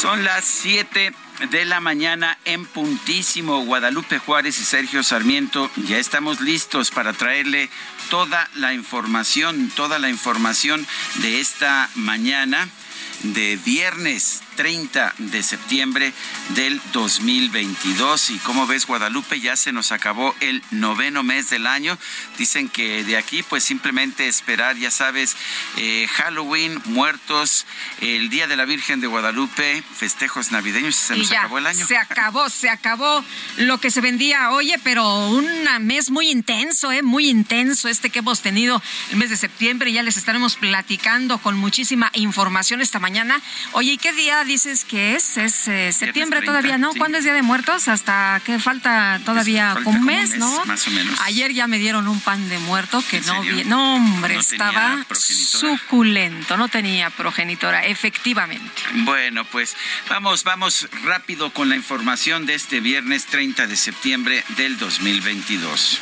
[0.00, 1.12] Son las 7
[1.50, 3.64] de la mañana en puntísimo.
[3.64, 7.68] Guadalupe Juárez y Sergio Sarmiento ya estamos listos para traerle
[8.08, 12.68] toda la información, toda la información de esta mañana
[13.22, 16.12] de viernes 30 de septiembre
[16.50, 18.30] del 2022.
[18.30, 21.98] Y como ves, Guadalupe, ya se nos acabó el noveno mes del año.
[22.38, 25.36] Dicen que de aquí, pues simplemente esperar, ya sabes,
[25.76, 27.66] eh, Halloween, muertos,
[28.00, 31.66] el Día de la Virgen de Guadalupe, festejos navideños, se Y nos ya, acabó el
[31.66, 31.86] año.
[31.86, 33.24] Se acabó, se acabó
[33.56, 34.50] lo que se vendía.
[34.50, 35.46] Oye, pero un
[35.80, 37.02] mes muy intenso, ¿eh?
[37.02, 39.92] Muy intenso este que hemos tenido el mes de septiembre.
[39.92, 43.07] Ya les estaremos platicando con muchísima información esta mañana.
[43.72, 45.36] Oye, ¿y qué día dices que es?
[45.36, 46.92] Es eh, septiembre 30, todavía, ¿no?
[46.92, 46.98] sí.
[46.98, 47.88] ¿Cuándo es Día de Muertos?
[47.88, 50.64] Hasta que falta todavía falta como un como un mes, mes, ¿no?
[50.66, 51.18] más o menos.
[51.22, 53.64] Ayer ya me dieron un pan de muerto que ¿En no vi.
[53.64, 56.56] No, hombre, ¿No tenía estaba suculento.
[56.56, 58.82] No tenía progenitora, efectivamente.
[58.92, 59.76] Bueno, pues
[60.08, 66.00] vamos, vamos rápido con la información de este viernes 30 de septiembre del 2022.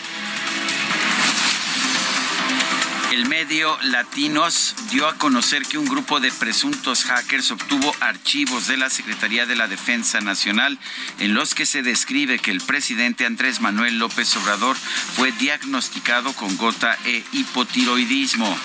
[3.12, 8.77] El medio Latinos dio a conocer que un grupo de presuntos hackers obtuvo archivos de
[8.77, 10.78] la Secretaría de la Defensa Nacional
[11.21, 16.56] en los que se describe que el presidente Andrés Manuel López Obrador fue diagnosticado con
[16.56, 18.59] gota e hipotiroidismo.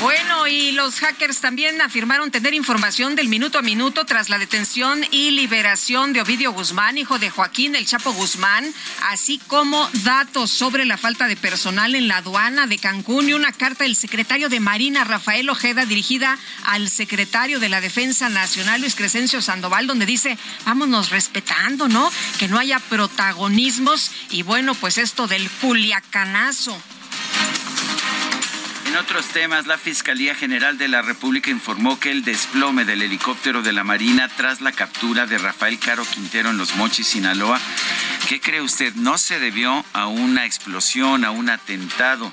[0.00, 5.04] Bueno, y los hackers también afirmaron tener información del minuto a minuto tras la detención
[5.10, 8.72] y liberación de Ovidio Guzmán, hijo de Joaquín El Chapo Guzmán,
[9.10, 13.52] así como datos sobre la falta de personal en la aduana de Cancún y una
[13.52, 18.96] carta del secretario de Marina, Rafael Ojeda, dirigida al secretario de la Defensa Nacional, Luis
[18.96, 22.10] Crescencio Sandoval, donde dice, vámonos respetando, ¿no?
[22.38, 26.76] Que no haya protagonismos y bueno, pues esto del culiacanazo.
[28.92, 33.62] En otros temas, la Fiscalía General de la República informó que el desplome del helicóptero
[33.62, 37.58] de la Marina tras la captura de Rafael Caro Quintero en Los Mochis, Sinaloa,
[38.28, 38.94] ¿qué cree usted?
[38.96, 42.30] No se debió a una explosión, a un atentado.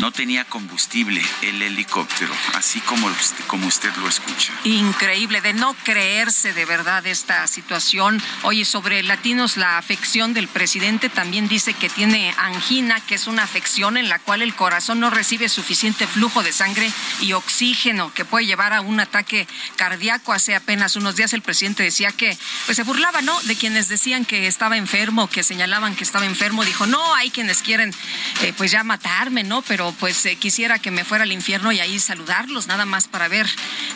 [0.00, 3.04] No tenía combustible el helicóptero, así como
[3.46, 4.52] como usted lo escucha.
[4.64, 8.20] Increíble, de no creerse de verdad esta situación.
[8.42, 13.42] Oye, sobre latinos, la afección del presidente también dice que tiene angina, que es una
[13.42, 16.90] afección en la cual el corazón no recibe suficiente flujo de sangre
[17.20, 19.46] y oxígeno, que puede llevar a un ataque
[19.76, 20.32] cardíaco.
[20.32, 23.40] Hace apenas unos días el presidente decía que, pues se burlaba, ¿no?
[23.42, 26.64] De quienes decían que estaba enfermo, que señalaban que estaba enfermo.
[26.64, 27.94] Dijo, no, hay quienes quieren,
[28.42, 29.62] eh, pues ya matarme, ¿no?
[29.98, 33.48] Pues eh, quisiera que me fuera al infierno y ahí saludarlos, nada más para ver,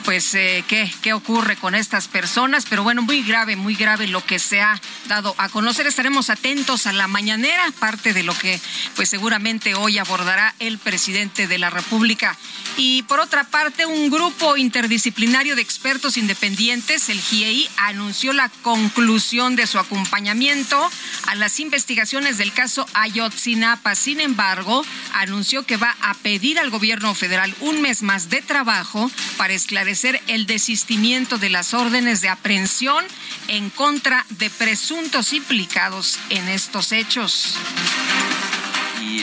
[0.05, 2.67] pues, eh, qué, qué ocurre con estas personas.
[2.69, 5.87] Pero bueno, muy grave, muy grave lo que se ha dado a conocer.
[5.87, 8.61] Estaremos atentos a la mañanera, parte de lo que,
[8.97, 12.37] pues, seguramente hoy abordará el presidente de la República.
[12.77, 19.57] Y por otra parte, un grupo interdisciplinario de expertos independientes, el GIEI, anunció la conclusión
[19.57, 20.89] de su acompañamiento
[21.27, 23.95] a las investigaciones del caso Ayotzinapa.
[23.95, 29.09] Sin embargo, anunció que va a pedir al gobierno federal un mes más de trabajo
[29.37, 33.05] para esclarecer el desistimiento de las órdenes de aprehensión
[33.47, 37.55] en contra de presuntos implicados en estos hechos.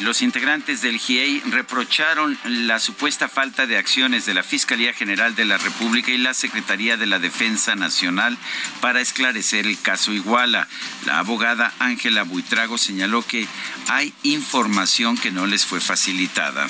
[0.01, 5.45] Los integrantes del GIEI reprocharon la supuesta falta de acciones de la Fiscalía General de
[5.45, 8.37] la República y la Secretaría de la Defensa Nacional
[8.81, 10.67] para esclarecer el caso Iguala.
[11.05, 13.47] La abogada Ángela Buitrago señaló que
[13.87, 16.67] hay información que no les fue facilitada.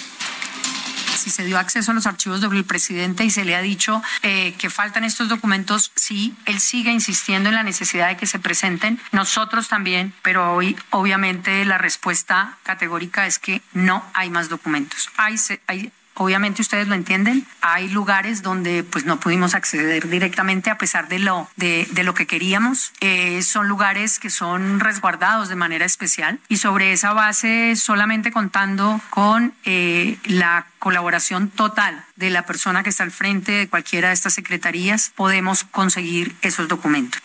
[1.17, 4.53] Si se dio acceso a los archivos del presidente y se le ha dicho eh,
[4.57, 8.99] que faltan estos documentos, sí, él sigue insistiendo en la necesidad de que se presenten.
[9.11, 15.09] Nosotros también, pero hoy obviamente la respuesta categórica es que no hay más documentos.
[15.17, 15.35] Hay,
[15.67, 17.45] hay Obviamente ustedes lo entienden.
[17.61, 22.25] Hay lugares donde pues no pudimos acceder directamente a pesar de lo de, lo que
[22.25, 22.93] queríamos.
[23.01, 29.01] Eh, son lugares que son resguardados de manera especial y sobre esa base solamente contando
[29.09, 34.13] con eh, la colaboración total de la persona que está al frente de cualquiera de
[34.13, 37.21] estas secretarías podemos conseguir esos documentos.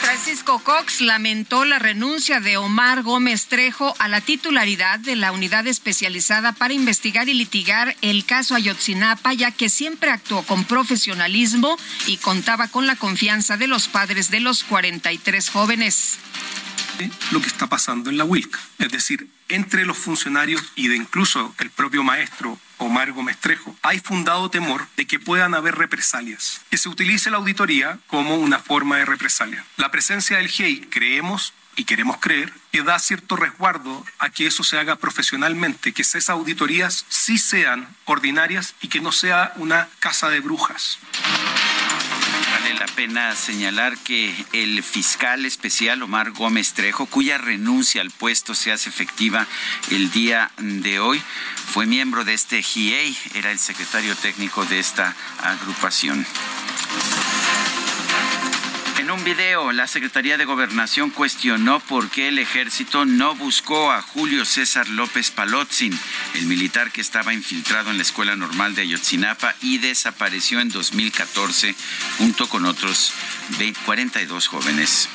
[0.00, 5.66] Francisco Cox lamentó la renuncia de Omar Gómez Trejo a la titularidad de la unidad
[5.66, 11.76] especializada para investigar y litigar el caso Ayotzinapa, ya que siempre actuó con profesionalismo
[12.06, 16.18] y contaba con la confianza de los padres de los 43 jóvenes.
[17.30, 21.54] Lo que está pasando en la WILC, es decir, entre los funcionarios y de incluso
[21.58, 26.78] el propio maestro Omar Gómez Trejo, hay fundado temor de que puedan haber represalias, que
[26.78, 29.64] se utilice la auditoría como una forma de represalia.
[29.76, 34.62] La presencia del GEI, creemos y queremos creer, que da cierto resguardo a que eso
[34.62, 40.28] se haga profesionalmente, que esas auditorías sí sean ordinarias y que no sea una casa
[40.28, 40.98] de brujas
[42.72, 48.72] la pena señalar que el fiscal especial Omar Gómez Trejo, cuya renuncia al puesto se
[48.72, 49.46] hace efectiva
[49.90, 51.20] el día de hoy,
[51.72, 56.26] fue miembro de este GIEI, era el secretario técnico de esta agrupación.
[59.04, 64.00] En un video, la Secretaría de Gobernación cuestionó por qué el ejército no buscó a
[64.00, 65.92] Julio César López Palotzin,
[66.36, 71.74] el militar que estaba infiltrado en la Escuela Normal de Ayotzinapa y desapareció en 2014
[72.16, 73.12] junto con otros
[73.84, 75.10] 42 jóvenes.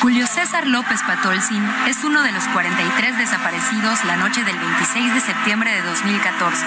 [0.00, 5.20] Julio César López Patolzin es uno de los 43 desaparecidos la noche del 26 de
[5.20, 6.64] septiembre de 2014.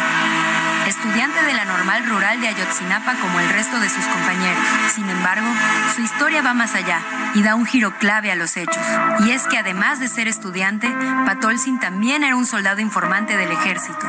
[0.86, 4.64] Estudiante de la normal rural de Ayotzinapa como el resto de sus compañeros.
[4.94, 5.48] Sin embargo,
[5.96, 7.00] su historia va más allá
[7.34, 8.86] y da un giro clave a los hechos.
[9.26, 10.88] Y es que además de ser estudiante,
[11.26, 14.06] Patolzin también era un soldado informante del ejército.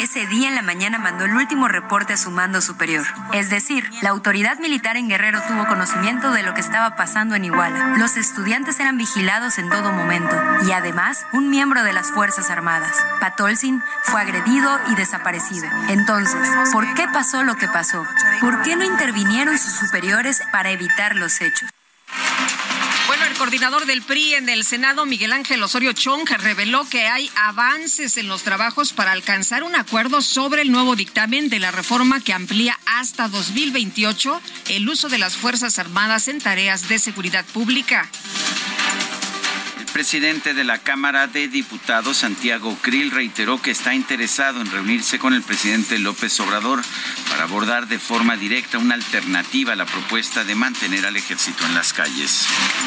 [0.00, 3.04] Ese día en la mañana mandó el último reporte a su mando superior.
[3.32, 7.46] Es decir, la autoridad militar en Guerrero tuvo conocimiento de lo que estaba pasando en
[7.46, 7.96] Iguala.
[7.96, 10.36] Los estudiantes eran vigilados en todo momento
[10.66, 12.94] y además un miembro de las Fuerzas Armadas.
[13.18, 15.66] Patolzin fue agredido y desaparecido.
[15.88, 18.06] Entonces, ¿por qué pasó lo que pasó?
[18.40, 21.70] ¿Por qué no intervinieron sus superiores para evitar los hechos?
[23.34, 28.16] El coordinador del PRI en el Senado, Miguel Ángel Osorio Chong, reveló que hay avances
[28.16, 32.32] en los trabajos para alcanzar un acuerdo sobre el nuevo dictamen de la reforma que
[32.32, 38.08] amplía hasta 2028 el uso de las Fuerzas Armadas en tareas de seguridad pública
[39.94, 45.34] presidente de la Cámara de Diputados, Santiago Krill, reiteró que está interesado en reunirse con
[45.34, 46.82] el presidente López Obrador
[47.30, 51.74] para abordar de forma directa una alternativa a la propuesta de mantener al ejército en
[51.74, 52.44] las calles.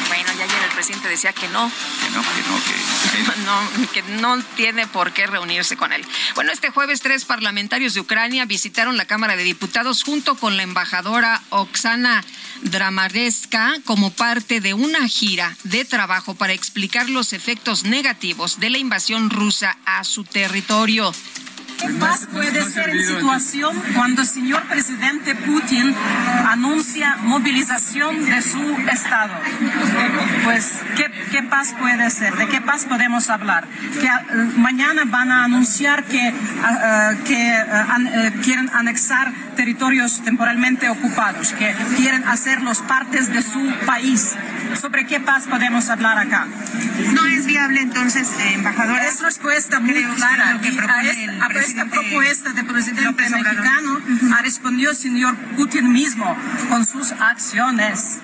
[0.08, 1.72] Bueno, ya ayer el presidente decía que no.
[2.04, 3.40] Que no, que no, que...
[3.46, 6.04] no, que no tiene por qué reunirse con él.
[6.34, 10.62] Bueno, este jueves tres parlamentarios de Ucrania visitaron la Cámara de Diputados junto con la
[10.62, 12.22] embajadora Oksana
[12.62, 18.78] Dramareska como parte de una gira de trabajo para explicar los efectos negativos de la
[18.78, 21.12] invasión rusa a su territorio.
[21.78, 25.94] ¿Qué paz puede ser en situación cuando el señor presidente Putin
[26.48, 29.34] anuncia movilización de su Estado?
[30.42, 30.80] Pues,
[31.30, 32.36] ¿qué, paz puede ser?
[32.36, 33.66] ¿De qué paz podemos hablar?
[34.00, 41.52] Que eh, mañana van a anunciar que, ah, que eh, quieren anexar territorios temporalmente ocupados,
[41.52, 44.34] que quieren hacerlos partes de su país.
[44.80, 46.46] ¿Sobre qué paz podemos hablar acá?
[47.12, 49.06] No es viable entonces, eh, embajadora.
[49.06, 50.54] Es respuesta muy clara.
[50.54, 54.00] Lo que propone a, esta propuesta del presidente mexicano
[54.34, 56.36] ha respondido el señor Putin mismo
[56.68, 58.18] con sus acciones.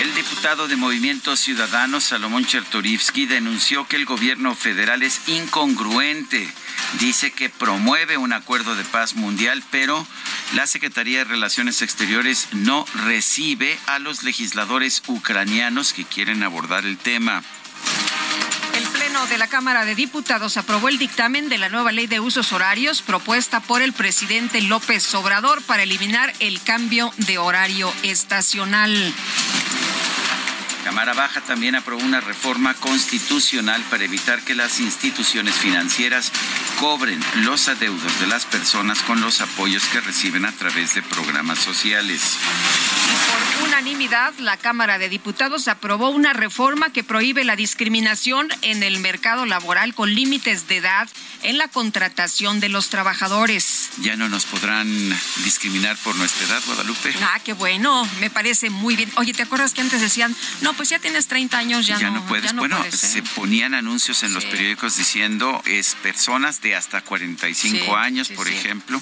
[0.00, 6.48] El diputado de Movimiento Ciudadano, Salomón Chertorivsky, denunció que el gobierno federal es incongruente.
[6.98, 10.06] Dice que promueve un acuerdo de paz mundial, pero
[10.54, 16.96] la Secretaría de Relaciones Exteriores no recibe a los legisladores ucranianos que quieren abordar el
[16.96, 17.42] tema.
[19.10, 22.52] Pleno de la Cámara de Diputados aprobó el dictamen de la nueva ley de usos
[22.52, 29.12] horarios propuesta por el presidente López Obrador para eliminar el cambio de horario estacional.
[30.84, 36.30] Cámara Baja también aprobó una reforma constitucional para evitar que las instituciones financieras
[36.78, 41.58] cobren los adeudos de las personas con los apoyos que reciben a través de programas
[41.58, 42.38] sociales.
[43.70, 49.46] Unanimidad, la Cámara de Diputados aprobó una reforma que prohíbe la discriminación en el mercado
[49.46, 51.08] laboral con límites de edad
[51.42, 53.90] en la contratación de los trabajadores.
[53.98, 54.88] Ya no nos podrán
[55.44, 57.14] discriminar por nuestra edad, Guadalupe.
[57.22, 59.10] Ah, qué bueno, me parece muy bien.
[59.16, 62.26] Oye, ¿te acuerdas que antes decían, no, pues ya tienes 30 años, ya, ya no,
[62.26, 62.52] puedes?
[62.54, 68.48] bueno, se ponían anuncios en los periódicos diciendo es personas de hasta 45 años, por
[68.48, 69.00] ejemplo,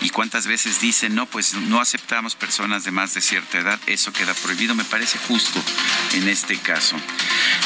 [0.00, 4.05] y cuántas veces dicen, no, pues no aceptamos personas de más de cierta edad, eso
[4.12, 5.62] queda prohibido, me parece justo
[6.14, 6.96] en este caso.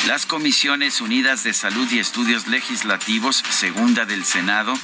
[0.06, 4.74] Las Comisiones Unidas de Salud y Estudios Legislativos, segunda del Senado,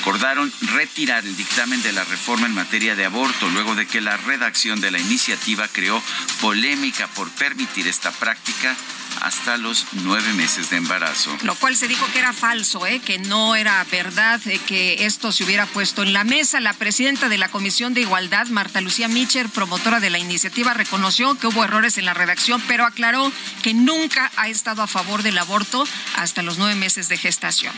[0.00, 4.16] acordaron retirar el dictamen de la reforma en materia de aborto luego de que la
[4.16, 6.02] redacción de la iniciativa creó
[6.40, 8.76] polémica por permitir esta práctica
[9.22, 11.36] hasta los nueve meses de embarazo.
[11.42, 13.00] Lo cual se dijo que era falso, ¿eh?
[13.00, 16.60] que no era verdad eh, que esto se hubiera puesto en la mesa.
[16.60, 21.38] La presidenta de la Comisión de Igualdad, Marta Lucía Mitcher, promotora de la iniciativa, reconoció
[21.38, 23.32] que hubo errores en la redacción, pero aclaró
[23.62, 25.84] que nunca ha estado a favor del aborto
[26.16, 27.72] hasta los nueve meses de gestación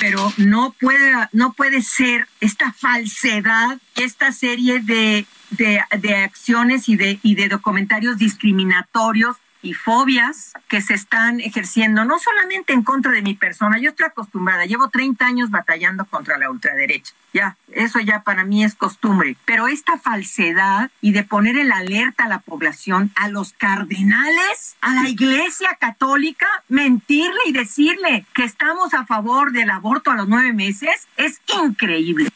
[0.00, 6.96] pero no puede, no puede ser esta falsedad, esta serie de, de, de acciones y
[6.96, 13.10] de, y de documentarios discriminatorios y fobias que se están ejerciendo no solamente en contra
[13.10, 17.98] de mi persona, yo estoy acostumbrada, llevo 30 años batallando contra la ultraderecha, ya, eso
[17.98, 22.38] ya para mí es costumbre, pero esta falsedad y de poner el alerta a la
[22.38, 29.50] población, a los cardenales, a la iglesia católica, mentirle y decirle que estamos a favor
[29.50, 32.30] del aborto a los nueve meses, es increíble.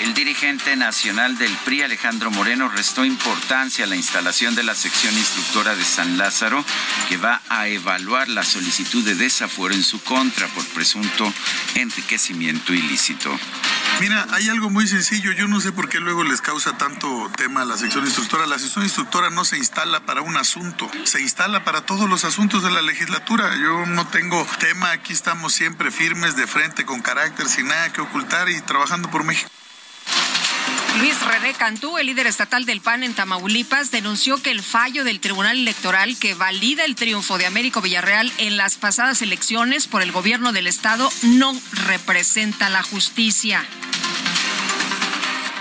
[0.00, 5.12] El dirigente nacional del PRI, Alejandro Moreno, restó importancia a la instalación de la sección
[5.14, 6.64] instructora de San Lázaro,
[7.10, 11.30] que va a evaluar la solicitud de desafuero en su contra por presunto
[11.74, 13.30] enriquecimiento ilícito.
[14.00, 15.32] Mira, hay algo muy sencillo.
[15.32, 18.46] Yo no sé por qué luego les causa tanto tema a la sección instructora.
[18.46, 22.62] La sección instructora no se instala para un asunto, se instala para todos los asuntos
[22.62, 23.54] de la legislatura.
[23.56, 24.92] Yo no tengo tema.
[24.92, 29.24] Aquí estamos siempre firmes, de frente, con carácter, sin nada que ocultar y trabajando por
[29.24, 29.50] México.
[30.98, 35.20] Luis René Cantú, el líder estatal del PAN en Tamaulipas, denunció que el fallo del
[35.20, 40.12] Tribunal Electoral que valida el triunfo de Américo Villarreal en las pasadas elecciones por el
[40.12, 43.64] gobierno del Estado no representa la justicia.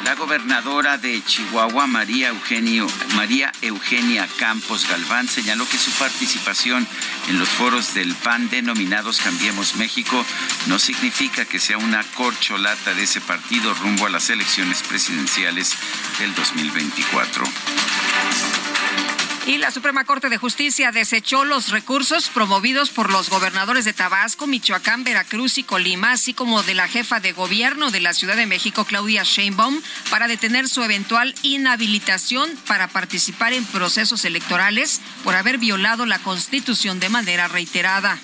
[0.09, 6.87] La gobernadora de Chihuahua, María, Eugenio, María Eugenia Campos Galván, señaló que su participación
[7.27, 10.25] en los foros del PAN denominados Cambiemos México
[10.65, 15.75] no significa que sea una corcholata de ese partido rumbo a las elecciones presidenciales
[16.17, 17.43] del 2024.
[19.49, 24.45] Y la Suprema Corte de Justicia desechó los recursos promovidos por los gobernadores de Tabasco,
[24.45, 28.45] Michoacán, Veracruz y Colima, así como de la jefa de gobierno de la Ciudad de
[28.45, 35.57] México, Claudia Sheinbaum, para detener su eventual inhabilitación para participar en procesos electorales por haber
[35.57, 38.19] violado la Constitución de manera reiterada.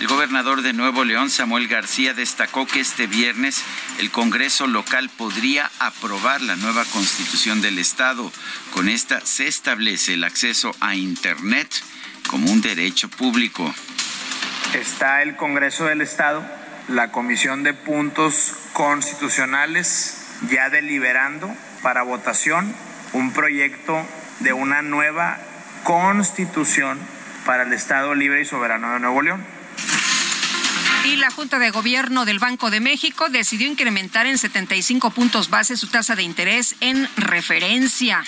[0.00, 3.64] El gobernador de Nuevo León, Samuel García, destacó que este viernes
[3.98, 8.30] el Congreso local podría aprobar la nueva constitución del Estado.
[8.72, 11.68] Con esta se establece el acceso a Internet
[12.30, 13.74] como un derecho público.
[14.72, 16.48] Está el Congreso del Estado,
[16.86, 21.52] la Comisión de Puntos Constitucionales, ya deliberando
[21.82, 22.72] para votación
[23.14, 24.06] un proyecto
[24.38, 25.38] de una nueva
[25.82, 27.00] constitución
[27.44, 29.57] para el Estado Libre y Soberano de Nuevo León
[31.04, 35.76] y la Junta de Gobierno del Banco de México decidió incrementar en 75 puntos base
[35.76, 38.24] su tasa de interés en referencia.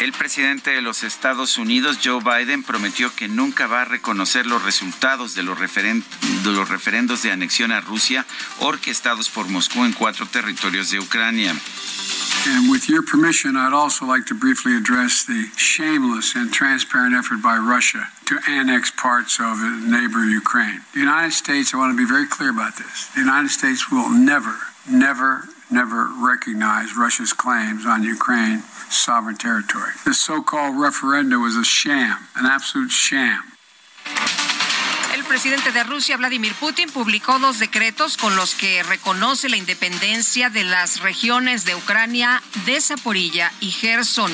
[0.00, 4.62] El presidente de los Estados Unidos, Joe Biden, prometió que nunca va a reconocer los
[4.64, 8.26] resultados de los, de los referendos de anexión a Rusia
[8.58, 11.54] orquestados por Moscú en cuatro territorios de Ucrania.
[12.44, 17.40] And with your permission, I'd also like to briefly address the shameless and transparent effort
[17.40, 20.80] by Russia to annex parts of a neighbor Ukraine.
[20.92, 24.10] The United States, I want to be very clear about this, the United States will
[24.10, 24.56] never,
[24.90, 29.92] never, never recognize Russia's claims on Ukraine sovereign territory.
[30.04, 33.40] This so called referendum was a sham, an absolute sham.
[35.32, 40.62] Presidente de Rusia, Vladimir Putin, publicó dos decretos con los que reconoce la independencia de
[40.62, 44.30] las regiones de Ucrania, de Zaporilla y Gerson.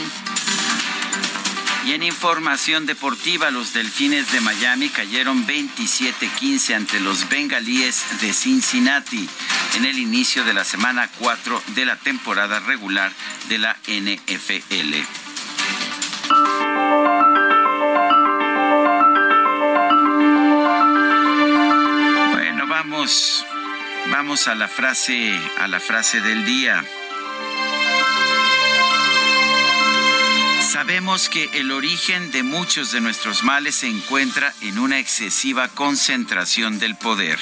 [1.87, 9.29] Y en información deportiva, los Delfines de Miami cayeron 27-15 ante los Bengalíes de Cincinnati
[9.77, 13.13] en el inicio de la semana 4 de la temporada regular
[13.49, 15.28] de la NFL.
[24.11, 26.85] Vamos, a la frase, a la frase del día.
[30.61, 36.79] Sabemos que el origen de muchos de nuestros males se encuentra en una excesiva concentración
[36.79, 37.39] del poder.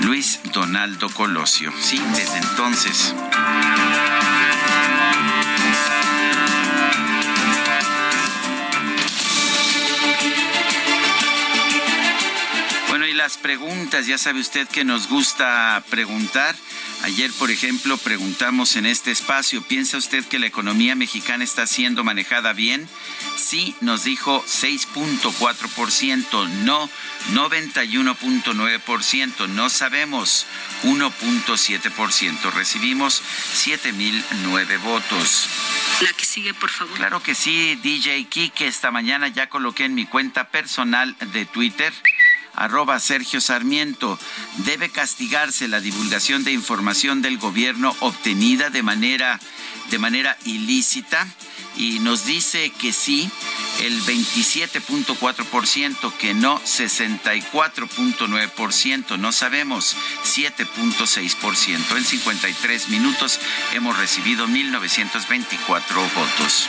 [0.00, 1.72] Luis Donaldo Colosio.
[1.80, 3.14] Sí, desde entonces.
[13.30, 16.56] Las preguntas, ya sabe usted que nos gusta preguntar.
[17.04, 22.02] Ayer, por ejemplo, preguntamos en este espacio, ¿piensa usted que la economía mexicana está siendo
[22.02, 22.88] manejada bien?
[23.36, 26.90] Sí, nos dijo 6.4%, no
[27.32, 30.46] 91.9%, no sabemos
[30.82, 32.52] 1.7%.
[32.52, 33.22] Recibimos
[33.64, 35.48] 7.009 votos.
[36.00, 36.96] La que sigue, por favor.
[36.96, 41.92] Claro que sí, DJ Kike, esta mañana ya coloqué en mi cuenta personal de Twitter
[42.54, 44.18] arroba Sergio Sarmiento.
[44.58, 49.40] Debe castigarse la divulgación de información del gobierno obtenida de manera,
[49.90, 51.26] de manera ilícita
[51.76, 53.30] y nos dice que sí,
[53.80, 61.96] el 27.4%, que no 64.9%, no sabemos 7.6%.
[61.96, 63.40] En 53 minutos
[63.72, 66.68] hemos recibido 1.924 votos.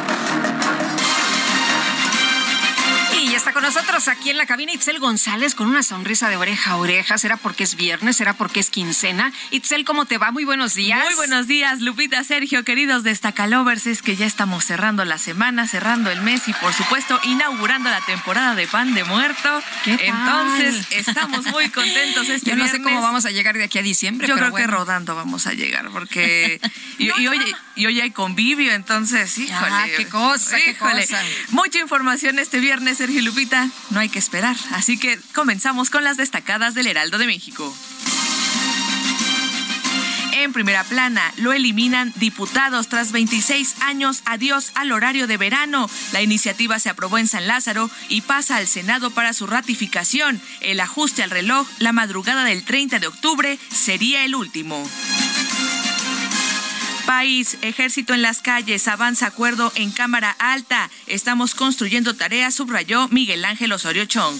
[3.41, 6.75] Está con nosotros aquí en la cabina Itzel González con una sonrisa de oreja a
[6.75, 7.17] oreja.
[7.17, 8.17] ¿Será porque es viernes?
[8.17, 9.33] ¿Será porque es quincena?
[9.49, 10.29] Itzel, ¿cómo te va?
[10.29, 11.03] Muy buenos días.
[11.03, 13.87] Muy buenos días, Lupita, Sergio, queridos destacalovers.
[13.87, 18.01] Es que ya estamos cerrando la semana, cerrando el mes y, por supuesto, inaugurando la
[18.01, 19.63] temporada de pan de muerto.
[19.85, 20.05] ¿Qué tal?
[20.07, 22.71] Entonces, estamos muy contentos este Yo no viernes.
[22.71, 24.27] sé cómo vamos a llegar de aquí a diciembre.
[24.27, 26.61] Yo pero creo que rodando vamos a llegar, porque.
[26.99, 29.71] y, y hoy, y hoy hay convivio, entonces, híjole.
[29.71, 31.07] Ah, qué cosa, qué híjole.
[31.07, 31.23] cosa.
[31.49, 33.30] Mucha información este viernes, Sergio
[33.89, 34.55] No hay que esperar.
[34.71, 37.73] Así que comenzamos con las destacadas del Heraldo de México.
[40.33, 44.21] En primera plana, lo eliminan diputados tras 26 años.
[44.25, 45.89] Adiós al horario de verano.
[46.13, 50.41] La iniciativa se aprobó en San Lázaro y pasa al Senado para su ratificación.
[50.61, 54.83] El ajuste al reloj la madrugada del 30 de octubre sería el último.
[57.11, 60.89] País, ejército en las calles, avanza acuerdo en Cámara Alta.
[61.07, 64.39] Estamos construyendo tareas, subrayó Miguel Ángel Osorio Chong.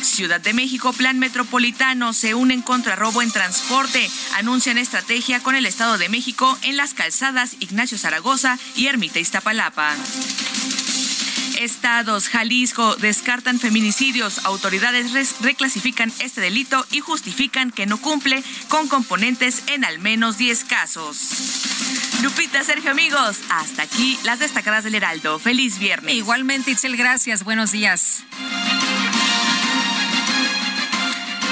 [0.00, 4.10] Ciudad de México, Plan Metropolitano, se unen contra robo en transporte.
[4.36, 9.94] Anuncian estrategia con el Estado de México en las calzadas Ignacio Zaragoza y Ermita Iztapalapa.
[11.60, 14.44] Estados, Jalisco, descartan feminicidios.
[14.46, 20.64] Autoridades reclasifican este delito y justifican que no cumple con componentes en al menos 10
[20.64, 21.18] casos.
[22.22, 25.38] Lupita, Sergio, amigos, hasta aquí las destacadas del Heraldo.
[25.38, 26.14] Feliz viernes.
[26.14, 27.44] Igualmente, Itzel, gracias.
[27.44, 28.24] Buenos días.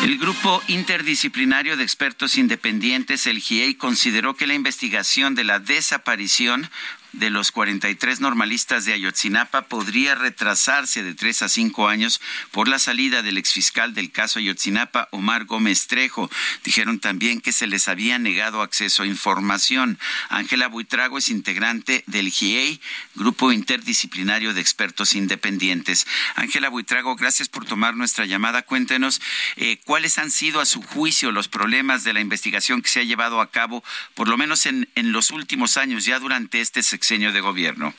[0.03, 6.71] El Grupo Interdisciplinario de Expertos Independientes, el GIEI, consideró que la investigación de la desaparición
[7.19, 12.21] de los 43 normalistas de Ayotzinapa podría retrasarse de tres a cinco años
[12.53, 16.31] por la salida del exfiscal del caso Ayotzinapa, Omar Gómez Trejo.
[16.65, 19.99] Dijeron también que se les había negado acceso a información.
[20.29, 22.81] Ángela Buitrago es integrante del GIEI,
[23.17, 26.07] Grupo Interdisciplinario de Expertos Independientes.
[26.37, 28.63] Ángela Buitrago, gracias por tomar nuestra llamada.
[28.63, 29.21] Cuéntenos
[29.57, 33.05] eh, cuáles han sido a su juicio los problemas de la investigación que se ha
[33.05, 33.83] llevado a cabo,
[34.15, 37.95] por lo menos en, en los últimos años, ya durante este sexenio de gobierno.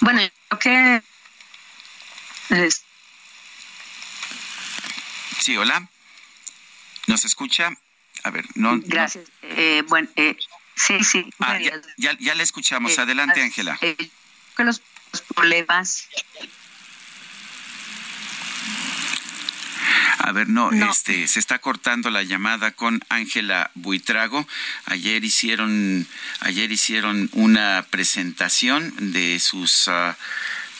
[0.00, 1.02] Bueno, yo creo
[2.48, 2.82] que es-
[5.40, 5.86] Sí, hola.
[7.08, 7.70] ¿Nos escucha?
[8.24, 8.76] A ver, no.
[8.76, 9.28] no- gracias.
[9.42, 10.36] Eh, bueno, eh,
[10.76, 11.30] sí, sí.
[11.40, 12.96] Ah, ya, ya, ya la escuchamos.
[12.96, 13.76] Eh, Adelante, Ángela.
[13.82, 13.96] eh,
[14.56, 14.80] que los,
[15.12, 16.08] los problemas
[20.22, 20.90] A ver, no, No.
[20.90, 24.46] este, se está cortando la llamada con Ángela Buitrago.
[24.84, 26.06] Ayer hicieron,
[26.40, 30.16] ayer hicieron una presentación de sus ah,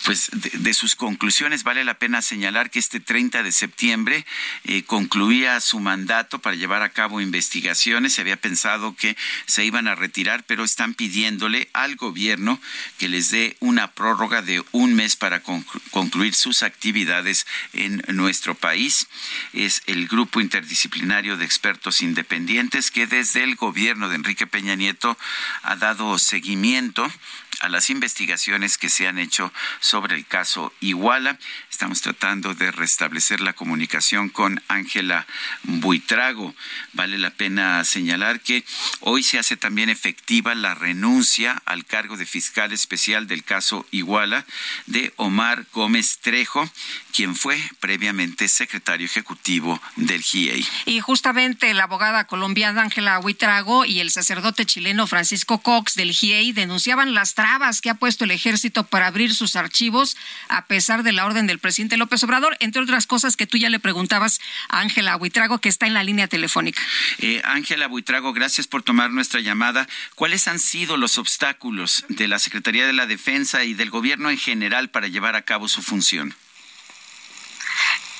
[0.04, 4.24] pues de, sus conclusiones vale la pena señalar que este 30 de septiembre
[4.64, 8.14] eh, concluía su mandato para llevar a cabo investigaciones.
[8.14, 12.60] Se había pensado que se iban a retirar, pero están pidiéndole al gobierno
[12.98, 18.54] que les dé una prórroga de un mes para conclu- concluir sus actividades en nuestro
[18.54, 19.06] país.
[19.52, 25.18] Es el grupo interdisciplinario de expertos independientes que desde el gobierno de Enrique Peña Nieto
[25.62, 27.10] ha dado seguimiento
[27.61, 31.38] a las investigaciones que se han hecho sobre el caso Iguala.
[31.70, 35.27] Estamos tratando de restablecer la comunicación con Ángela
[35.62, 36.55] Buitrago.
[36.92, 38.64] Vale la pena señalar que
[39.01, 44.44] hoy se hace también efectiva la renuncia al cargo de fiscal especial del caso Iguala
[44.87, 46.68] de Omar Gómez Trejo,
[47.12, 50.66] quien fue previamente secretario ejecutivo del GIEI.
[50.87, 56.53] Y justamente la abogada colombiana Ángela Buitrago y el sacerdote chileno Francisco Cox del GIEI
[56.53, 60.16] denunciaban las trabas que ha puesto el ejército para abrir sus archivos
[60.48, 63.68] a pesar de la orden del presidente López Obrador, entre otras cosas que tú ya
[63.68, 66.80] le preguntabas a Ángela Buitrago, que está en la línea telefónica.
[67.18, 69.88] Eh, Ángela Buitrago, gracias por tomar nuestra llamada.
[70.14, 74.38] ¿Cuáles han sido los obstáculos de la Secretaría de la Defensa y del gobierno en
[74.38, 76.36] general para llevar a cabo su función?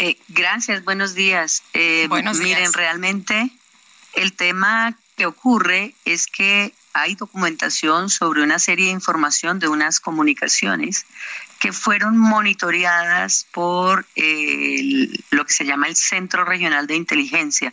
[0.01, 1.63] Eh, gracias, buenos días.
[1.73, 3.49] Eh, miren, realmente
[4.15, 10.01] el tema que ocurre es que hay documentación sobre una serie de información de unas
[10.01, 11.07] comunicaciones
[11.59, 17.73] que fueron monitoreadas por lo que se llama el Centro Regional de Inteligencia.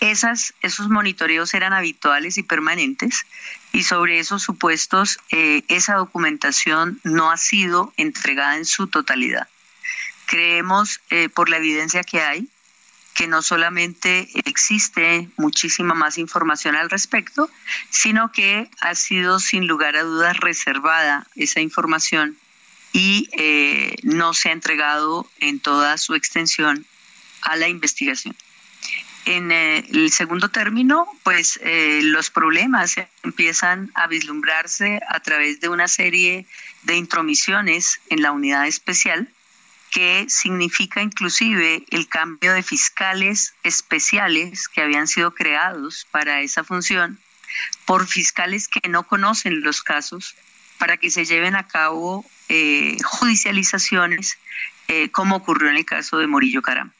[0.00, 3.24] Esos monitoreos eran habituales y permanentes
[3.72, 9.48] y sobre esos supuestos eh, esa documentación no ha sido entregada en su totalidad.
[10.26, 12.48] Creemos, eh, por la evidencia que hay,
[13.14, 17.48] que no solamente existe muchísima más información al respecto,
[17.88, 22.36] sino que ha sido sin lugar a dudas reservada esa información
[22.92, 26.84] y eh, no se ha entregado en toda su extensión
[27.42, 28.36] a la investigación.
[29.26, 35.88] En eh, el segundo término, pues los problemas empiezan a vislumbrarse a través de una
[35.88, 36.46] serie
[36.82, 39.28] de intromisiones en la unidad especial
[39.94, 47.20] que significa inclusive el cambio de fiscales especiales que habían sido creados para esa función
[47.86, 50.34] por fiscales que no conocen los casos
[50.78, 54.36] para que se lleven a cabo eh, judicializaciones
[54.88, 56.90] eh, como ocurrió en el caso de Morillo Caram.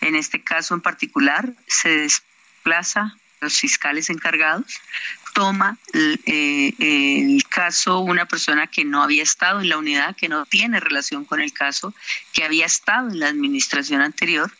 [0.00, 4.80] En este caso en particular se desplaza los fiscales encargados
[5.34, 10.46] toma eh, el caso una persona que no había estado en la unidad, que no
[10.46, 11.94] tiene relación con el caso,
[12.32, 14.52] que había estado en la administración anterior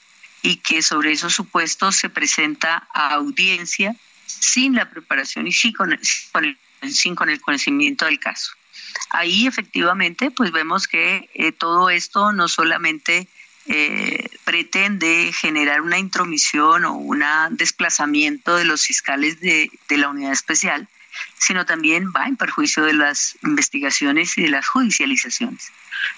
[0.43, 3.95] y que sobre esos supuestos se presenta a audiencia
[4.27, 6.01] sin la preparación y sin con el,
[6.93, 8.53] sin con el conocimiento del caso.
[9.11, 13.29] Ahí efectivamente pues vemos que eh, todo esto no solamente
[13.67, 20.89] eh, pretende generar una intromisión o un desplazamiento de los fiscales de, la unidad especial,
[21.39, 25.71] sino también va en perjuicio de las investigaciones y de las judicializaciones.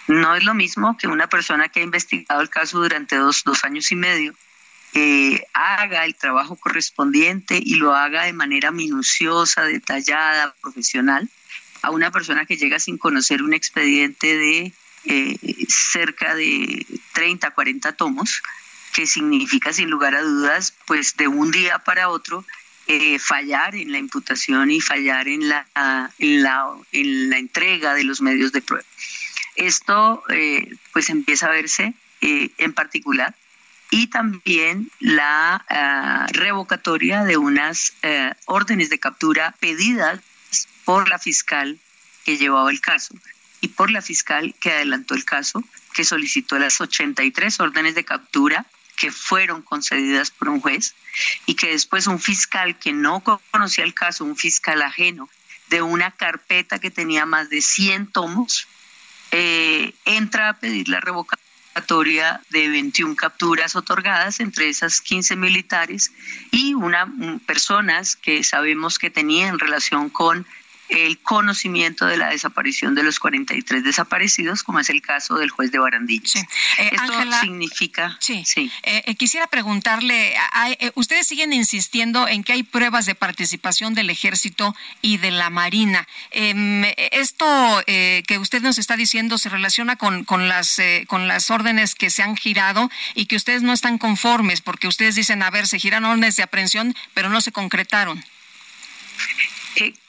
[0.09, 3.93] No es lo mismo que una persona que ha investigado el caso durante dos, años
[3.93, 4.35] y medio
[4.95, 11.29] eh, haga el trabajo correspondiente y lo haga de manera minuciosa, detallada, profesional,
[11.83, 14.73] a una persona que llega sin conocer un expediente de
[15.07, 15.37] eh,
[15.69, 18.43] cerca de 30, 40 tomos,
[18.95, 22.45] que significa sin lugar a dudas, pues de un día para otro,
[22.87, 25.67] eh, fallar en la imputación y fallar en la,
[26.19, 28.87] en la, en la entrega de los medios de prueba.
[29.57, 33.35] Esto eh, pues empieza a verse en particular
[33.91, 37.93] y también la ah, revocatoria de unas
[38.47, 40.21] órdenes de captura pedidas
[40.87, 41.79] por la fiscal
[42.25, 43.15] que llevaba el caso
[43.65, 48.67] y por la fiscal que adelantó el caso, que solicitó las 83 órdenes de captura
[48.99, 50.95] que fueron concedidas por un juez
[51.47, 55.31] y que después un fiscal que no conocía el caso, un fiscal ajeno
[55.71, 58.69] de una carpeta que tenía más de 100 tomos,
[59.31, 66.13] eh, entra a pedir la revocatoria de 21 capturas otorgadas, entre esas 15 militares
[66.51, 67.11] y una
[67.47, 70.47] personas que sabemos que tenían relación con
[70.95, 75.73] el conocimiento de la desaparición de los 43 desaparecidos, como es el caso del juez
[75.73, 76.37] de Barandillas.
[76.37, 76.47] Eh,
[76.93, 78.17] Esto significa...
[78.21, 78.45] Sí,
[78.83, 80.35] eh, eh, quisiera preguntarle,
[80.95, 86.07] ustedes siguen insistiendo en que hay pruebas de participación del ejército y de la marina.
[86.31, 91.95] Em, esto que usted nos está diciendo se relaciona con, con, las, con las órdenes
[91.95, 95.67] que se han girado y que ustedes no están conformes porque ustedes dicen, a ver,
[95.67, 98.25] se giran órdenes de aprehensión, pero no se concretaron.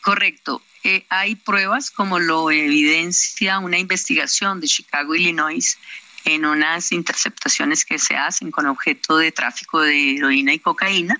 [0.02, 0.62] correcto.
[1.10, 5.78] Hay pruebas, como lo evidencia una investigación de Chicago, Illinois,
[6.26, 11.20] en unas interceptaciones que se hacen con objeto de tráfico de heroína y cocaína,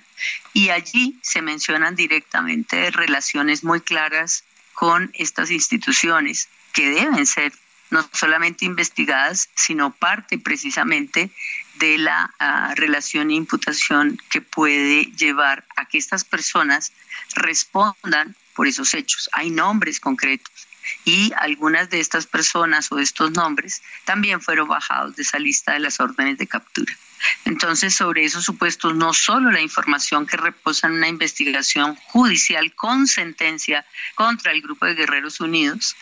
[0.52, 7.52] y allí se mencionan directamente relaciones muy claras con estas instituciones que deben ser
[7.90, 11.30] no solamente investigadas, sino parte precisamente
[11.74, 16.92] de la ah, relación e imputación que puede llevar a que estas personas
[17.34, 19.28] respondan por esos hechos.
[19.32, 20.66] Hay nombres concretos.
[21.04, 25.80] y algunas de estas personas o estos nombres también fueron bajados de esa lista de
[25.80, 26.96] las órdenes de captura.
[27.44, 33.06] Entonces, sobre esos supuestos, no solo la información que reposa en una investigación judicial con
[33.06, 35.96] sentencia contra el Grupo de Guerreros Unidos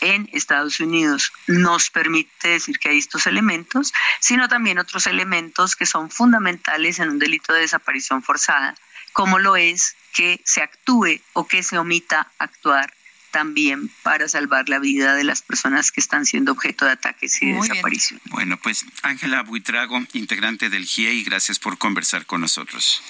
[0.00, 5.86] en Estados Unidos nos permite decir que hay estos elementos, sino también otros elementos que
[5.86, 8.74] son fundamentales en un delito de desaparición forzada,
[9.12, 12.92] como lo es que se actúe o que se omita actuar
[13.30, 17.52] también para salvar la vida de las personas que están siendo objeto de ataques y
[17.52, 18.20] desaparición.
[18.26, 23.02] Bueno, pues Ángela Buitrago, integrante del GIEI, gracias por conversar con nosotros.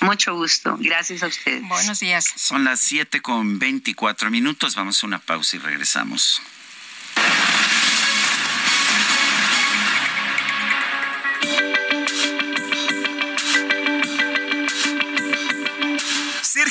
[0.00, 0.76] Mucho gusto.
[0.80, 1.62] Gracias a ustedes.
[1.68, 2.24] Buenos días.
[2.34, 4.74] Son las 7 con 24 minutos.
[4.74, 6.42] Vamos a una pausa y regresamos.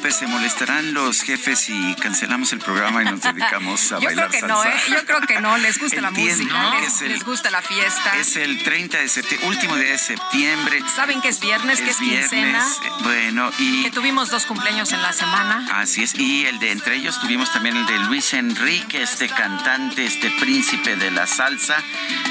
[0.00, 4.40] ¿Se molestarán los jefes si cancelamos el programa y nos dedicamos a bailar Yo creo
[4.40, 4.82] que no, ¿eh?
[4.88, 8.16] Yo creo que no, les gusta la música, les, gusta la fiesta.
[8.16, 10.82] Es el 30 de septiembre, último día de septiembre.
[10.94, 12.58] ¿Saben que es viernes, que es quincena?
[12.58, 13.82] Eh, bueno, y...
[13.82, 15.66] Que tuvimos dos cumpleaños en la semana.
[15.72, 20.06] Así es, y el de entre ellos tuvimos también el de Luis Enrique, este cantante,
[20.06, 21.76] este príncipe de la salsa,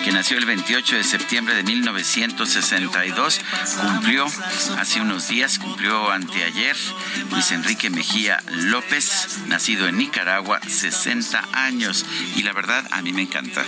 [0.03, 3.41] que nació el 28 de septiembre de 1962,
[3.81, 4.25] cumplió
[4.79, 6.75] hace unos días, cumplió anteayer,
[7.29, 7.56] Luis Enrique
[7.89, 12.05] Mejía López, nacido en Nicaragua, 60 años.
[12.35, 13.63] Y la verdad, a mí me encanta.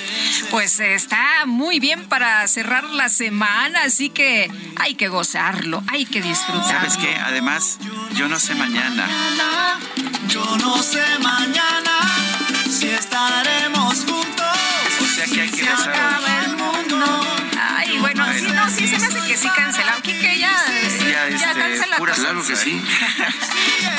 [0.52, 6.21] Pues está muy bien para cerrar la semana, así que hay que gozarlo, hay que
[6.21, 6.67] disfrutarlo.
[6.67, 7.15] ¿Sabes qué?
[7.15, 7.80] Además,
[8.15, 9.08] yo no sé mañana.
[10.28, 11.99] Yo no sé mañana
[12.69, 14.45] si estaremos juntos.
[15.02, 16.08] O sea que hay que gozar.
[21.99, 22.71] Pura claro que sí.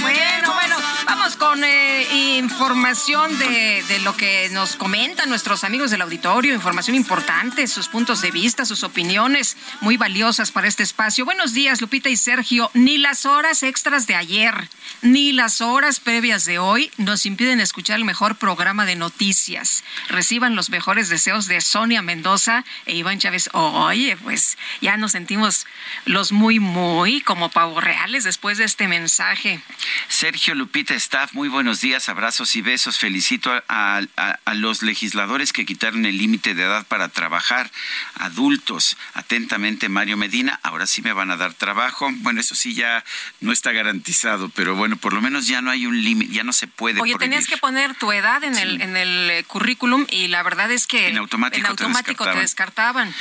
[0.00, 0.79] bueno, bueno,
[1.10, 6.94] vamos con eh, información de, de, lo que nos comentan nuestros amigos del auditorio, información
[6.94, 11.24] importante, sus puntos de vista, sus opiniones muy valiosas para este espacio.
[11.24, 12.70] Buenos días, Lupita y Sergio.
[12.74, 14.68] Ni las horas extras de ayer,
[15.02, 19.82] ni las horas previas de hoy nos impiden escuchar el mejor programa de noticias.
[20.08, 23.50] Reciban los mejores deseos de Sonia Mendoza e Iván Chávez.
[23.52, 25.66] Oye, pues ya nos sentimos
[26.04, 29.60] los muy, muy como pavos reales después de este mensaje.
[30.08, 32.98] Sergio Lupita Staff, muy buenos días, abrazos y besos.
[32.98, 37.70] Felicito a, a, a los legisladores que quitaron el límite de edad para trabajar.
[38.16, 42.10] Adultos, atentamente Mario Medina, ahora sí me van a dar trabajo.
[42.16, 43.02] Bueno, eso sí ya
[43.40, 46.52] no está garantizado, pero bueno, por lo menos ya no hay un límite, ya no
[46.52, 47.00] se puede.
[47.00, 47.30] Oye, prohibir.
[47.30, 50.86] tenías que poner tu edad en el, en el eh, currículum y la verdad es
[50.86, 53.08] que en automático, en automático te, descartaban.
[53.08, 53.14] te, descartaban.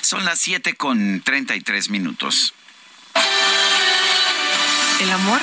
[0.00, 2.54] Son las 7 con 33 minutos.
[5.00, 5.42] El amor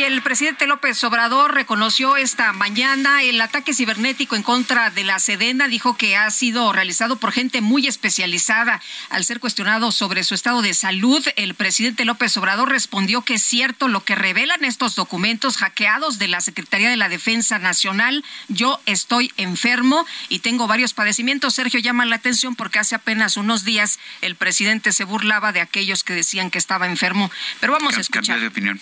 [0.00, 5.18] Y el presidente López Obrador reconoció esta mañana el ataque cibernético en contra de la
[5.18, 5.68] Sedena.
[5.68, 8.80] Dijo que ha sido realizado por gente muy especializada.
[9.10, 13.42] Al ser cuestionado sobre su estado de salud, el presidente López Obrador respondió que es
[13.42, 18.24] cierto lo que revelan estos documentos hackeados de la Secretaría de la Defensa Nacional.
[18.48, 21.56] Yo estoy enfermo y tengo varios padecimientos.
[21.56, 26.04] Sergio llama la atención porque hace apenas unos días el presidente se burlaba de aquellos
[26.04, 27.30] que decían que estaba enfermo.
[27.60, 28.40] Pero vamos a escuchar.
[28.40, 28.80] de opinión.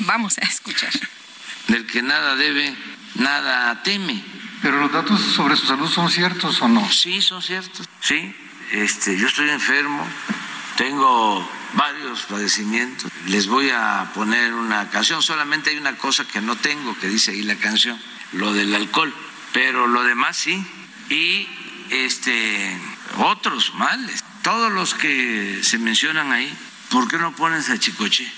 [0.00, 0.92] Vamos a escuchar.
[1.68, 2.74] Del que nada debe,
[3.14, 4.22] nada teme.
[4.62, 6.90] Pero los datos sobre su salud son ciertos o no?
[6.90, 7.86] Sí, son ciertos.
[8.00, 8.34] Sí,
[8.72, 10.06] este, yo estoy enfermo,
[10.76, 13.10] tengo varios padecimientos.
[13.26, 15.22] Les voy a poner una canción.
[15.22, 18.00] Solamente hay una cosa que no tengo, que dice ahí la canción,
[18.32, 19.14] lo del alcohol.
[19.52, 20.64] Pero lo demás sí.
[21.10, 21.46] Y
[21.90, 22.78] este,
[23.18, 26.52] otros males, todos los que se mencionan ahí,
[26.90, 28.32] ¿por qué no pones a Chicoche?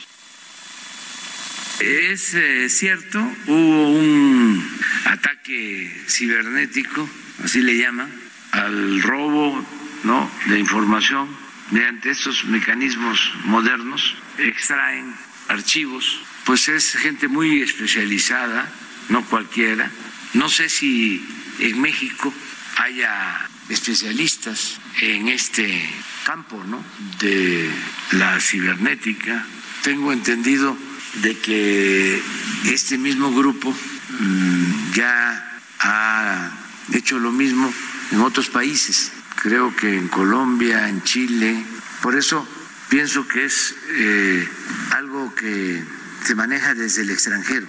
[1.81, 4.67] Es eh, cierto, hubo un
[5.05, 7.09] ataque cibernético,
[7.45, 8.11] así le llaman,
[8.53, 9.63] al robo
[10.05, 10.31] ¿no?
[10.47, 11.29] de información
[11.71, 15.15] mediante estos mecanismos modernos, extraen
[15.49, 18.73] archivos, pues es gente muy especializada,
[19.11, 19.91] no cualquiera.
[20.33, 21.23] No sé si
[21.59, 22.33] en México
[22.79, 25.83] haya especialistas en este
[26.25, 26.83] campo ¿no?
[27.21, 27.71] de
[28.13, 29.45] la cibernética.
[29.83, 30.77] Tengo entendido
[31.23, 32.23] de que
[32.67, 33.75] este mismo grupo
[34.21, 36.51] mm, ya ha
[36.93, 37.73] hecho lo mismo
[38.13, 41.65] en otros países, creo que en Colombia, en Chile.
[42.03, 42.47] Por eso
[42.89, 44.49] pienso que es eh,
[44.93, 45.83] algo que
[46.25, 47.67] se maneja desde el extranjero.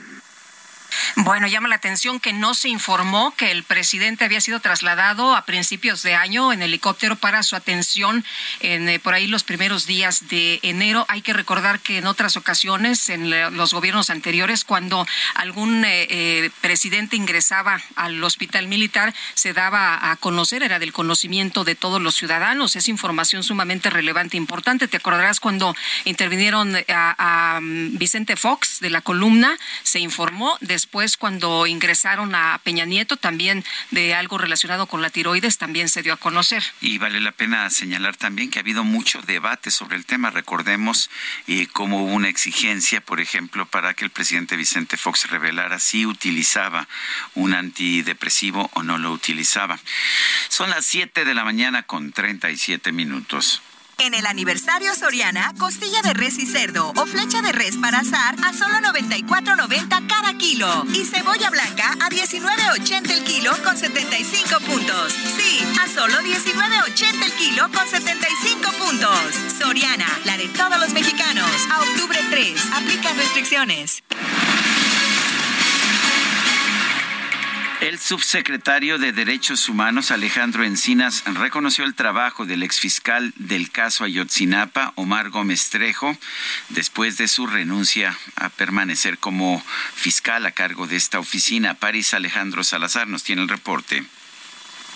[1.18, 5.46] Bueno, llama la atención que no se informó que el presidente había sido trasladado a
[5.46, 8.24] principios de año en helicóptero para su atención
[8.60, 11.06] en eh, por ahí los primeros días de enero.
[11.10, 15.06] Hay que recordar que en otras ocasiones, en los gobiernos anteriores, cuando
[15.36, 21.64] algún eh, eh, presidente ingresaba al hospital militar, se daba a conocer, era del conocimiento
[21.64, 22.76] de todos los ciudadanos.
[22.76, 24.88] Es información sumamente relevante e importante.
[24.88, 30.87] Te acordarás cuando intervinieron a, a Vicente Fox de la columna, se informó después
[31.18, 36.14] cuando ingresaron a Peña Nieto, también de algo relacionado con la tiroides, también se dio
[36.14, 36.64] a conocer.
[36.82, 40.30] Y vale la pena señalar también que ha habido mucho debate sobre el tema.
[40.30, 41.10] Recordemos
[41.48, 46.06] eh, cómo hubo una exigencia, por ejemplo, para que el presidente Vicente Fox revelara si
[46.06, 46.88] utilizaba
[47.36, 49.80] un antidepresivo o no lo utilizaba.
[50.50, 53.62] Son las 7 de la mañana con 37 minutos.
[54.00, 58.36] En el aniversario Soriana, costilla de res y cerdo o flecha de res para asar
[58.44, 60.86] a solo 94.90 cada kilo.
[60.94, 65.14] Y cebolla blanca a 19.80 el kilo con 75 puntos.
[65.14, 69.20] Sí, a solo 19.80 el kilo con 75 puntos.
[69.58, 71.50] Soriana, la de todos los mexicanos.
[71.72, 74.04] A octubre 3, aplica restricciones.
[77.80, 84.94] El subsecretario de Derechos Humanos, Alejandro Encinas, reconoció el trabajo del exfiscal del caso Ayotzinapa,
[84.96, 86.18] Omar Gómez Trejo,
[86.70, 89.64] después de su renuncia a permanecer como
[89.94, 91.76] fiscal a cargo de esta oficina.
[91.76, 94.04] París Alejandro Salazar nos tiene el reporte.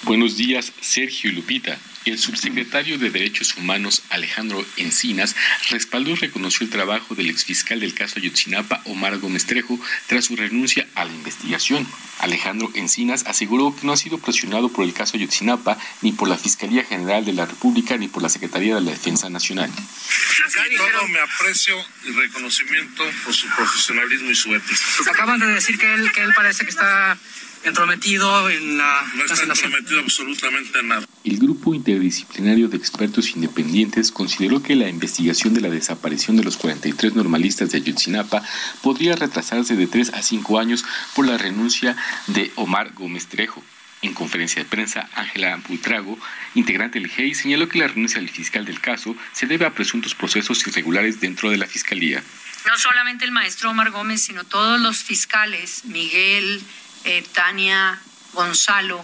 [0.04, 1.78] Buenos días, Sergio y Lupita.
[2.06, 5.36] El subsecretario de Derechos Humanos, Alejandro Encinas,
[5.70, 10.36] respaldó y reconoció el trabajo del exfiscal del caso Ayotzinapa, Omar Gómez Trejo, tras su
[10.36, 11.88] renuncia a la investigación.
[12.18, 16.38] Alejandro Encinas aseguró que no ha sido presionado por el caso Ayotzinapa, ni por la
[16.38, 19.70] Fiscalía General de la República, ni por la Secretaría de la Defensa Nacional.
[19.72, 21.76] Todo mi aprecio
[22.08, 24.82] y reconocimiento por su profesionalismo y su ética.
[25.12, 27.16] Acaban de decir que él, que él parece que está
[27.64, 31.08] entrometido en la No está entrometido absolutamente en nada.
[31.24, 36.58] El grupo interdisciplinario de expertos independientes consideró que la investigación de la desaparición de los
[36.58, 38.44] 43 normalistas de Ayotzinapa
[38.82, 40.84] podría retrasarse de 3 a 5 años
[41.16, 41.96] por la renuncia
[42.28, 43.64] de Omar Gómez Trejo.
[44.02, 46.18] En conferencia de prensa, Ángela Bultrago,
[46.56, 50.16] integrante del GEI, señaló que la renuncia del fiscal del caso se debe a presuntos
[50.16, 52.24] procesos irregulares dentro de la Fiscalía.
[52.66, 56.64] No solamente el maestro Omar Gómez, sino todos los fiscales, Miguel,
[57.04, 58.00] eh, Tania,
[58.34, 59.04] Gonzalo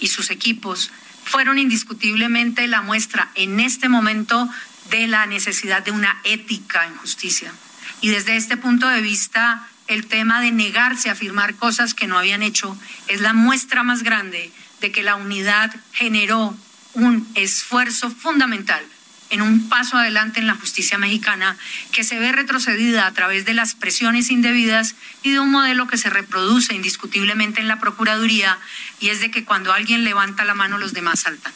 [0.00, 0.90] y sus equipos
[1.24, 4.48] fueron indiscutiblemente la muestra en este momento
[4.90, 7.52] de la necesidad de una ética en justicia.
[8.00, 12.18] Y desde este punto de vista, el tema de negarse a afirmar cosas que no
[12.18, 12.76] habían hecho
[13.08, 16.56] es la muestra más grande de que la unidad generó
[16.94, 18.84] un esfuerzo fundamental
[19.30, 21.56] en un paso adelante en la justicia mexicana
[21.92, 25.98] que se ve retrocedida a través de las presiones indebidas y de un modelo que
[25.98, 28.58] se reproduce indiscutiblemente en la Procuraduría
[29.00, 31.52] y es de que cuando alguien levanta la mano los demás saltan.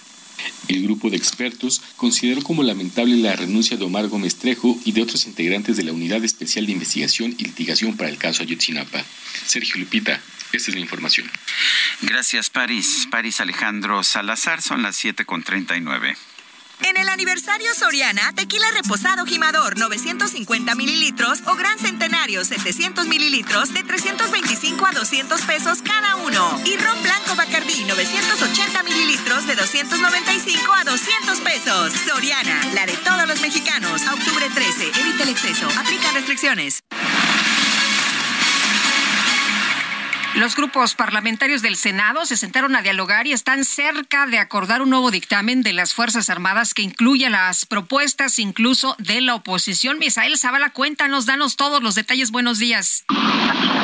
[0.68, 5.02] El grupo de expertos consideró como lamentable la renuncia de Omar Gómez Trejo y de
[5.02, 9.04] otros integrantes de la Unidad Especial de Investigación y Litigación para el caso Ayotzinapa.
[9.46, 10.20] Sergio Lupita,
[10.52, 11.30] esta es la información.
[12.02, 13.06] Gracias, París.
[13.10, 16.16] París Alejandro Salazar, son las 7.39.
[16.82, 23.82] En el aniversario Soriana, tequila reposado gimador 950 mililitros o gran centenario 700 mililitros de
[23.82, 26.60] 325 a 200 pesos cada uno.
[26.64, 31.92] Y ron blanco Bacardí 980 mililitros de 295 a 200 pesos.
[32.06, 34.02] Soriana, la de todos los mexicanos.
[34.02, 35.68] octubre 13, evita el exceso.
[35.78, 36.82] Aplica restricciones.
[40.36, 44.88] Los grupos parlamentarios del Senado se sentaron a dialogar y están cerca de acordar un
[44.88, 49.98] nuevo dictamen de las Fuerzas Armadas que incluya las propuestas incluso de la oposición.
[49.98, 52.30] Misael Zavala, cuéntanos, danos todos los detalles.
[52.30, 53.04] Buenos días.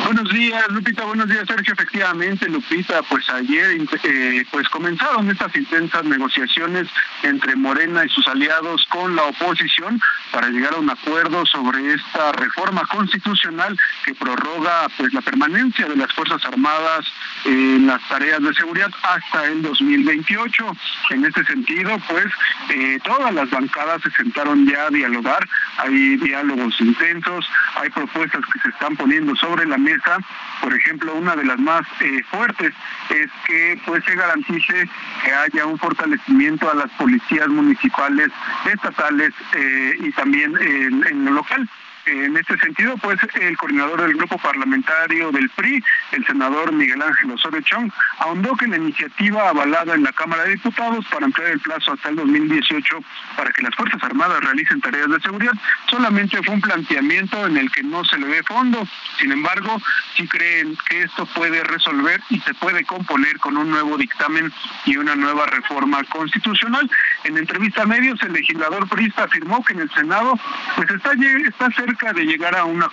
[0.05, 1.03] Buenos días, Lupita.
[1.03, 1.73] Buenos días, Sergio.
[1.73, 6.87] Efectivamente, Lupita, pues ayer eh, pues comenzaron estas intensas negociaciones
[7.23, 9.99] entre Morena y sus aliados con la oposición
[10.31, 15.97] para llegar a un acuerdo sobre esta reforma constitucional que prorroga pues la permanencia de
[15.97, 17.05] las Fuerzas Armadas
[17.45, 20.65] en las tareas de seguridad hasta el 2028.
[21.11, 22.25] En este sentido, pues
[22.69, 28.59] eh, todas las bancadas se sentaron ya a dialogar, hay diálogos intensos, hay propuestas que
[28.59, 30.19] se están poniendo sobre la mesa
[30.61, 32.73] por ejemplo, una de las más eh, fuertes
[33.09, 34.89] es que pues se garantice
[35.23, 38.29] que haya un fortalecimiento a las policías municipales,
[38.71, 41.69] estatales eh, y también en lo local.
[42.07, 45.83] En este sentido, pues el coordinador del grupo parlamentario del PRI,
[46.13, 50.51] el senador Miguel Ángel Osorio Chong, ahondó que la iniciativa avalada en la Cámara de
[50.51, 52.99] Diputados para ampliar el plazo hasta el 2018
[53.35, 55.51] para que las Fuerzas Armadas realicen tareas de seguridad
[55.89, 58.87] solamente fue un planteamiento en el que no se le ve fondo.
[59.19, 59.81] Sin embargo,
[60.15, 64.51] sí creen que esto puede resolver y se puede componer con un nuevo dictamen
[64.85, 66.89] y una nueva reforma constitucional.
[67.23, 70.39] En entrevista a medios, el legislador priista afirmó que en el Senado
[70.75, 72.89] pues está, está cerca de llegar a una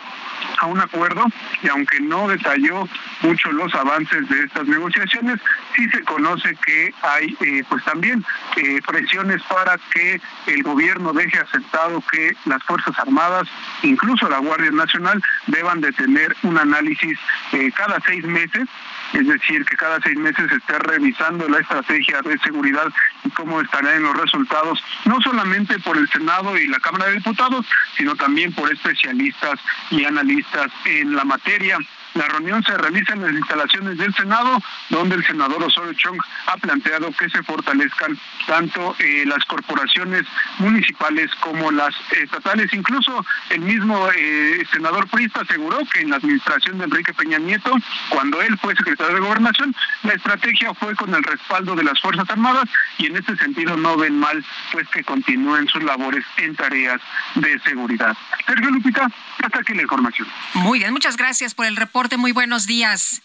[0.59, 1.25] a un acuerdo
[1.63, 2.89] y aunque no detalló
[3.23, 5.41] mucho los avances de estas negociaciones,
[5.77, 8.25] sí se conoce que hay eh, pues también
[8.57, 13.49] eh, presiones para que el gobierno deje aceptado que las Fuerzas Armadas,
[13.83, 17.19] incluso la Guardia Nacional, deban de tener un análisis
[17.53, 18.69] eh, cada seis meses
[19.15, 22.93] es decir, que cada seis meses se esté revisando la estrategia de seguridad
[23.25, 27.67] y cómo estarán los resultados, no solamente por el Senado y la Cámara de Diputados,
[27.97, 29.61] sino también por especialistas
[29.91, 31.79] y analistas en la materia.
[32.15, 36.57] La reunión se realiza en las instalaciones del Senado, donde el senador Osorio Chong ha
[36.57, 40.23] planteado que se fortalezcan tanto eh, las corporaciones
[40.59, 42.73] municipales como las estatales.
[42.73, 47.75] Incluso el mismo eh, senador Prista aseguró que en la administración de Enrique Peña Nieto,
[48.11, 52.31] cuando él fue secretario de Gobernación, la estrategia fue con el respaldo de las Fuerzas
[52.31, 57.01] Armadas y en este sentido no ven mal pues que continúen sus labores en tareas
[57.35, 58.17] de seguridad.
[58.47, 59.09] Sergio Lupita,
[59.43, 60.29] hasta aquí la información.
[60.55, 63.23] Muy bien, muchas gracias por el reporte muy buenos días.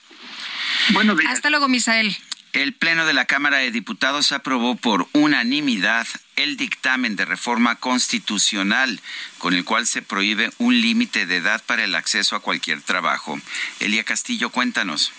[0.94, 1.32] Buenos días.
[1.32, 2.18] Hasta luego, Misael.
[2.54, 9.00] El Pleno de la Cámara de Diputados aprobó por unanimidad el dictamen de reforma constitucional
[9.38, 13.40] con el cual se prohíbe un límite de edad para el acceso a cualquier trabajo.
[13.80, 15.12] Elia Castillo, cuéntanos.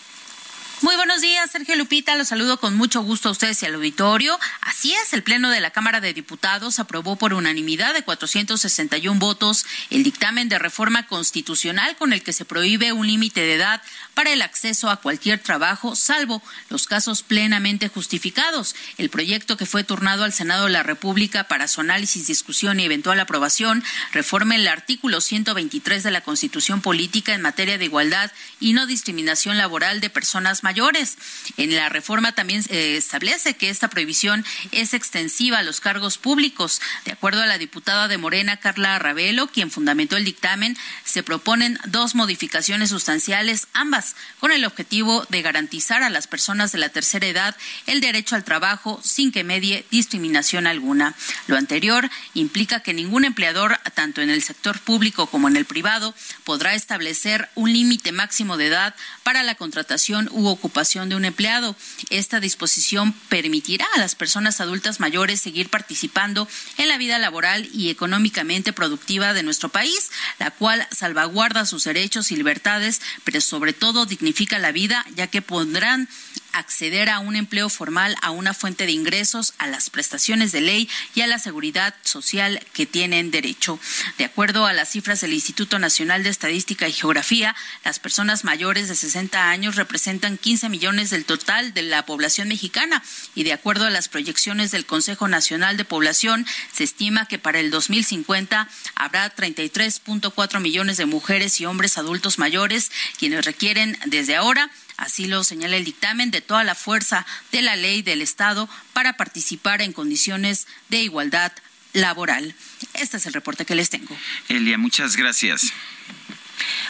[0.82, 2.16] Muy buenos días, Sergio Lupita.
[2.16, 4.38] Los saludo con mucho gusto a ustedes y al auditorio.
[4.62, 9.66] Así es, el Pleno de la Cámara de Diputados aprobó por unanimidad de 461 votos
[9.90, 13.82] el dictamen de reforma constitucional con el que se prohíbe un límite de edad
[14.14, 18.74] para el acceso a cualquier trabajo, salvo los casos plenamente justificados.
[18.96, 22.84] El proyecto que fue turnado al Senado de la República para su análisis, discusión y
[22.84, 28.72] eventual aprobación reforma el artículo 123 de la Constitución Política en materia de igualdad y
[28.72, 31.18] no discriminación laboral de personas mayores mayores.
[31.56, 36.80] En la reforma también eh, establece que esta prohibición es extensiva a los cargos públicos.
[37.04, 41.76] De acuerdo a la diputada de Morena, Carla Ravelo, quien fundamentó el dictamen, se proponen
[41.86, 47.26] dos modificaciones sustanciales, ambas con el objetivo de garantizar a las personas de la tercera
[47.26, 47.56] edad
[47.86, 51.16] el derecho al trabajo sin que medie discriminación alguna.
[51.48, 56.14] Lo anterior implica que ningún empleador, tanto en el sector público como en el privado,
[56.44, 58.94] podrá establecer un límite máximo de edad
[59.24, 61.74] para la contratación u ocupación de un empleado.
[62.10, 66.46] Esta disposición permitirá a las personas adultas mayores seguir participando
[66.76, 72.30] en la vida laboral y económicamente productiva de nuestro país, la cual salvaguarda sus derechos
[72.30, 76.08] y libertades, pero sobre todo dignifica la vida, ya que pondrán
[76.52, 80.88] acceder a un empleo formal, a una fuente de ingresos, a las prestaciones de ley
[81.14, 83.78] y a la seguridad social que tienen derecho.
[84.18, 88.88] De acuerdo a las cifras del Instituto Nacional de Estadística y Geografía, las personas mayores
[88.88, 93.02] de 60 años representan 15 millones del total de la población mexicana
[93.34, 97.60] y de acuerdo a las proyecciones del Consejo Nacional de Población, se estima que para
[97.60, 104.70] el 2050 habrá 33.4 millones de mujeres y hombres adultos mayores quienes requieren desde ahora
[105.00, 109.14] Así lo señala el dictamen de toda la fuerza de la ley del Estado para
[109.14, 111.52] participar en condiciones de igualdad
[111.94, 112.54] laboral.
[112.92, 114.14] Este es el reporte que les tengo.
[114.48, 115.72] Elia, muchas gracias.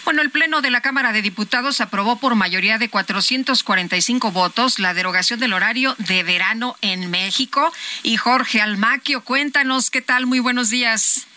[0.05, 4.93] Bueno, el Pleno de la Cámara de Diputados aprobó por mayoría de 445 votos la
[4.93, 7.73] derogación del horario de verano en México.
[8.03, 10.27] Y Jorge Almaquio, cuéntanos qué tal.
[10.27, 11.29] Muy buenos días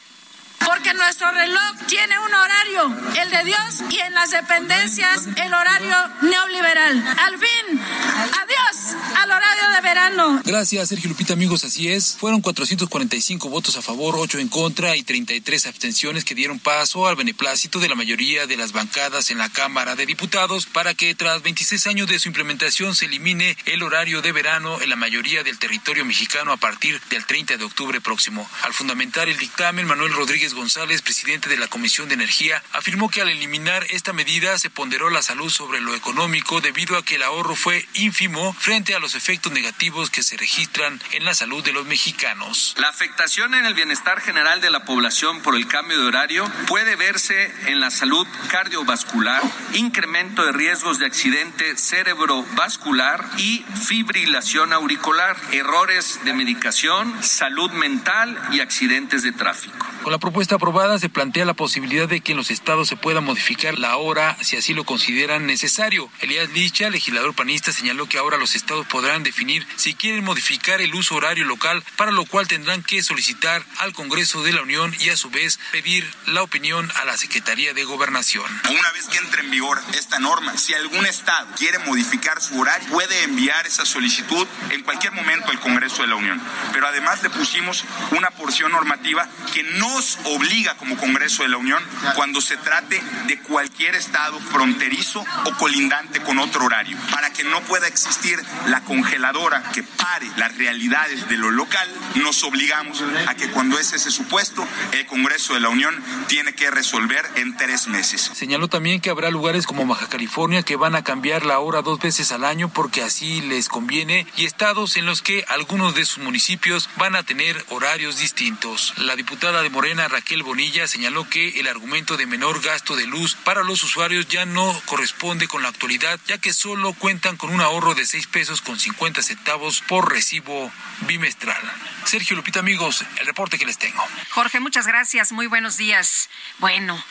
[0.66, 5.96] porque nuestro reloj tiene un horario, el de Dios, y en las dependencias el horario
[6.22, 7.16] neoliberal.
[7.18, 10.42] Al fin, adiós al horario de verano.
[10.46, 12.18] Gracias, Sergio Lupita, amigos, así es.
[12.18, 17.16] Fueron 445 votos a favor, 8 en contra y 33 abstenciones que dieron paso al
[17.16, 21.42] beneplácito de la mayoría de las bancadas en la Cámara de Diputados para que tras
[21.42, 25.60] 26 años de su implementación se elimine el horario de verano en la mayoría del
[25.60, 28.50] territorio mexicano a partir del 30 de octubre próximo.
[28.64, 33.22] Al fundamentar el dictamen, Manuel Rodríguez González, presidente de la Comisión de Energía, afirmó que
[33.22, 37.24] al eliminar esta medida se ponderó la salud sobre lo económico debido a que el
[37.24, 41.74] ahorro fue ínfimo frente a los efectos negativos que se registran en la salud de
[41.74, 42.76] los mexicanos.
[42.78, 46.96] La afectación en el bienestar general de la población por el cambio de horario puede
[46.96, 49.42] verse en la salud cardiovascular,
[49.74, 58.60] incremento de riesgos de accidente cerebrovascular y fibrilación auricular, errores de medicación, salud mental y
[58.60, 59.88] accidentes de tráfico.
[60.04, 63.22] Con la propuesta aprobada se plantea la posibilidad de que en los estados se pueda
[63.22, 66.10] modificar la hora si así lo consideran necesario.
[66.20, 70.94] Elías Licha, legislador panista, señaló que ahora los estados podrán definir si quieren modificar el
[70.94, 75.10] uso horario local, para lo cual tendrán que solicitar al Congreso de la Unión y
[75.10, 78.46] a su vez pedir la opinión a la Secretaría de Gobernación.
[78.70, 82.90] Una vez que entre en vigor esta norma, si algún estado quiere modificar su horario,
[82.90, 86.42] puede enviar esa solicitud en cualquier momento al Congreso de la Unión.
[86.74, 91.58] Pero además le pusimos una porción normativa que no nos obliga como Congreso de la
[91.58, 91.84] Unión
[92.16, 97.62] cuando se trate de cualquier estado fronterizo o colindante con otro horario, para que no
[97.62, 103.50] pueda existir la congeladora que pare las realidades de lo local, nos obligamos a que
[103.50, 105.96] cuando es ese supuesto, el Congreso de la Unión
[106.28, 108.32] tiene que resolver en tres meses.
[108.34, 112.00] Señaló también que habrá lugares como Baja California que van a cambiar la hora dos
[112.00, 116.24] veces al año porque así les conviene y estados en los que algunos de sus
[116.24, 118.94] municipios van a tener horarios distintos.
[118.98, 123.36] La diputada de Morena, Raquel Bonilla, señaló que el argumento de menor gasto de luz
[123.44, 127.62] para los usuarios ya no corresponde con la actualidad, ya que solo cuentan con un
[127.62, 130.72] ahorro de 6 pesos con 50 centavos por recibo
[131.08, 131.60] bimestral.
[132.06, 134.04] Sergio Lupita, amigos, el reporte que les tengo.
[134.30, 135.32] Jorge, muchas gracias.
[135.32, 136.30] Muy buenos días.
[136.60, 137.04] Bueno,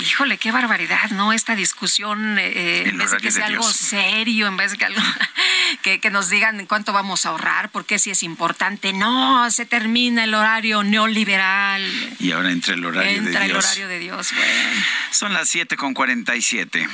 [0.00, 1.32] Híjole, qué barbaridad, ¿no?
[1.32, 5.00] Esta discusión, eh, en vez de que sea algo serio, en vez de que algo
[5.82, 8.92] que, nos digan cuánto vamos a ahorrar, porque si es importante.
[8.92, 11.82] No, se termina el horario neoliberal.
[12.20, 13.26] Y ahora entra el horario de Dios.
[13.26, 14.84] Entra el horario de Dios, bueno.
[15.10, 16.88] Son las siete con 47.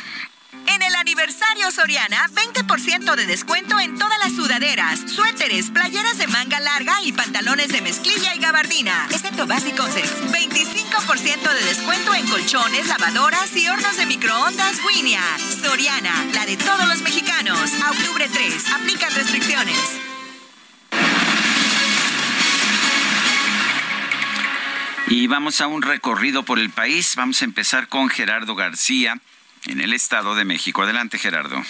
[1.75, 7.68] Soriana, 20% de descuento en todas las sudaderas, suéteres, playeras de manga larga y pantalones
[7.68, 9.89] de mezclilla y gabardina, excepto básicos.
[9.89, 15.22] 25% de descuento en colchones, lavadoras y hornos de microondas Winia.
[15.62, 17.72] Soriana, la de todos los mexicanos.
[17.83, 20.01] A octubre 3, aplican restricciones.
[25.09, 27.16] Y vamos a un recorrido por el país.
[27.16, 29.20] Vamos a empezar con Gerardo García
[29.67, 30.83] en el Estado de México.
[30.83, 31.62] Adelante, Gerardo.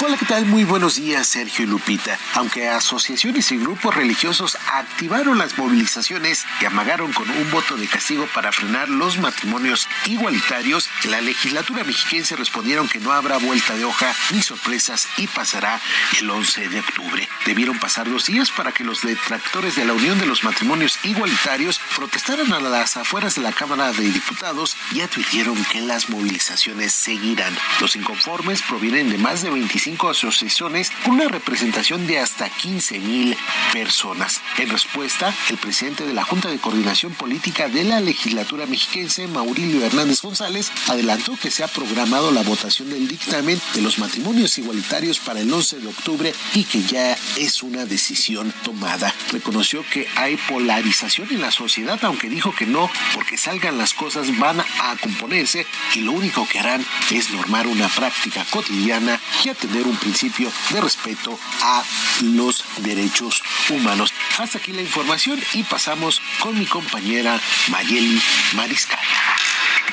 [0.00, 0.46] Hola, ¿qué tal?
[0.46, 2.16] Muy buenos días, Sergio y Lupita.
[2.34, 8.28] Aunque asociaciones y grupos religiosos activaron las movilizaciones que amagaron con un voto de castigo
[8.32, 14.14] para frenar los matrimonios igualitarios, la legislatura mexiquense respondieron que no habrá vuelta de hoja
[14.30, 15.80] ni sorpresas y pasará
[16.20, 17.28] el 11 de octubre.
[17.44, 21.80] Debieron pasar dos días para que los detractores de la Unión de los Matrimonios Igualitarios
[21.96, 27.58] protestaran a las afueras de la Cámara de Diputados y advirtieron que las movilizaciones seguirán.
[27.80, 32.98] Los inconformes provienen de más de 25 cinco asociaciones con una representación de hasta 15
[32.98, 33.34] mil
[33.72, 34.42] personas.
[34.58, 39.82] En respuesta, el presidente de la Junta de Coordinación Política de la legislatura mexiquense, Maurilio
[39.82, 45.20] Hernández González, adelantó que se ha programado la votación del dictamen de los matrimonios igualitarios
[45.20, 49.14] para el 11 de octubre y que ya es una decisión tomada.
[49.32, 54.38] Reconoció que hay polarización en la sociedad, aunque dijo que no, porque salgan las cosas
[54.38, 59.77] van a componerse y lo único que harán es normar una práctica cotidiana y atender
[59.86, 61.82] un principio de respeto a
[62.22, 64.12] los derechos humanos.
[64.38, 68.20] Hasta aquí la información y pasamos con mi compañera Mayeli
[68.54, 68.98] Mariscal.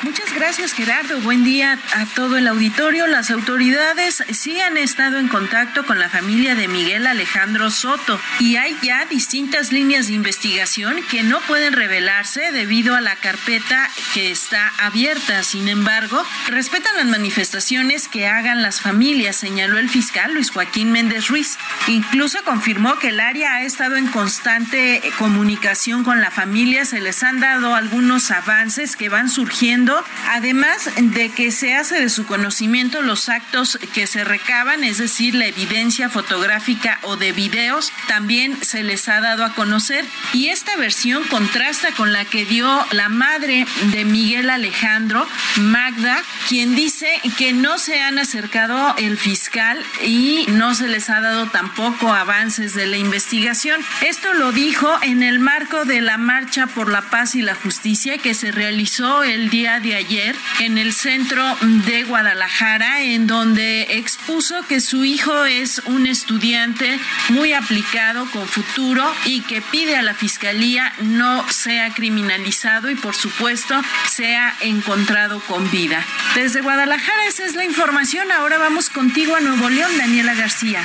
[0.04, 1.20] Muchas gracias Gerardo.
[1.22, 3.08] Buen día a todo el auditorio.
[3.08, 8.58] Las autoridades sí han estado en contacto con la familia de Miguel Alejandro Soto y
[8.58, 14.32] hay ya distintas líneas de investigación que no pueden revelarse debido a la carpeta que
[14.32, 15.44] está abierta.
[15.44, 21.30] Sin embargo, respetan las manifestaciones que hagan las familias, señaló el fiscal Luis Joaquín Méndez
[21.30, 21.58] Ruiz.
[21.88, 26.86] Incluso confirmó que el área ha estado en constante comunicación con la familia.
[26.86, 29.85] Se les han dado algunos avances que van surgiendo
[30.28, 35.36] además de que se hace de su conocimiento los actos que se recaban, es decir,
[35.36, 40.06] la evidencia fotográfica o de videos, también se les ha dado a conocer.
[40.34, 45.28] Y esta versión contrasta con la que dio la madre de Miguel Alejandro,
[45.58, 47.08] Magda, quien dice
[47.38, 52.74] que no se han acercado el fiscal y no se les ha dado tampoco avances
[52.74, 53.82] de la investigación.
[54.02, 58.18] Esto lo dijo en el marco de la Marcha por la Paz y la Justicia
[58.18, 64.66] que se realizó el día de ayer en el centro de Guadalajara, en donde expuso
[64.68, 67.00] que su hijo es un estudiante
[67.30, 73.16] muy aplicado, con futuro, y que pide a la Fiscalía no sea criminalizado y, por
[73.16, 76.04] supuesto, sea encontrado con vida.
[76.36, 78.32] Desde Guadalajara, esa es la información.
[78.32, 80.84] Ahora vamos contigo a Nuevo León, Daniela García.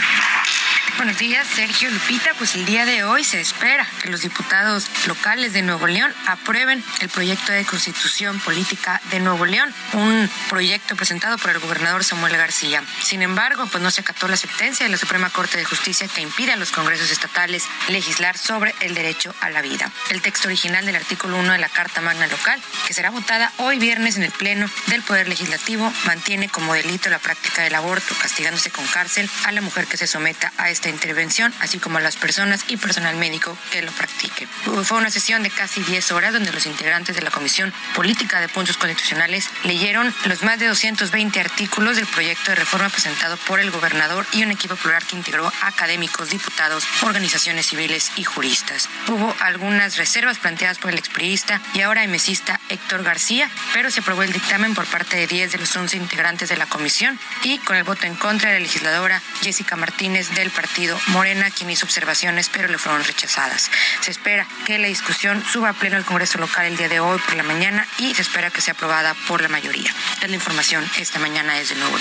[1.00, 2.34] Buenos días, Sergio Lupita.
[2.36, 6.84] Pues el día de hoy se espera que los diputados locales de Nuevo León aprueben
[7.00, 12.36] el proyecto de constitución política de Nuevo León, un proyecto presentado por el gobernador Samuel
[12.36, 12.82] García.
[13.02, 16.20] Sin embargo, pues no se acató la sentencia de la Suprema Corte de Justicia que
[16.20, 19.90] impide a los congresos estatales legislar sobre el derecho a la vida.
[20.10, 23.78] El texto original del artículo 1 de la Carta Magna Local, que será votada hoy
[23.78, 28.68] viernes en el Pleno del Poder Legislativo, mantiene como delito la práctica del aborto, castigándose
[28.68, 32.16] con cárcel a la mujer que se someta a esta intervención, así como a las
[32.16, 34.48] personas y personal médico que lo practiquen.
[34.84, 38.48] Fue una sesión de casi 10 horas donde los integrantes de la Comisión Política de
[38.48, 43.70] Puntos Constitucionales leyeron los más de 220 artículos del proyecto de reforma presentado por el
[43.70, 48.88] gobernador y un equipo plural que integró académicos, diputados, organizaciones civiles y juristas.
[49.08, 54.22] Hubo algunas reservas planteadas por el expriista y ahora emesista Héctor García, pero se aprobó
[54.22, 57.76] el dictamen por parte de 10 de los 11 integrantes de la comisión y con
[57.76, 60.69] el voto en contra de la legisladora Jessica Martínez del Partido
[61.08, 63.70] Morena, quien hizo observaciones, pero le fueron rechazadas.
[64.00, 67.18] Se espera que la discusión suba a pleno el Congreso local el día de hoy
[67.18, 69.92] por la mañana y se espera que sea aprobada por la mayoría.
[70.22, 71.98] La información esta mañana desde Nuevo.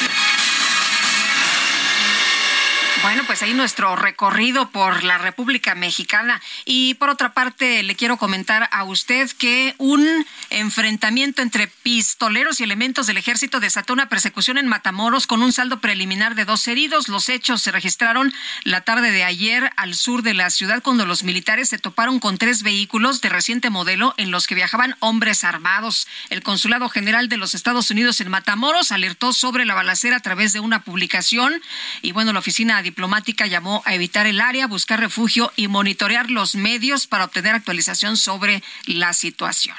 [3.01, 6.41] Bueno, pues ahí nuestro recorrido por la República Mexicana.
[6.65, 12.63] Y por otra parte, le quiero comentar a usted que un enfrentamiento entre pistoleros y
[12.63, 17.07] elementos del ejército desató una persecución en Matamoros con un saldo preliminar de dos heridos.
[17.07, 18.33] Los hechos se registraron
[18.63, 22.37] la tarde de ayer al sur de la ciudad cuando los militares se toparon con
[22.37, 26.05] tres vehículos de reciente modelo en los que viajaban hombres armados.
[26.29, 30.51] El Consulado General de los Estados Unidos en Matamoros alertó sobre la balacera a través
[30.51, 31.61] de una publicación
[32.01, 36.55] y bueno, la oficina diplomática llamó a evitar el área, buscar refugio y monitorear los
[36.55, 39.77] medios para obtener actualización sobre la situación.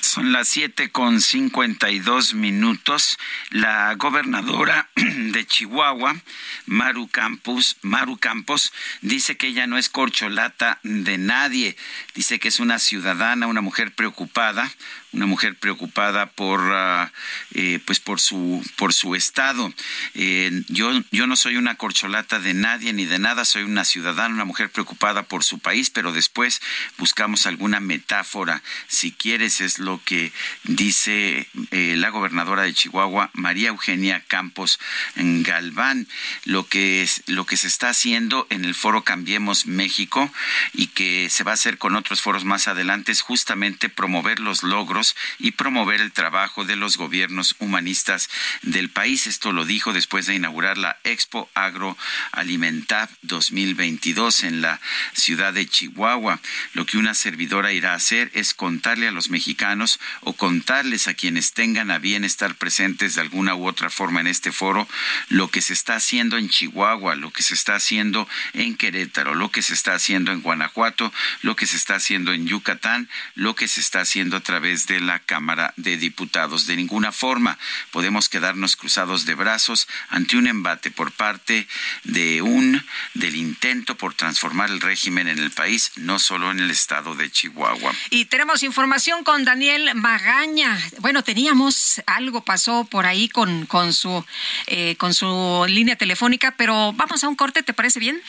[0.00, 3.18] Son las siete con cincuenta y dos minutos.
[3.50, 6.16] La gobernadora de Chihuahua,
[6.64, 8.72] Maru Campos, Maru Campos,
[9.02, 11.76] dice que ella no es corcholata de nadie.
[12.14, 14.70] Dice que es una ciudadana, una mujer preocupada
[15.12, 17.12] una mujer preocupada por ah,
[17.54, 19.72] eh, pues por su por su estado.
[20.14, 24.34] Eh, yo yo no soy una corcholata de nadie ni de nada soy una ciudadana
[24.34, 26.60] una mujer preocupada por su país pero después
[26.98, 28.62] buscamos alguna metáfora.
[28.88, 30.32] Si quieres es lo que
[30.64, 34.78] dice eh, la gobernadora de Chihuahua María Eugenia Campos
[35.16, 36.06] Galván.
[36.44, 40.30] Lo que es, lo que se está haciendo en el foro Cambiemos México
[40.72, 44.62] y que se va a hacer con otros foros más adelante es justamente promover los
[44.62, 44.95] logros
[45.38, 48.30] y promover el trabajo de los gobiernos humanistas
[48.62, 49.26] del país.
[49.26, 54.80] Esto lo dijo después de inaugurar la Expo Agroalimentar 2022 en la
[55.12, 56.40] ciudad de Chihuahua.
[56.72, 61.14] Lo que una servidora irá a hacer es contarle a los mexicanos o contarles a
[61.14, 64.88] quienes tengan a bien estar presentes de alguna u otra forma en este foro
[65.28, 69.50] lo que se está haciendo en Chihuahua, lo que se está haciendo en Querétaro, lo
[69.50, 73.68] que se está haciendo en Guanajuato, lo que se está haciendo en Yucatán, lo que
[73.68, 76.66] se está haciendo a través de la Cámara de Diputados.
[76.66, 77.58] De ninguna forma
[77.90, 81.66] podemos quedarnos cruzados de brazos ante un embate por parte
[82.04, 82.84] de un
[83.14, 87.30] del intento por transformar el régimen en el país, no solo en el estado de
[87.30, 87.92] Chihuahua.
[88.10, 90.78] Y tenemos información con Daniel Magaña.
[90.98, 94.24] Bueno, teníamos algo pasó por ahí con, con su
[94.66, 98.20] eh, con su línea telefónica, pero vamos a un corte, ¿te parece bien?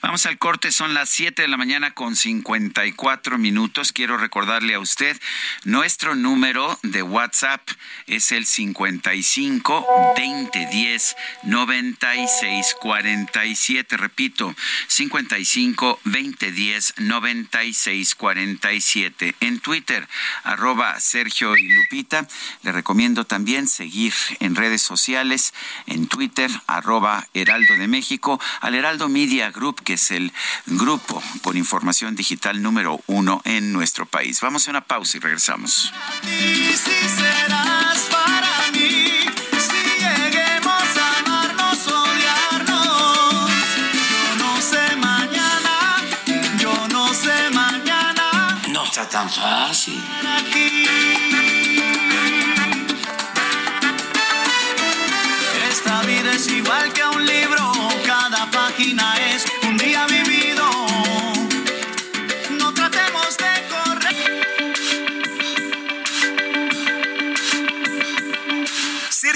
[0.00, 3.92] Vamos al corte, son las 7 de la mañana con 54 minutos.
[3.92, 5.20] Quiero recordarle a usted,
[5.92, 7.60] nuestro número de WhatsApp
[8.06, 9.86] es el 55
[10.16, 13.96] 2010 96 47.
[13.98, 14.54] Repito,
[14.86, 19.34] 55 2010 96 47.
[19.40, 20.08] En Twitter,
[20.44, 22.26] arroba Sergio y Lupita.
[22.62, 25.52] Le recomiendo también seguir en redes sociales,
[25.86, 30.32] en Twitter, arroba Heraldo de México, al Heraldo Media Group, que es el
[30.64, 34.40] grupo por información digital número uno en nuestro país.
[34.40, 35.81] Vamos a una pausa y regresamos.
[48.68, 48.84] No.
[48.84, 50.01] Está tan fácil.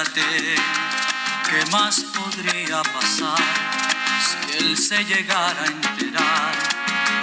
[0.00, 0.54] Quédate,
[1.50, 3.36] ¿qué más podría pasar
[4.24, 6.54] si él se llegara a enterar?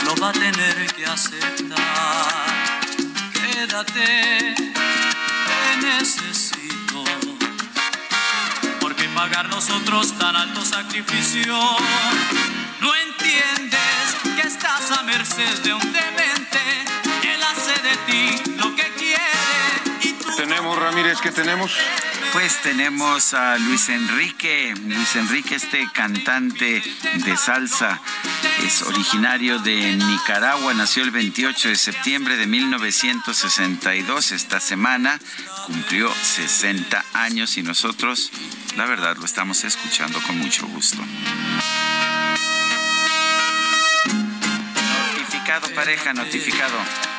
[0.06, 2.46] Lo va a tener que aceptar.
[3.34, 4.54] Quédate,
[5.48, 7.04] te necesito
[8.80, 11.58] porque pagar nosotros tan alto sacrificio.
[12.80, 16.37] No entiendes que estás a merced de un demente.
[20.76, 21.72] Ramírez, ¿qué tenemos?
[22.34, 24.74] Pues tenemos a Luis Enrique.
[24.86, 26.82] Luis Enrique, este cantante
[27.14, 28.02] de salsa,
[28.64, 34.32] es originario de Nicaragua, nació el 28 de septiembre de 1962.
[34.32, 35.20] Esta semana
[35.66, 38.32] cumplió 60 años y nosotros,
[38.76, 40.98] la verdad, lo estamos escuchando con mucho gusto.
[45.16, 47.17] Notificado, pareja, notificado.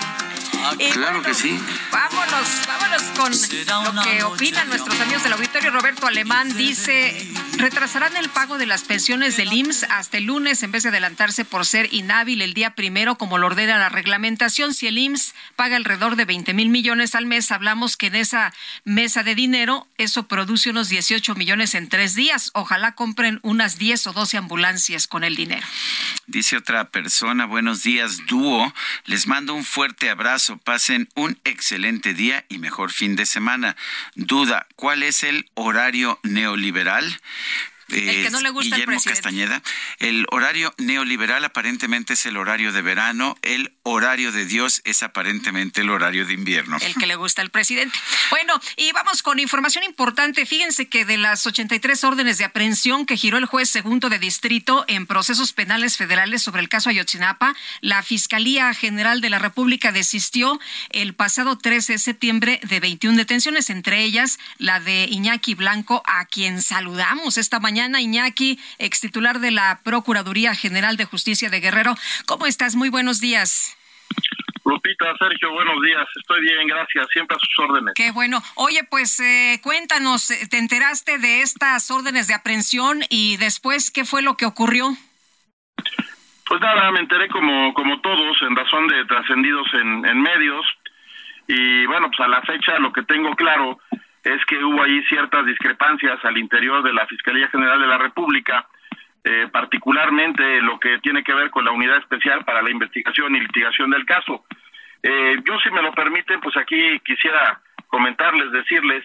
[0.79, 1.59] Y Claro bueno, que sí.
[1.93, 5.71] Vámonos, vámonos con lo que opinan nuestros amigos del auditorio.
[5.71, 7.27] Roberto Alemán dice,
[7.59, 11.45] retrasarán el pago de las pensiones del IMSS hasta el lunes en vez de adelantarse
[11.45, 14.73] por ser inhábil el día primero como lo ordena la reglamentación.
[14.73, 18.53] Si el IMSS paga alrededor de 20 mil millones al mes, hablamos que en esa
[18.85, 22.51] mesa de dinero eso produce unos 18 millones en tres días.
[22.55, 25.67] Ojalá compren unas 10 o 12 ambulancias con el dinero.
[26.27, 28.73] Dice otra persona, buenos días, dúo.
[29.07, 30.59] Les mando un fuerte abrazo.
[30.59, 33.77] Pasen un excelente día y mejor fin de semana.
[34.15, 37.21] Duda, ¿cuál es el horario neoliberal?
[37.91, 39.63] El que no le gusta Guillermo Castañeda.
[39.99, 45.81] El horario neoliberal aparentemente es el horario de verano, el horario de Dios es aparentemente
[45.81, 46.77] el horario de invierno.
[46.81, 47.99] El que le gusta al presidente.
[48.31, 50.45] Bueno, y vamos con información importante.
[50.45, 54.85] Fíjense que de las 83 órdenes de aprehensión que giró el juez segundo de distrito
[54.89, 60.61] en procesos penales federales sobre el caso Ayotzinapa, la Fiscalía General de la República desistió
[60.91, 66.27] el pasado 13 de septiembre de 21 detenciones, entre ellas la de Iñaki Blanco, a
[66.27, 67.78] quien saludamos esta mañana.
[67.87, 71.95] Iñaki, ex titular de la Procuraduría General de Justicia de Guerrero.
[72.27, 72.75] ¿Cómo estás?
[72.75, 73.77] Muy buenos días.
[74.65, 76.07] Lupita, Sergio, buenos días.
[76.17, 77.07] Estoy bien, gracias.
[77.13, 77.95] Siempre a sus órdenes.
[77.95, 78.43] Qué bueno.
[78.57, 84.05] Oye, pues eh, cuéntanos, eh, ¿te enteraste de estas órdenes de aprehensión y después qué
[84.05, 84.91] fue lo que ocurrió?
[86.47, 90.67] Pues nada, me enteré como, como todos en razón de trascendidos en, en medios.
[91.47, 93.79] Y bueno, pues a la fecha lo que tengo claro
[94.25, 98.67] es que hubo ahí ciertas discrepancias al interior de la Fiscalía General de la República
[99.25, 103.41] eh, particularmente lo que tiene que ver con la unidad especial para la investigación y
[103.41, 104.45] litigación del caso.
[105.03, 109.05] Eh, yo, si me lo permiten, pues aquí quisiera comentarles, decirles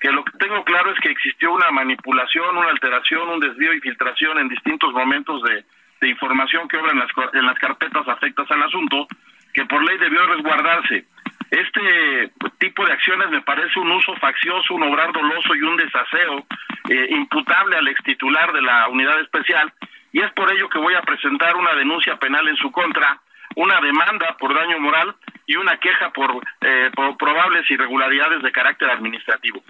[0.00, 3.80] que lo que tengo claro es que existió una manipulación, una alteración, un desvío y
[3.80, 5.64] filtración en distintos momentos de,
[6.08, 9.08] información que obra en las, en las carpetas afectas al asunto,
[9.52, 11.04] que por ley debió resguardarse.
[11.50, 16.46] Este tipo de acciones me parece un uso faccioso, un obrar doloso y un desaseo
[16.90, 19.72] eh, imputable al ex titular de la unidad especial
[20.12, 23.20] y es por ello que voy a presentar una denuncia penal en su contra,
[23.56, 25.14] una demanda por daño moral
[25.46, 29.62] y una queja por, eh, probables irregularidades de carácter administrativo.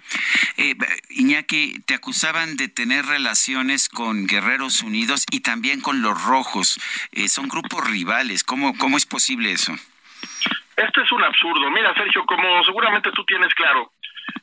[0.57, 0.75] Eh,
[1.11, 6.81] Iñaki, te acusaban de tener relaciones con Guerreros Unidos y también con los Rojos.
[7.13, 8.43] Eh, son grupos rivales.
[8.43, 9.75] ¿Cómo, ¿Cómo es posible eso?
[10.79, 11.71] Esto es un absurdo.
[11.73, 13.91] Mira, Sergio, como seguramente tú tienes claro,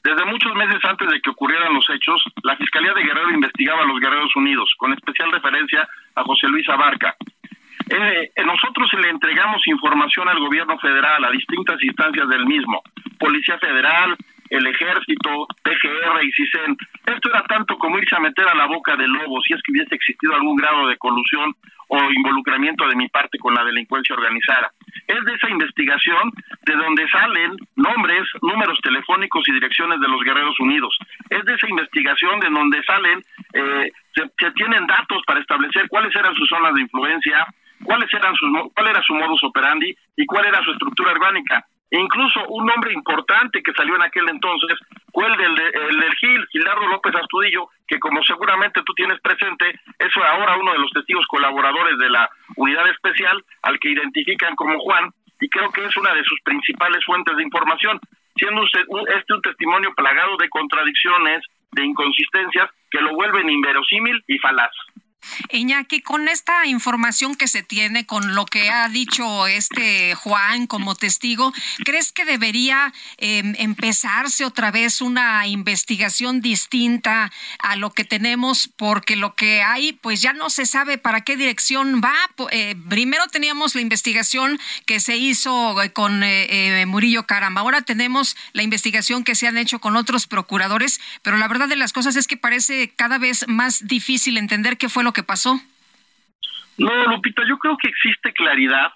[0.03, 3.85] desde muchos meses antes de que ocurrieran los hechos, la Fiscalía de Guerrero investigaba a
[3.85, 7.15] los Guerreros Unidos, con especial referencia a José Luis Abarca.
[7.89, 12.81] Eh, nosotros le entregamos información al gobierno federal, a distintas instancias del mismo,
[13.17, 14.17] Policía Federal,
[14.49, 16.77] el Ejército, PGR y CISEN.
[17.05, 19.71] Esto era tanto como irse a meter a la boca del lobo si es que
[19.71, 21.53] hubiese existido algún grado de colusión
[21.87, 24.71] o involucramiento de mi parte con la delincuencia organizada.
[25.07, 26.31] Es de esa investigación
[26.63, 30.97] de donde salen nombres, números telefónicos y direcciones de los Guerreros Unidos.
[31.29, 33.21] Es de esa investigación de donde salen,
[33.53, 37.45] eh, se, tienen datos para establecer cuáles eran sus zonas de influencia,
[37.83, 41.65] cuáles eran sus, cuál era su modus operandi y cuál era su estructura orgánica.
[41.95, 44.77] E incluso un nombre importante que salió en aquel entonces
[45.13, 45.57] fue el del,
[46.03, 50.79] el Gil, Gilardo López Astudillo, que como seguramente tú tienes presente, es ahora uno de
[50.79, 55.85] los testigos colaboradores de la unidad especial, al que identifican como Juan, y creo que
[55.85, 57.97] es una de sus principales fuentes de información,
[58.35, 64.73] siendo este un testimonio plagado de contradicciones, de inconsistencias, que lo vuelven inverosímil y falaz.
[65.51, 70.95] Iñaki, con esta información que se tiene, con lo que ha dicho este Juan como
[70.95, 71.53] testigo,
[71.83, 78.69] ¿crees que debería em, empezarse otra vez una investigación distinta a lo que tenemos?
[78.75, 82.15] Porque lo que hay, pues ya no se sabe para qué dirección va.
[82.51, 88.35] Eh, primero teníamos la investigación que se hizo eh, con eh, Murillo Caramba, ahora tenemos
[88.53, 92.15] la investigación que se han hecho con otros procuradores, pero la verdad de las cosas
[92.15, 95.59] es que parece cada vez más difícil entender qué fue lo que pasó?
[96.77, 98.91] No, Lupita, yo creo que existe claridad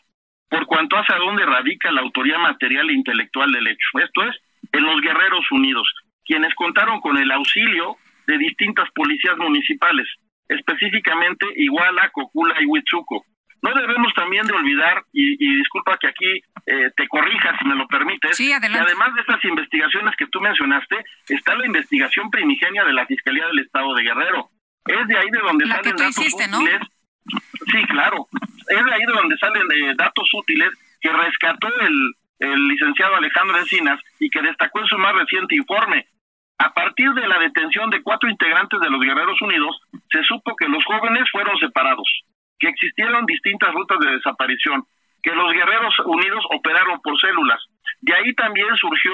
[0.50, 4.00] por cuanto hace a dónde radica la autoría material e intelectual del hecho.
[4.04, 4.36] Esto es,
[4.72, 5.88] en los Guerreros Unidos,
[6.26, 7.98] quienes contaron con el auxilio
[8.28, 10.08] de distintas policías municipales,
[10.48, 13.26] específicamente Iguala, Cocula y Huitzuco.
[13.62, 17.88] No debemos también de olvidar, y, disculpa que aquí eh, te corrija si me lo
[17.88, 20.96] permites, que además de estas investigaciones que tú mencionaste,
[21.28, 24.50] está la investigación primigenia de la Fiscalía del Estado de Guerrero,
[24.86, 26.80] es de ahí de donde salen datos útiles.
[27.72, 28.28] Sí, claro.
[28.68, 30.70] Es de ahí de donde salen eh, datos útiles
[31.02, 36.08] que rescató el, el licenciado Alejandro Encinas y que destacó en su más reciente informe.
[36.58, 39.80] A partir de la detención de cuatro integrantes de los Guerreros Unidos,
[40.12, 42.08] se supo que los jóvenes fueron separados,
[42.60, 44.84] que existieron distintas rutas de desaparición,
[45.24, 47.64] que los Guerreros Unidos operaron por células.
[48.02, 49.14] De ahí también surgió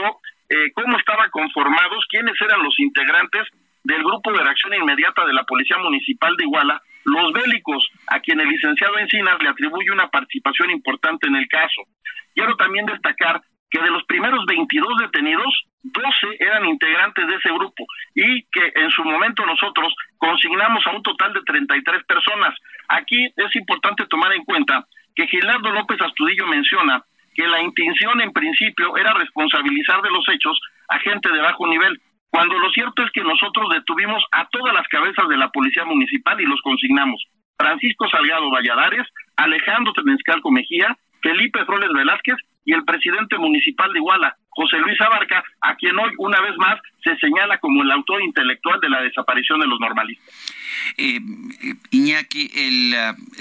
[0.49, 3.47] eh, cómo estaban conformados, quiénes eran los integrantes
[3.85, 8.39] del Grupo de Reacción Inmediata de la Policía Municipal de Iguala, los bélicos, a quien
[8.39, 11.83] el licenciado Encinas le atribuye una participación importante en el caso.
[12.33, 16.03] Quiero también destacar que de los primeros 22 detenidos, 12
[16.39, 21.33] eran integrantes de ese grupo y que en su momento nosotros consignamos a un total
[21.33, 22.55] de 33 personas.
[22.87, 27.03] Aquí es importante tomar en cuenta que Gilardo López Astudillo menciona
[27.35, 32.01] que la intención en principio era responsabilizar de los hechos a gente de bajo nivel,
[32.35, 36.35] cuando lo cierto es que nosotros detuvimos a todas las cabezas de la policía municipal
[36.41, 37.23] y los consignamos.
[37.57, 39.07] Francisco Salgado Valladares,
[39.37, 42.35] Alejandro Tenescalco Mejía, Felipe Froles Velázquez
[42.65, 46.79] y el presidente municipal de Iguala, José Luis Abarca, a quien hoy una vez más
[47.03, 50.33] se señala como el autor intelectual de la desaparición de los normalistas.
[50.97, 51.19] Eh,
[51.91, 52.95] Iñaki, el,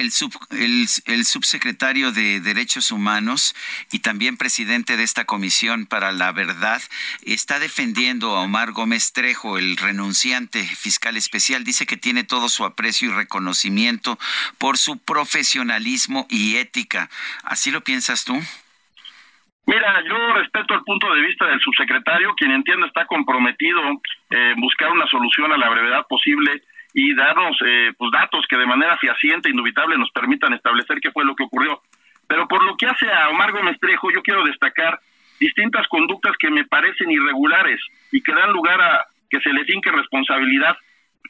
[0.06, 3.54] uh, sub, el, subsecretario de Derechos Humanos
[3.92, 6.82] y también presidente de esta Comisión para la Verdad
[7.22, 11.64] está defendiendo a Omar Gómez Trejo, el renunciante fiscal especial.
[11.64, 14.18] Dice que tiene todo su aprecio y reconocimiento
[14.58, 17.08] por su profesionalismo y ética.
[17.44, 18.40] ¿Así lo piensas tú?
[19.66, 23.80] Mira, yo respeto el punto de vista del subsecretario, quien entiendo está comprometido
[24.30, 26.62] en buscar una solución a la brevedad posible
[26.92, 31.10] y darnos eh, pues datos que de manera fehaciente e indubitable nos permitan establecer qué
[31.10, 31.80] fue lo que ocurrió.
[32.28, 35.00] Pero por lo que hace a Omar Gómez Trejo, yo quiero destacar
[35.40, 37.80] distintas conductas que me parecen irregulares
[38.12, 40.76] y que dan lugar a que se le finque responsabilidad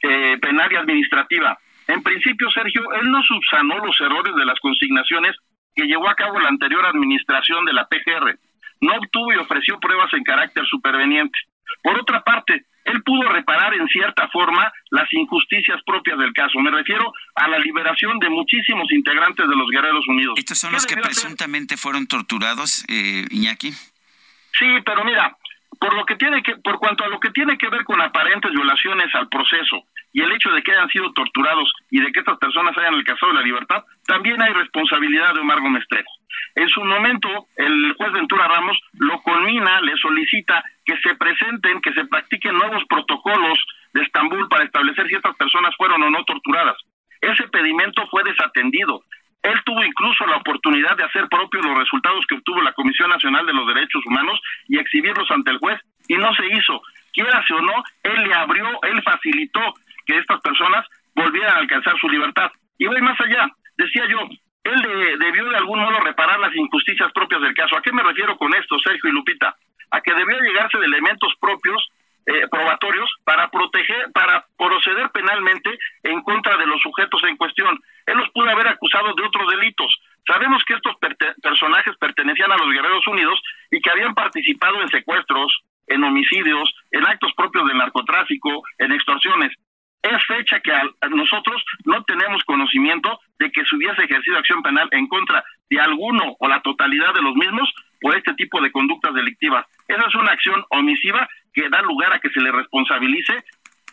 [0.03, 1.57] eh, penal y administrativa.
[1.87, 5.35] En principio, Sergio, él no subsanó los errores de las consignaciones
[5.75, 8.39] que llevó a cabo la anterior administración de la PGR.
[8.81, 11.37] No obtuvo y ofreció pruebas en carácter superveniente.
[11.83, 16.59] Por otra parte, él pudo reparar en cierta forma las injusticias propias del caso.
[16.59, 20.35] Me refiero a la liberación de muchísimos integrantes de los Guerreros Unidos.
[20.37, 23.71] ¿Estos son los que presuntamente fueron torturados, eh, Iñaki?
[23.71, 25.35] Sí, pero mira,
[25.79, 28.51] por lo que tiene que, por cuanto a lo que tiene que ver con aparentes
[28.51, 32.37] violaciones al proceso y el hecho de que hayan sido torturados y de que estas
[32.37, 36.09] personas hayan alcanzado la libertad, también hay responsabilidad de Omar Gómez Trejo.
[36.55, 41.91] En su momento, el juez Ventura Ramos lo culmina, le solicita que se presenten, que
[41.91, 43.59] se practiquen nuevos protocolos
[43.91, 46.77] de Estambul para establecer si estas personas fueron o no torturadas.
[47.19, 49.03] Ese pedimento fue desatendido.
[49.43, 53.45] Él tuvo incluso la oportunidad de hacer propios los resultados que obtuvo la Comisión Nacional
[53.45, 54.39] de los Derechos Humanos
[54.69, 56.81] y exhibirlos ante el juez, y no se hizo.
[57.11, 59.61] Quiera o no, él le abrió, él facilitó
[60.05, 60.85] que estas personas
[61.15, 62.51] volvieran a alcanzar su libertad.
[62.77, 63.47] Y voy más allá,
[63.77, 64.19] decía yo,
[64.63, 64.81] él
[65.19, 67.77] debió de algún modo reparar las injusticias propias del caso.
[67.77, 69.55] ¿A qué me refiero con esto, Sergio y Lupita?
[69.91, 71.87] A que debió llegarse de elementos propios
[72.27, 75.69] eh, probatorios para proteger, para proceder penalmente
[76.01, 77.79] en contra de los sujetos en cuestión.
[78.07, 79.95] Él los pudo haber acusado de otros delitos.
[80.25, 80.95] Sabemos que estos
[81.39, 83.39] personajes pertenecían a los Guerreros Unidos
[83.69, 89.53] y que habían participado en secuestros, en homicidios, en actos propios del narcotráfico, en extorsiones.
[90.05, 90.71] Es fecha que
[91.09, 96.35] nosotros no tenemos conocimiento de que se hubiese ejercido acción penal en contra de alguno
[96.37, 99.65] o la totalidad de los mismos por este tipo de conductas delictivas.
[99.87, 103.43] Esa es una acción omisiva que da lugar a que se le responsabilice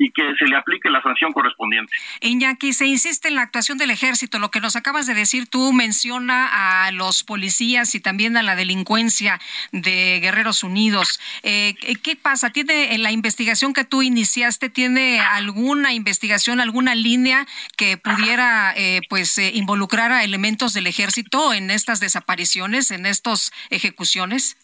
[0.02, 1.92] y que se le aplique la sanción correspondiente.
[2.20, 4.40] Iñaki, se insiste en la actuación del ejército.
[4.40, 8.56] Lo que nos acabas de decir tú menciona a los policías y también a la
[8.56, 9.38] delincuencia
[9.70, 11.20] de Guerreros Unidos.
[11.44, 12.50] Eh, ¿Qué pasa?
[12.50, 17.46] ¿Tiene en la investigación que tú iniciaste, tiene alguna investigación, alguna línea
[17.76, 23.52] que pudiera eh, pues eh, involucrar a elementos del ejército en estas desapariciones, en estas
[23.70, 24.56] ejecuciones?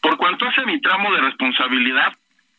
[0.00, 2.12] Por cuanto hace mi tramo de responsabilidad,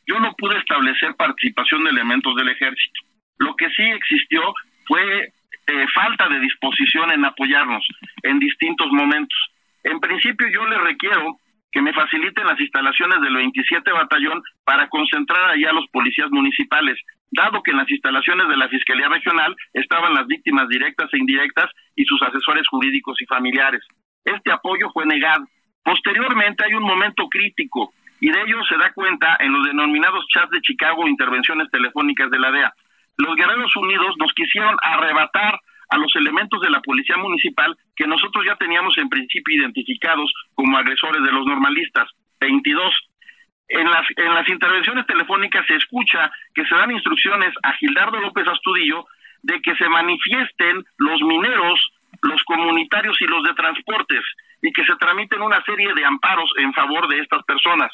[0.08, 3.02] yo no pude establecer participación de elementos del ejército.
[3.38, 4.42] Lo que sí existió
[4.86, 5.34] fue
[5.68, 7.86] eh, falta de disposición en apoyarnos
[8.24, 9.38] en distintos momentos.
[9.84, 11.38] En principio yo le requiero
[11.72, 17.00] que me faciliten las instalaciones del 27 Batallón para concentrar allá a los policías municipales,
[17.32, 21.72] dado que en las instalaciones de la Fiscalía Regional estaban las víctimas directas e indirectas
[21.96, 23.82] y sus asesores jurídicos y familiares.
[24.24, 25.46] Este apoyo fue negado.
[25.84, 27.92] Posteriormente hay un momento crítico
[28.24, 32.40] y de ello se da cuenta en los denominados chats de Chicago, intervenciones telefónicas de
[32.40, 32.74] la DEA.
[33.18, 35.60] Los Guerreros Unidos nos quisieron arrebatar
[35.90, 40.78] a los elementos de la policía municipal que nosotros ya teníamos en principio identificados como
[40.78, 42.10] agresores de los normalistas.
[42.40, 42.96] 22.
[43.68, 48.48] En las, en las intervenciones telefónicas se escucha que se dan instrucciones a Gildardo López
[48.48, 49.06] Astudillo
[49.42, 54.24] de que se manifiesten los mineros, los comunitarios y los de transportes
[54.62, 57.92] y que se tramiten una serie de amparos en favor de estas personas.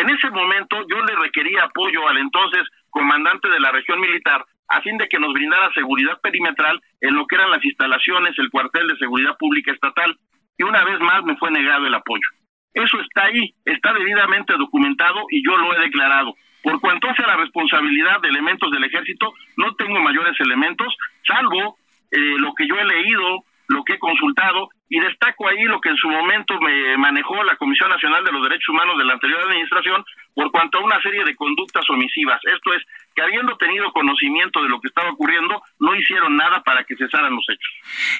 [0.00, 4.80] En ese momento yo le requería apoyo al entonces comandante de la región militar a
[4.80, 8.86] fin de que nos brindara seguridad perimetral en lo que eran las instalaciones, el cuartel
[8.88, 10.16] de seguridad pública estatal,
[10.56, 12.26] y una vez más me fue negado el apoyo.
[12.72, 16.32] Eso está ahí, está debidamente documentado y yo lo he declarado.
[16.62, 20.96] Por cuanto hace la responsabilidad de elementos del ejército, no tengo mayores elementos,
[21.26, 21.76] salvo
[22.10, 25.90] eh, lo que yo he leído, lo que he consultado y destaco ahí lo que
[25.90, 29.40] en su momento me manejó la Comisión Nacional de los Derechos Humanos de la anterior
[29.40, 30.04] administración
[30.34, 32.40] por cuanto a una serie de conductas omisivas.
[32.52, 32.82] Esto es,
[33.14, 37.32] que habiendo tenido conocimiento de lo que estaba ocurriendo, no hicieron nada para que cesaran
[37.32, 37.72] los hechos.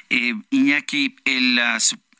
[0.09, 1.59] Eh, Iñaki, el,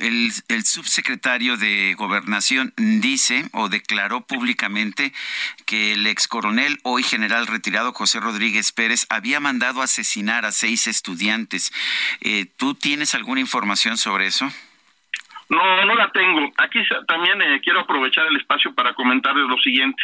[0.01, 5.13] el, el subsecretario de Gobernación dice o declaró públicamente
[5.65, 10.87] que el ex coronel, hoy general retirado José Rodríguez Pérez, había mandado asesinar a seis
[10.87, 11.71] estudiantes.
[12.21, 14.49] Eh, ¿Tú tienes alguna información sobre eso?
[15.49, 16.51] No, no la tengo.
[16.57, 20.01] Aquí también eh, quiero aprovechar el espacio para comentarles lo siguiente.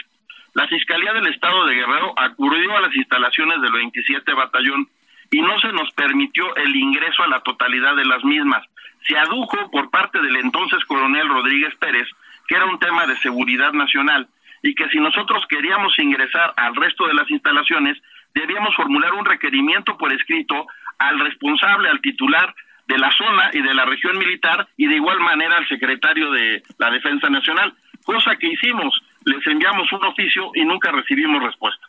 [0.53, 4.89] La Fiscalía del Estado de Guerrero acudió a las instalaciones del 27 Batallón
[5.31, 8.65] y no se nos permitió el ingreso a la totalidad de las mismas.
[9.07, 12.07] Se adujo por parte del entonces coronel Rodríguez Pérez
[12.47, 14.27] que era un tema de seguridad nacional
[14.63, 17.97] y que si nosotros queríamos ingresar al resto de las instalaciones,
[18.33, 20.65] debíamos formular un requerimiento por escrito
[20.97, 22.55] al responsable, al titular
[22.87, 26.63] de la zona y de la región militar y de igual manera al secretario de
[26.79, 27.73] la Defensa Nacional,
[28.05, 31.86] cosa que hicimos, les enviamos un oficio y nunca recibimos respuesta.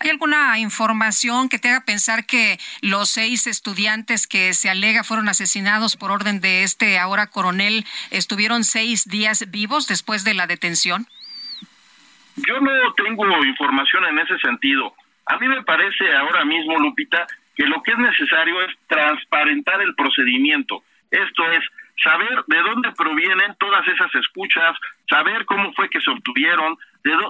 [0.00, 5.28] ¿Hay alguna información que te haga pensar que los seis estudiantes que se alega fueron
[5.28, 11.06] asesinados por orden de este ahora coronel estuvieron seis días vivos después de la detención?
[12.36, 14.94] Yo no tengo información en ese sentido.
[15.26, 19.94] A mí me parece ahora mismo, Lupita, que lo que es necesario es transparentar el
[19.94, 20.82] procedimiento.
[21.10, 21.64] Esto es,
[22.02, 24.76] saber de dónde provienen todas esas escuchas,
[25.08, 26.76] saber cómo fue que se obtuvieron,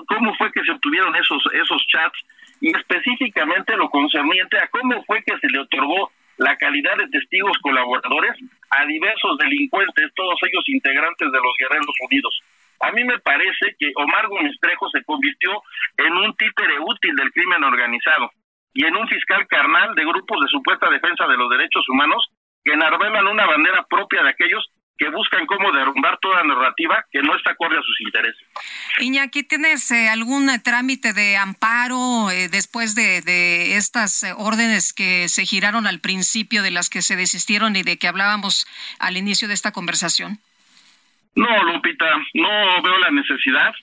[0.09, 2.19] cómo fue que se obtuvieron esos, esos chats
[2.65, 7.59] y específicamente lo concerniente a cómo fue que se le otorgó la calidad de testigos
[7.61, 8.33] colaboradores
[8.71, 12.41] a diversos delincuentes, todos ellos integrantes de los Guerreros Unidos.
[12.81, 15.61] A mí me parece que Omar Gómez Trejo se convirtió
[15.99, 18.31] en un títere útil del crimen organizado
[18.73, 22.27] y en un fiscal carnal de grupos de supuesta defensa de los derechos humanos
[22.65, 27.37] que enarbelan una bandera propia de aquellos que buscan cómo derrumbar toda narrativa que no
[27.37, 28.47] está acorde a sus intereses.
[29.01, 35.29] Iñaki, ¿tienes eh, algún trámite de amparo eh, después de, de estas eh, órdenes que
[35.29, 38.67] se giraron al principio, de las que se desistieron y de que hablábamos
[39.01, 40.39] al inicio de esta conversación?
[41.35, 43.75] No, Lupita, no veo la necesidad.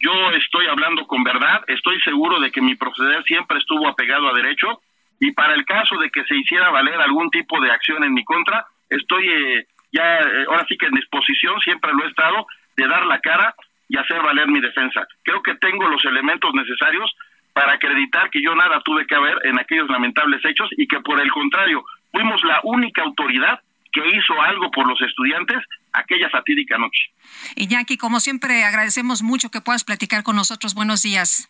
[0.00, 4.34] Yo estoy hablando con verdad, estoy seguro de que mi proceder siempre estuvo apegado a
[4.34, 4.80] derecho
[5.18, 8.24] y para el caso de que se hiciera valer algún tipo de acción en mi
[8.24, 9.64] contra, estoy
[9.94, 13.54] ya eh, ahora sí que en disposición, siempre lo he estado, de dar la cara
[13.88, 15.06] y hacer valer mi defensa.
[15.22, 17.10] Creo que tengo los elementos necesarios
[17.52, 21.20] para acreditar que yo nada tuve que ver en aquellos lamentables hechos y que por
[21.20, 23.60] el contrario, fuimos la única autoridad
[23.92, 25.58] que hizo algo por los estudiantes
[25.92, 27.12] aquella fatídica noche.
[27.54, 30.74] Iñaki, como siempre, agradecemos mucho que puedas platicar con nosotros.
[30.74, 31.48] Buenos días.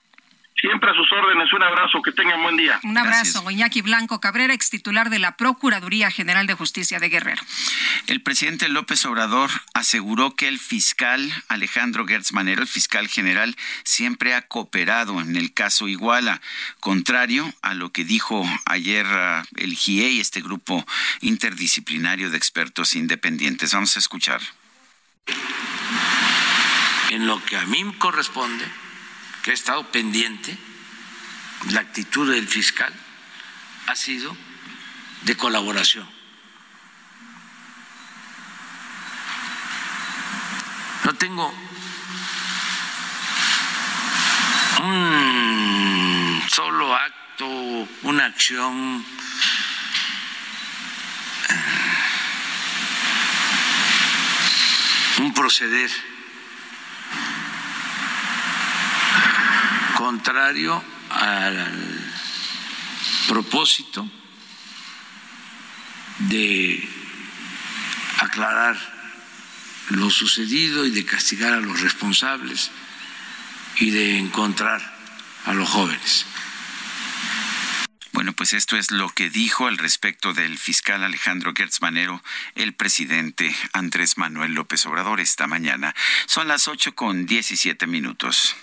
[0.56, 1.52] Siempre a sus órdenes.
[1.52, 2.00] Un abrazo.
[2.02, 2.78] Que tengan buen día.
[2.84, 3.50] Un abrazo.
[3.50, 7.42] Iñaki Blanco Cabrera, ex titular de la Procuraduría General de Justicia de Guerrero.
[8.06, 14.34] El presidente López Obrador aseguró que el fiscal Alejandro Gertz Manero, el fiscal general, siempre
[14.34, 16.40] ha cooperado en el caso Iguala,
[16.80, 20.86] contrario a lo que dijo ayer uh, el GIE, este grupo
[21.20, 23.74] interdisciplinario de expertos independientes.
[23.74, 24.40] Vamos a escuchar.
[27.10, 28.64] En lo que a mí corresponde
[29.44, 30.56] que ha estado pendiente,
[31.68, 32.90] la actitud del fiscal
[33.86, 34.34] ha sido
[35.20, 36.08] de colaboración.
[41.04, 41.54] No tengo
[44.82, 47.46] un solo acto,
[48.04, 49.04] una acción
[55.18, 56.13] un proceder
[60.04, 62.04] contrario al
[63.26, 64.06] propósito
[66.18, 66.86] de
[68.18, 68.76] aclarar
[69.88, 72.70] lo sucedido y de castigar a los responsables
[73.76, 74.82] y de encontrar
[75.46, 76.26] a los jóvenes.
[78.12, 82.22] Bueno, pues esto es lo que dijo al respecto del fiscal Alejandro Gertz Manero,
[82.56, 85.94] el presidente Andrés Manuel López Obrador esta mañana.
[86.26, 88.54] Son las ocho con diecisiete minutos.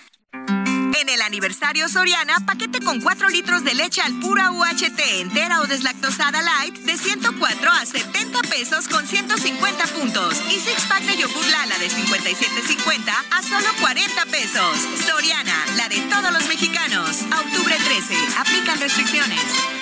[1.00, 5.66] En el aniversario Soriana, paquete con 4 litros de leche al pura UHT entera o
[5.66, 10.42] deslactosada light de 104 a 70 pesos con 150 puntos.
[10.50, 14.78] Y six pack de yogur Lala de 57.50 a solo 40 pesos.
[15.06, 17.22] Soriana, la de todos los mexicanos.
[17.32, 19.81] A octubre 13, aplican restricciones.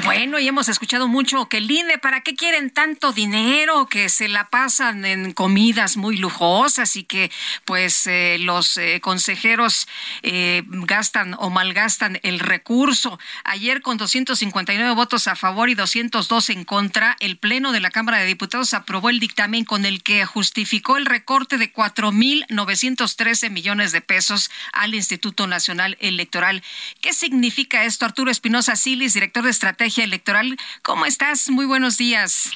[0.00, 3.86] Bueno, y hemos escuchado mucho que el INE, ¿para qué quieren tanto dinero?
[3.86, 7.30] Que se la pasan en comidas muy lujosas y que
[7.66, 9.86] pues eh, los eh, consejeros
[10.22, 13.18] eh, gastan o malgastan el recurso.
[13.44, 18.18] Ayer con 259 votos a favor y 202 en contra, el Pleno de la Cámara
[18.18, 24.00] de Diputados aprobó el dictamen con el que justificó el recorte de 4.913 millones de
[24.00, 26.62] pesos al Instituto Nacional Electoral.
[27.02, 28.06] ¿Qué significa esto?
[28.06, 30.56] Arturo Espinosa Silis, director de Estrategia Electoral.
[30.82, 31.50] ¿Cómo estás?
[31.50, 32.52] Muy buenos días.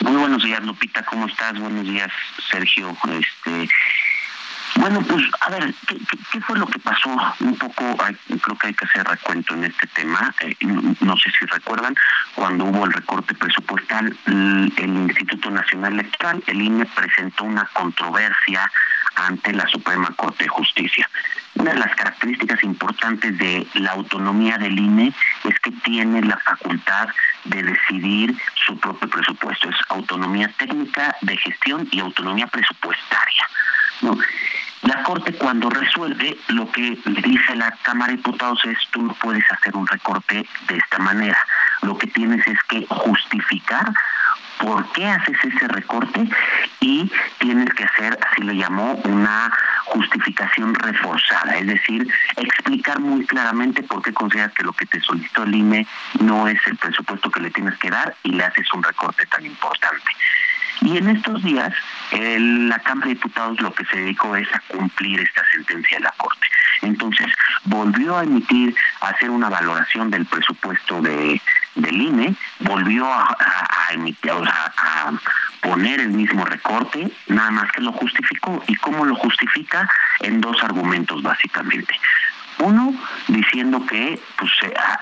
[0.00, 1.04] Muy buenos días, Lupita.
[1.04, 1.58] ¿Cómo estás?
[1.58, 2.10] Buenos días,
[2.50, 2.96] Sergio.
[3.10, 3.68] Este,
[4.76, 5.74] bueno, pues a ver,
[6.32, 7.14] ¿qué, fue lo que pasó?
[7.40, 10.34] Un poco, creo que hay que hacer recuento en este tema.
[10.40, 11.94] Eh, no, sé si recuerdan,
[12.34, 18.70] cuando hubo el recorte presupuestal, el, Instituto Nacional Electoral, el INE, presentó una controversia
[19.16, 21.08] ante la Suprema Corte de Justicia.
[21.54, 25.12] Una de las características importantes de la autonomía del INE
[25.44, 27.08] es que tiene la facultad
[27.44, 28.36] de decidir
[28.66, 29.68] su propio presupuesto.
[29.68, 33.48] Es autonomía técnica de gestión y autonomía presupuestaria.
[34.82, 39.44] La Corte cuando resuelve lo que dice la Cámara de Diputados es tú no puedes
[39.50, 41.38] hacer un recorte de esta manera.
[41.82, 43.92] Lo que tienes es que justificar
[44.58, 46.28] por qué haces ese recorte
[46.80, 49.52] y tienes que hacer, así le llamó, una
[49.86, 55.44] justificación reforzada, es decir, explicar muy claramente por qué consideras que lo que te solicitó
[55.44, 55.86] el INE
[56.20, 59.44] no es el presupuesto que le tienes que dar y le haces un recorte tan
[59.44, 60.10] importante.
[60.82, 61.72] Y en estos días,
[62.12, 66.14] la Cámara de Diputados lo que se dedicó es a cumplir esta sentencia de la
[66.16, 66.46] Corte.
[66.82, 67.26] Entonces,
[67.64, 71.40] volvió a emitir, a hacer una valoración del presupuesto de,
[71.74, 73.36] del INE, volvió a,
[73.92, 75.12] emitir, a
[75.62, 78.62] poner el mismo recorte, nada más que lo justificó.
[78.66, 79.88] ¿Y cómo lo justifica?
[80.20, 81.94] En dos argumentos, básicamente.
[82.58, 82.94] Uno,
[83.28, 84.50] diciendo que pues,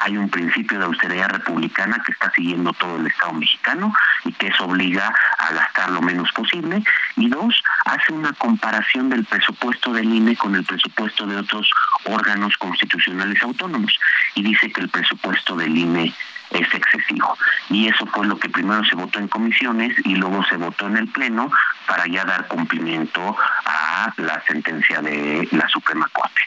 [0.00, 3.94] hay un principio de austeridad republicana que está siguiendo todo el Estado mexicano
[4.24, 6.82] y que eso obliga a gastar lo menos posible.
[7.16, 11.70] Y dos, hace una comparación del presupuesto del INE con el presupuesto de otros
[12.04, 13.98] órganos constitucionales autónomos
[14.34, 16.12] y dice que el presupuesto del INE
[16.50, 17.36] es excesivo.
[17.70, 20.96] Y eso fue lo que primero se votó en comisiones y luego se votó en
[20.96, 21.50] el Pleno
[21.86, 26.42] para ya dar cumplimiento a la sentencia de la Suprema Corte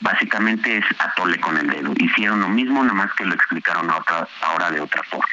[0.00, 1.92] básicamente es atole con el dedo.
[1.96, 5.28] Hicieron lo mismo, nada más que lo explicaron ahora de otra forma.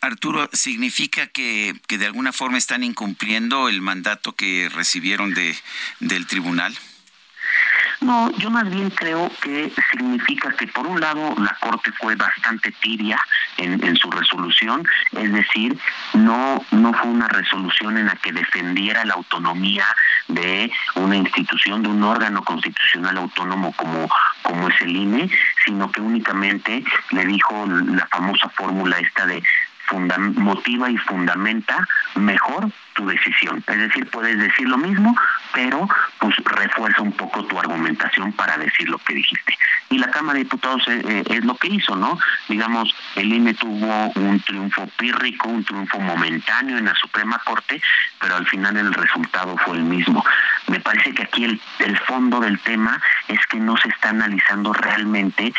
[0.00, 5.56] Arturo, ¿significa que, que de alguna forma están incumpliendo el mandato que recibieron de,
[6.00, 6.76] del tribunal?
[8.00, 12.70] No, yo más bien creo que significa que por un lado la Corte fue bastante
[12.72, 13.18] tibia
[13.56, 15.78] en, en, su resolución, es decir,
[16.14, 19.86] no, no fue una resolución en la que defendiera la autonomía
[20.28, 24.08] de una institución, de un órgano constitucional autónomo como,
[24.42, 25.30] como es el INE,
[25.64, 29.42] sino que únicamente le dijo la famosa fórmula esta de
[30.36, 31.86] motiva y fundamenta
[32.16, 33.62] mejor tu decisión.
[33.66, 35.14] Es decir, puedes decir lo mismo,
[35.52, 35.88] pero
[36.18, 39.56] pues refuerza un poco tu argumentación para decir lo que dijiste.
[39.90, 42.18] Y la Cámara de Diputados eh, eh, es, lo que hizo, ¿no?
[42.48, 47.80] Digamos, el INE tuvo un triunfo pírrico, un triunfo momentáneo en la Suprema Corte,
[48.20, 50.24] pero al final el resultado fue el mismo.
[50.68, 54.72] Me parece que aquí el, el fondo del tema es que no se está analizando
[54.72, 55.52] realmente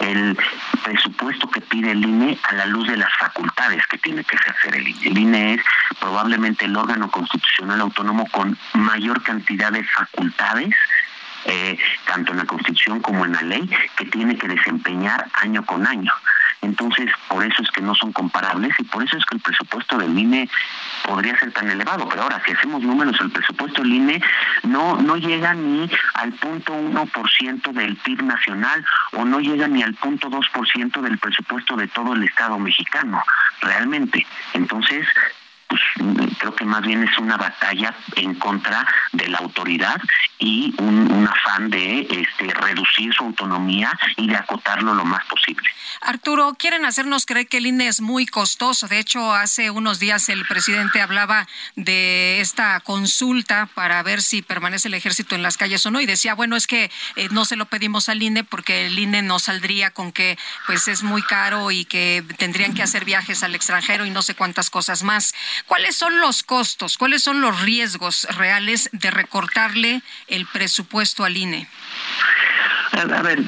[0.00, 0.36] el
[0.82, 4.76] presupuesto que pide el INE a la luz de las facultades que tiene que ejercer
[4.76, 5.08] el INE.
[5.08, 5.62] El INE es
[6.00, 10.74] probablemente el órgano constitucional autónomo con mayor cantidad de facultades
[11.46, 11.76] eh,
[12.06, 16.12] tanto en la Constitución como en la ley, que tiene que desempeñar año con año.
[16.64, 19.98] Entonces, por eso es que no son comparables y por eso es que el presupuesto
[19.98, 20.48] del INE
[21.06, 22.08] podría ser tan elevado.
[22.08, 24.22] Pero ahora, si hacemos números, el presupuesto del INE
[24.62, 29.68] no, no llega ni al punto uno por ciento del PIB nacional o no llega
[29.68, 33.22] ni al punto dos por ciento del presupuesto de todo el Estado mexicano,
[33.60, 34.26] realmente.
[34.52, 35.06] Entonces,
[35.68, 35.80] pues
[36.38, 40.00] creo que más bien es una batalla en contra de la autoridad
[40.38, 45.68] y un, afán de este, reducir su autonomía y de acotarlo lo más posible.
[46.00, 48.88] Arturo, quieren hacernos creer que el INE es muy costoso.
[48.88, 51.46] De hecho, hace unos días el presidente hablaba
[51.76, 56.06] de esta consulta para ver si permanece el ejército en las calles o no y
[56.06, 59.38] decía, bueno, es que eh, no se lo pedimos al INE porque el INE no
[59.38, 60.36] saldría con que
[60.66, 64.34] pues es muy caro y que tendrían que hacer viajes al extranjero y no sé
[64.34, 65.34] cuántas cosas más.
[65.66, 66.98] ¿Cuáles son los costos?
[66.98, 71.68] ¿Cuáles son los riesgos reales de recortarle el presupuesto al INE?
[72.92, 73.40] A ver,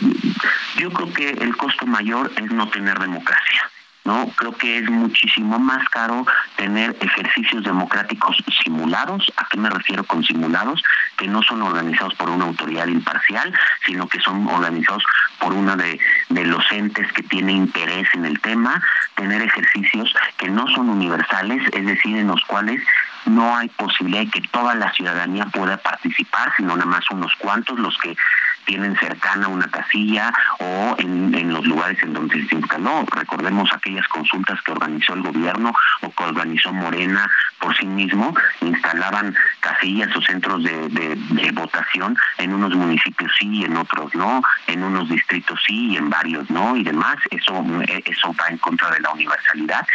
[0.78, 3.70] yo creo que el costo mayor es no tener democracia.
[4.06, 4.30] ¿No?
[4.36, 6.24] Creo que es muchísimo más caro
[6.56, 9.30] tener ejercicios democráticos simulados.
[9.36, 10.82] ¿A qué me refiero con simulados?
[11.16, 13.52] Que no son organizados por una autoridad imparcial,
[13.84, 15.02] sino que son organizados
[15.40, 18.80] por una de, de los entes que tiene interés en el tema,
[19.16, 22.80] tener ejercicios que no son universales, es decir, en los cuales
[23.26, 27.78] no hay posibilidad de que toda la ciudadanía pueda participar, sino nada más unos cuantos
[27.78, 28.16] los que
[28.66, 33.06] tienen cercana una casilla o en, los lugares en donde se instaló.
[33.12, 35.72] Recordemos aquellas consultas que organizó el gobierno
[36.02, 42.52] o que organizó Morena por sí mismo, instalaban casillas o centros de, de, votación en
[42.52, 46.76] unos municipios sí y en otros no, en unos distritos sí y en varios no
[46.76, 47.16] y demás.
[47.30, 47.64] Eso,
[48.04, 49.86] eso va en contra de la universalidad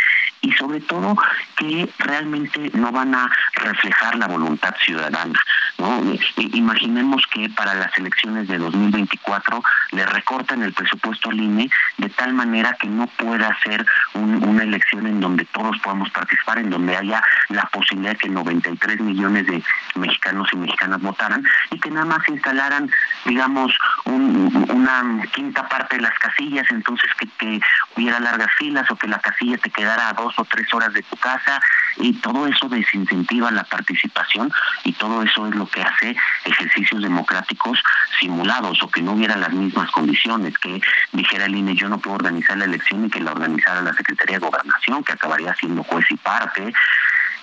[0.41, 1.15] y sobre todo
[1.55, 5.39] que realmente no van a reflejar la voluntad ciudadana.
[5.77, 6.01] ¿no?
[6.37, 12.33] Imaginemos que para las elecciones de 2024 le recortan el presupuesto al INE de tal
[12.33, 17.21] manera que no pueda ser una elección en donde todos podamos participar, en donde haya
[17.49, 19.63] la posibilidad de que 93 millones de
[19.95, 22.89] mexicanos y mexicanas votaran y que nada más instalaran,
[23.25, 23.73] digamos,
[24.05, 27.59] una quinta parte de las casillas, entonces que, que
[27.95, 31.03] hubiera largas filas o que la casilla te quedara a dos o tres horas de
[31.03, 31.59] tu casa
[31.97, 34.51] y todo eso desincentiva la participación
[34.83, 36.15] y todo eso es lo que hace
[36.45, 37.81] ejercicios democráticos
[38.19, 40.81] simulados o que no hubiera las mismas condiciones, que
[41.13, 44.39] dijera el INE yo no puedo organizar la elección y que la organizara la Secretaría
[44.39, 46.73] de Gobernación, que acabaría siendo juez y parte,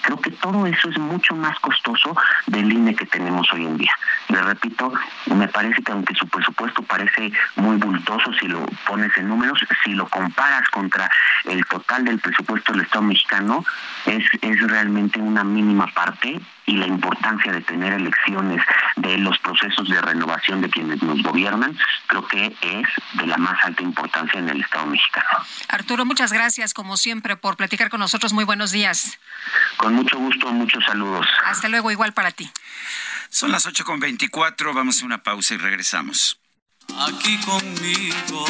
[0.02, 2.16] Creo que todo eso es mucho más costoso
[2.46, 3.92] del INE que tenemos hoy en día.
[4.28, 4.92] Le repito,
[5.34, 9.92] me parece que aunque su presupuesto parece muy bultoso si lo pones en números, si
[9.92, 11.10] lo comparas contra
[11.44, 13.64] el total del presupuesto del Estado mexicano,
[14.06, 18.62] es, es realmente una mínima parte y la importancia de tener elecciones
[18.96, 21.76] de los procesos de renovación de quienes nos gobiernan,
[22.06, 25.46] creo que es de la más alta importancia en el Estado mexicano.
[25.68, 28.34] Arturo, muchas gracias como siempre por platicar con nosotros.
[28.34, 29.18] Muy buenos días.
[29.78, 31.26] Con mucho gusto, muchos saludos.
[31.46, 32.50] Hasta luego, igual para ti.
[33.30, 36.38] Son las 8.24, vamos a una pausa y regresamos.
[36.98, 38.44] Aquí conmigo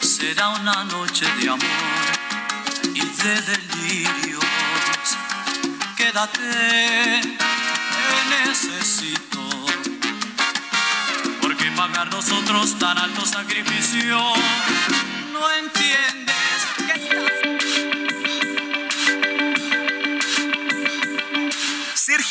[0.00, 1.62] será una noche de amor
[2.94, 4.31] y de delirio
[6.02, 6.40] quédate,
[7.92, 9.42] te necesito.
[11.40, 14.18] Porque pagar nosotros tan alto sacrificio,
[15.32, 15.91] no entiendes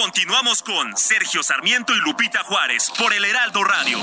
[0.00, 3.98] Continuamos con Sergio Sarmiento y Lupita Juárez por el Heraldo Radio.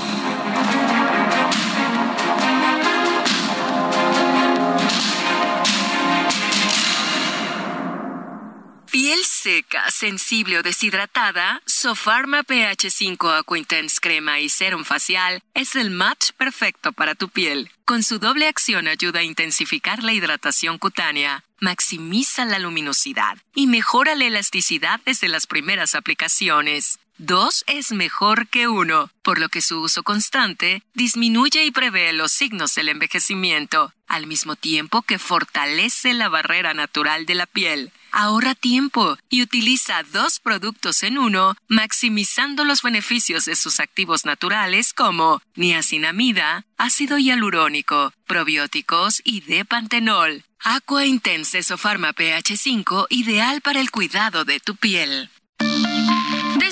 [8.90, 15.76] Piel seca, sensible o deshidratada, Sofarma pH 5 Aqua Intense Crema y Serum Facial es
[15.76, 17.70] el match perfecto para tu piel.
[17.86, 24.14] Con su doble acción ayuda a intensificar la hidratación cutánea, maximiza la luminosidad y mejora
[24.14, 26.98] la elasticidad desde las primeras aplicaciones.
[27.18, 32.30] Dos es mejor que uno, por lo que su uso constante disminuye y prevé los
[32.30, 37.90] signos del envejecimiento, al mismo tiempo que fortalece la barrera natural de la piel.
[38.12, 44.92] Ahorra tiempo y utiliza dos productos en uno, maximizando los beneficios de sus activos naturales
[44.92, 50.44] como niacinamida, ácido hialurónico, probióticos y depantenol.
[50.60, 55.30] Aqua Intense Sofarma pH 5, ideal para el cuidado de tu piel.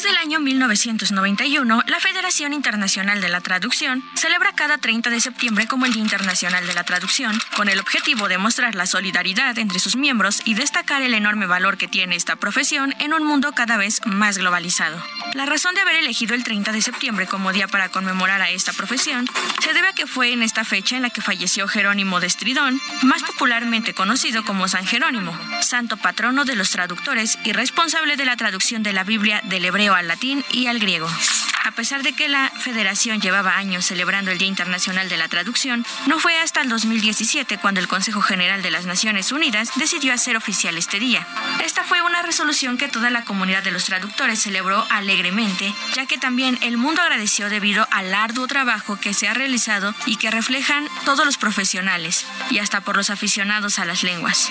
[0.05, 5.67] Desde el año 1991, la Federación Internacional de la Traducción celebra cada 30 de septiembre
[5.67, 9.79] como el Día Internacional de la Traducción, con el objetivo de mostrar la solidaridad entre
[9.79, 13.79] sus miembros y destacar el enorme valor que tiene esta profesión en un mundo cada
[13.79, 15.03] vez más globalizado.
[15.33, 18.75] La razón de haber elegido el 30 de septiembre como día para conmemorar a esta
[18.75, 19.27] profesión
[19.63, 22.79] se debe a que fue en esta fecha en la que falleció Jerónimo de Estridón,
[23.03, 28.37] más popularmente conocido como San Jerónimo, santo patrono de los traductores y responsable de la
[28.37, 31.09] traducción de la Biblia del hebreo al latín y al griego.
[31.65, 35.87] A pesar de que la federación llevaba años celebrando el Día Internacional de la Traducción,
[36.07, 40.37] no fue hasta el 2017 cuando el Consejo General de las Naciones Unidas decidió hacer
[40.37, 41.27] oficial este día.
[41.65, 46.19] Esta fue una resolución que toda la comunidad de los traductores celebró alegremente, ya que
[46.19, 50.87] también el mundo agradeció debido al arduo trabajo que se ha realizado y que reflejan
[51.07, 54.51] todos los profesionales y hasta por los aficionados a las lenguas.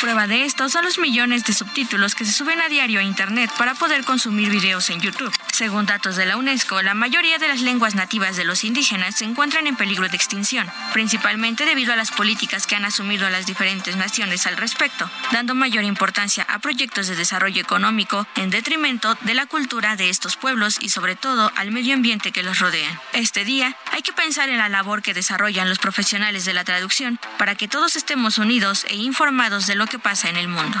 [0.00, 3.50] Prueba de esto son los millones de subtítulos que se suben a diario a Internet
[3.56, 5.32] para poder consumir videos en YouTube.
[5.52, 9.24] Según datos de la UNESCO, la mayoría de las lenguas nativas de los indígenas se
[9.24, 13.94] encuentran en peligro de extinción, principalmente debido a las políticas que han asumido las diferentes
[13.94, 19.46] naciones al respecto, dando mayor importancia a proyectos de desarrollo económico en detrimento de la
[19.46, 23.00] cultura de estos pueblos y sobre todo al medio ambiente que los rodea.
[23.12, 27.20] Este día hay que pensar en la labor que desarrollan los profesionales de la traducción
[27.38, 30.80] para que todos estemos unidos e informados de lo que pasa en el mundo.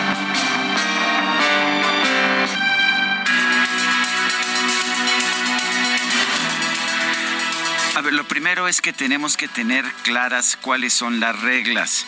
[7.93, 12.05] A ver, lo primero es que tenemos que tener claras cuáles son las reglas.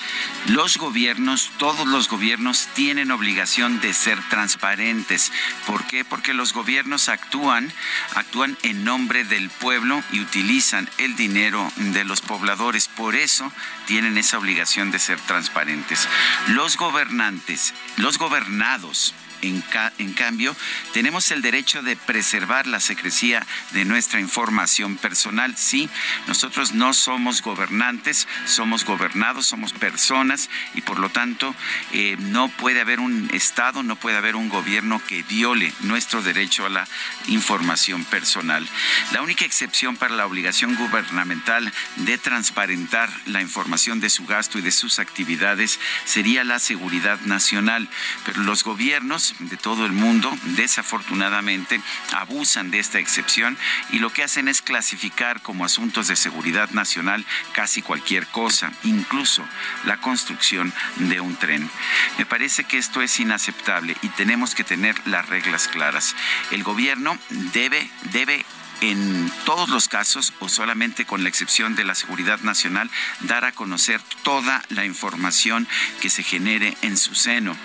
[0.47, 5.33] Los gobiernos, todos los gobiernos tienen obligación de ser transparentes.
[5.67, 6.05] ¿Por qué?
[6.05, 7.69] Porque los gobiernos actúan,
[8.15, 12.87] actúan en nombre del pueblo y utilizan el dinero de los pobladores.
[12.87, 13.51] Por eso
[13.85, 16.07] tienen esa obligación de ser transparentes.
[16.47, 19.13] Los gobernantes, los gobernados
[19.43, 20.55] en, cambio,
[20.93, 25.55] tenemos el derecho de preservar la secrecía de nuestra información personal.
[25.57, 25.89] Sí,
[26.27, 31.53] nosotros no somos gobernantes, somos gobernados, somos personas y por lo tanto
[31.91, 36.65] eh, no puede haber un Estado, no puede haber un gobierno que viole nuestro derecho
[36.65, 36.87] a la
[37.27, 38.67] información personal.
[39.11, 44.61] La única excepción para la obligación gubernamental de transparentar la información de su gasto y
[44.61, 47.89] de sus actividades sería la seguridad nacional,
[48.25, 51.81] pero los gobiernos de todo el mundo, desafortunadamente,
[52.13, 53.57] abusan de esta excepción
[53.91, 59.43] y lo que hacen es clasificar como asuntos de seguridad nacional casi cualquier cosa, incluso
[59.85, 61.69] la construcción de un tren.
[62.17, 66.15] Me parece que esto es inaceptable y tenemos que tener las reglas claras.
[66.51, 67.17] El gobierno
[67.53, 68.45] debe, debe
[68.83, 72.89] en todos los casos, o solamente con la excepción de la seguridad nacional,
[73.21, 75.67] dar a conocer toda la información
[76.01, 77.55] que se genere en su seno.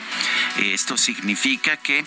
[0.58, 2.06] Esto significa que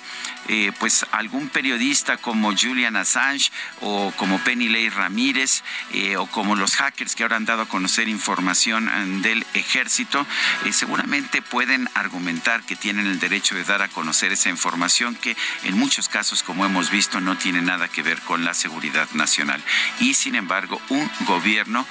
[0.53, 3.49] eh, pues algún periodista como Julian Assange
[3.79, 5.63] o como Penny Ley Ramírez
[5.93, 10.27] eh, o como los hackers que ahora han dado a conocer información eh, del ejército,
[10.73, 15.77] seguramente pueden argumentar que tienen el derecho de dar a conocer esa información que en
[15.77, 19.63] muchos casos, como hemos visto, no tiene nada que ver con la seguridad nacional.
[20.01, 21.87] Y sin embargo, un gobierno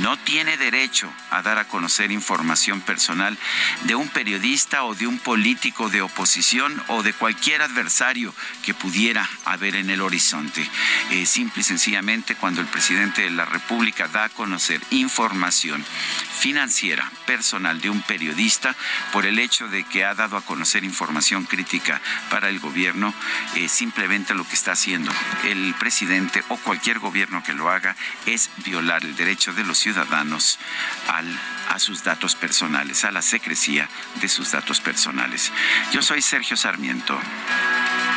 [0.00, 3.38] no tiene derecho a dar a conocer información personal
[3.84, 7.99] de un periodista o de un político de oposición o de cualquier adversario
[8.64, 10.66] que pudiera haber en el horizonte.
[11.10, 15.84] Eh, simple y sencillamente, cuando el presidente de la República da a conocer información
[16.40, 18.74] financiera personal de un periodista
[19.12, 22.00] por el hecho de que ha dado a conocer información crítica
[22.30, 23.12] para el gobierno,
[23.54, 25.12] eh, simplemente lo que está haciendo
[25.44, 30.58] el presidente o cualquier gobierno que lo haga es violar el derecho de los ciudadanos
[31.08, 33.88] al, a sus datos personales, a la secrecía
[34.22, 35.52] de sus datos personales.
[35.92, 37.20] Yo soy Sergio Sarmiento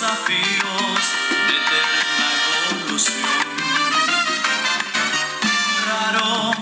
[0.00, 1.00] desafíos,
[1.48, 2.28] de eterna
[2.70, 3.40] evolución.
[5.88, 6.52] Raro,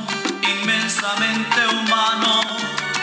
[0.41, 2.41] inmensamente humano,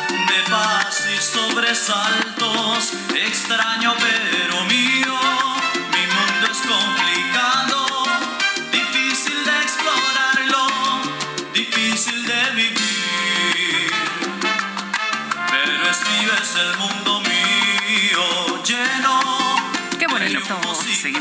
[0.10, 5.03] de paz y sobresaltos, extraño pero mío,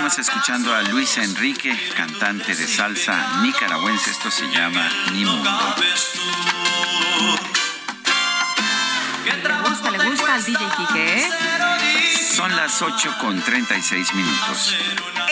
[0.02, 4.10] Seguimos escuchando a Luis Enrique, cantante de salsa nicaragüense.
[4.10, 5.48] Esto se llama Ni Mundo.
[9.24, 10.58] Le gusta, le gusta al DJ
[10.96, 12.11] ¿eh?
[12.32, 14.74] Son las las 8 con 36 minutos.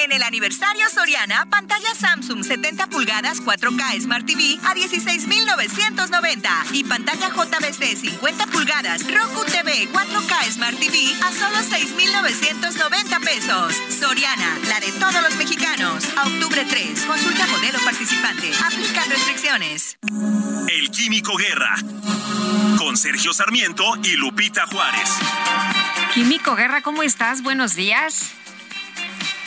[0.04, 7.30] En el aniversario Soriana, pantalla Samsung 70 pulgadas 4K Smart TV a 16,990 y pantalla
[7.30, 13.74] JBC 50 pulgadas Roku TV 4K Smart TV a solo 6,990 pesos.
[13.98, 16.04] Soriana, la de todos los mexicanos.
[16.18, 18.50] A octubre 3, consulta modelo participante.
[18.66, 19.96] Aplica restricciones.
[20.68, 21.76] El Químico Guerra
[22.76, 25.10] con Sergio Sarmiento y Lupita Juárez.
[26.14, 27.42] Químico Guerra, ¿cómo estás?
[27.42, 28.32] Buenos días.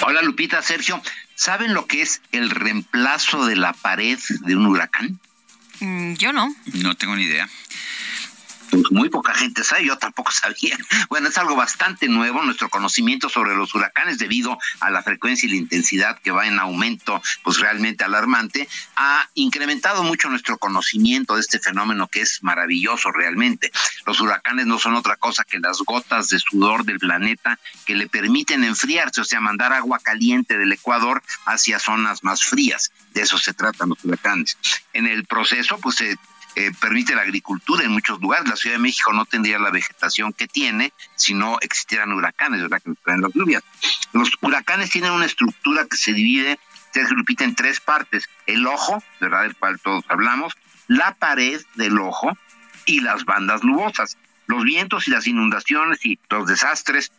[0.05, 1.01] Hola Lupita, Sergio.
[1.35, 5.19] ¿Saben lo que es el reemplazo de la pared de un huracán?
[5.79, 6.55] Mm, yo no.
[6.73, 7.49] No tengo ni idea
[8.91, 10.77] muy poca gente sabe, yo tampoco sabía.
[11.09, 15.51] Bueno, es algo bastante nuevo nuestro conocimiento sobre los huracanes debido a la frecuencia y
[15.51, 21.41] la intensidad que va en aumento, pues realmente alarmante, ha incrementado mucho nuestro conocimiento de
[21.41, 23.71] este fenómeno que es maravilloso realmente.
[24.05, 28.07] Los huracanes no son otra cosa que las gotas de sudor del planeta que le
[28.07, 32.91] permiten enfriarse, o sea, mandar agua caliente del Ecuador hacia zonas más frías.
[33.13, 34.57] De eso se tratan los huracanes.
[34.93, 36.17] En el proceso, pues se
[36.55, 38.47] eh, permite la agricultura en muchos lugares.
[38.47, 42.81] La Ciudad de México no tendría la vegetación que tiene si no existieran huracanes, ¿verdad?
[42.81, 43.63] Que traen las lluvias.
[44.11, 46.59] Los huracanes tienen una estructura que se divide,
[46.93, 48.29] se repite en tres partes.
[48.45, 49.43] El ojo, ¿verdad?
[49.43, 50.53] Del cual todos hablamos,
[50.87, 52.37] la pared del ojo
[52.85, 54.17] y las bandas nubosas.
[54.45, 57.11] Los vientos y las inundaciones y los desastres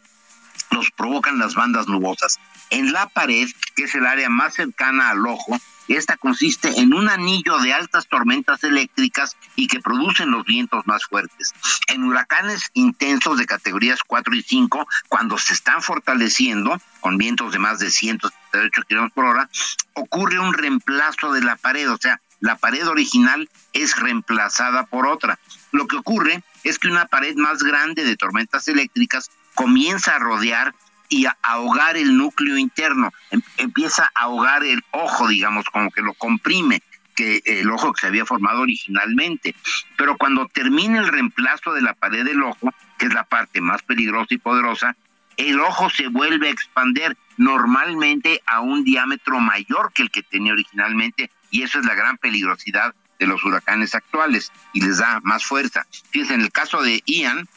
[0.70, 2.38] los provocan las bandas nubosas.
[2.70, 5.58] En la pared, que es el área más cercana al ojo,
[5.88, 11.04] esta consiste en un anillo de altas tormentas eléctricas y que producen los vientos más
[11.04, 11.52] fuertes.
[11.88, 17.58] En huracanes intensos de categorías 4 y 5, cuando se están fortaleciendo con vientos de
[17.58, 19.50] más de 178 kilómetros por hora,
[19.92, 25.38] ocurre un reemplazo de la pared, o sea, la pared original es reemplazada por otra.
[25.72, 30.74] Lo que ocurre es que una pared más grande de tormentas eléctricas comienza a rodear
[31.08, 36.14] y ahogar el núcleo interno, em, empieza a ahogar el ojo, digamos, como que lo
[36.14, 36.82] comprime
[37.14, 39.54] que el ojo que se había formado originalmente.
[39.96, 43.82] Pero cuando termina el reemplazo de la pared del ojo, que es la parte más
[43.82, 44.96] peligrosa y poderosa,
[45.36, 50.52] el ojo se vuelve a expander normalmente a un diámetro mayor que el que tenía
[50.52, 55.44] originalmente y eso es la gran peligrosidad de los huracanes actuales y les da más
[55.44, 55.86] fuerza.
[56.10, 57.48] Fíjense, en el caso de Ian,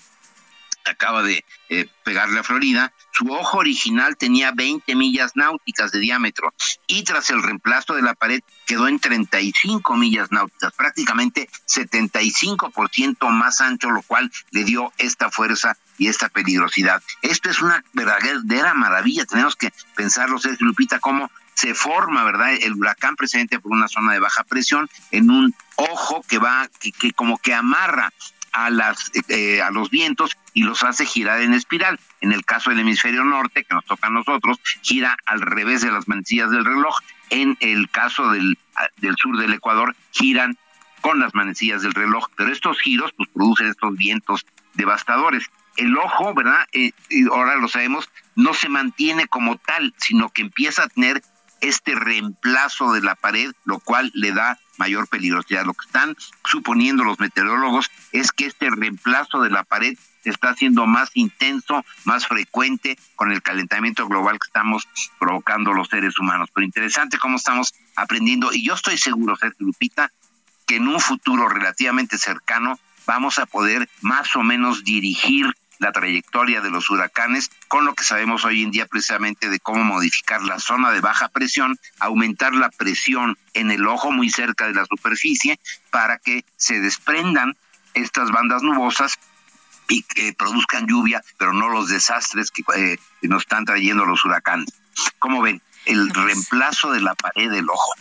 [0.92, 6.54] acaba de eh, pegarle a Florida, su ojo original tenía 20 millas náuticas de diámetro
[6.88, 13.62] y tras el reemplazo de la pared quedó en 35 millas náuticas, prácticamente 75% más
[13.62, 17.02] ancho, lo cual le dio esta fuerza y esta peligrosidad.
[17.22, 22.54] Esto es una verdadera maravilla, tenemos que pensarlo, Sergio Lupita, cómo se forma, ¿verdad?
[22.54, 27.12] El huracán precisamente por una zona de baja presión en un ojo que va, que
[27.14, 28.14] como que amarra
[28.58, 32.00] a, las, eh, a los vientos y los hace girar en espiral.
[32.22, 35.92] En el caso del hemisferio norte, que nos toca a nosotros, gira al revés de
[35.92, 36.98] las manecillas del reloj.
[37.30, 38.58] En el caso del,
[38.98, 40.58] del sur del Ecuador, giran
[41.02, 42.26] con las manecillas del reloj.
[42.36, 44.44] Pero estos giros pues, producen estos vientos
[44.74, 45.46] devastadores.
[45.76, 46.66] El ojo, ¿verdad?
[46.72, 46.94] Eh,
[47.32, 51.22] ahora lo sabemos, no se mantiene como tal, sino que empieza a tener
[51.62, 55.66] este reemplazo de la pared, lo cual le da mayor peligrosidad.
[55.66, 60.86] Lo que están suponiendo los meteorólogos es que este reemplazo de la pared está siendo
[60.86, 64.88] más intenso, más frecuente con el calentamiento global que estamos
[65.20, 66.50] provocando los seres humanos.
[66.54, 70.12] Pero interesante cómo estamos aprendiendo y yo estoy seguro, Sergio Lupita,
[70.66, 75.46] que en un futuro relativamente cercano vamos a poder más o menos dirigir
[75.80, 79.84] la trayectoria de los huracanes con lo que sabemos hoy en día precisamente de cómo
[79.84, 84.74] modificar la zona de baja presión, aumentar la presión en el ojo muy cerca de
[84.74, 85.60] la superficie
[85.92, 87.56] para que se desprendan
[87.94, 89.18] estas bandas nubosas
[89.90, 94.70] y que produzcan lluvia, pero no los desastres que, eh, nos están trayendo los huracanes.
[95.20, 95.62] ¿Cómo ven?
[95.86, 97.94] El reemplazo de la pared del ojo.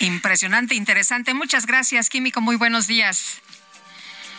[0.00, 1.34] Impresionante, interesante.
[1.34, 2.40] Muchas gracias, Químico.
[2.40, 3.40] Muy buenos días.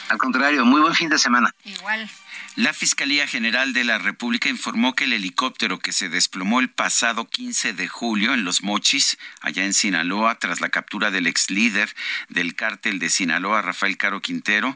[0.10, 1.53] Al contrario, muy buen fin de semana.
[1.64, 2.10] Igual.
[2.56, 7.30] La Fiscalía General de la República informó que el helicóptero que se desplomó el pasado
[7.30, 11.96] 15 de julio en Los Mochis, allá en Sinaloa, tras la captura del ex líder
[12.28, 14.76] del cártel de Sinaloa, Rafael Caro Quintero,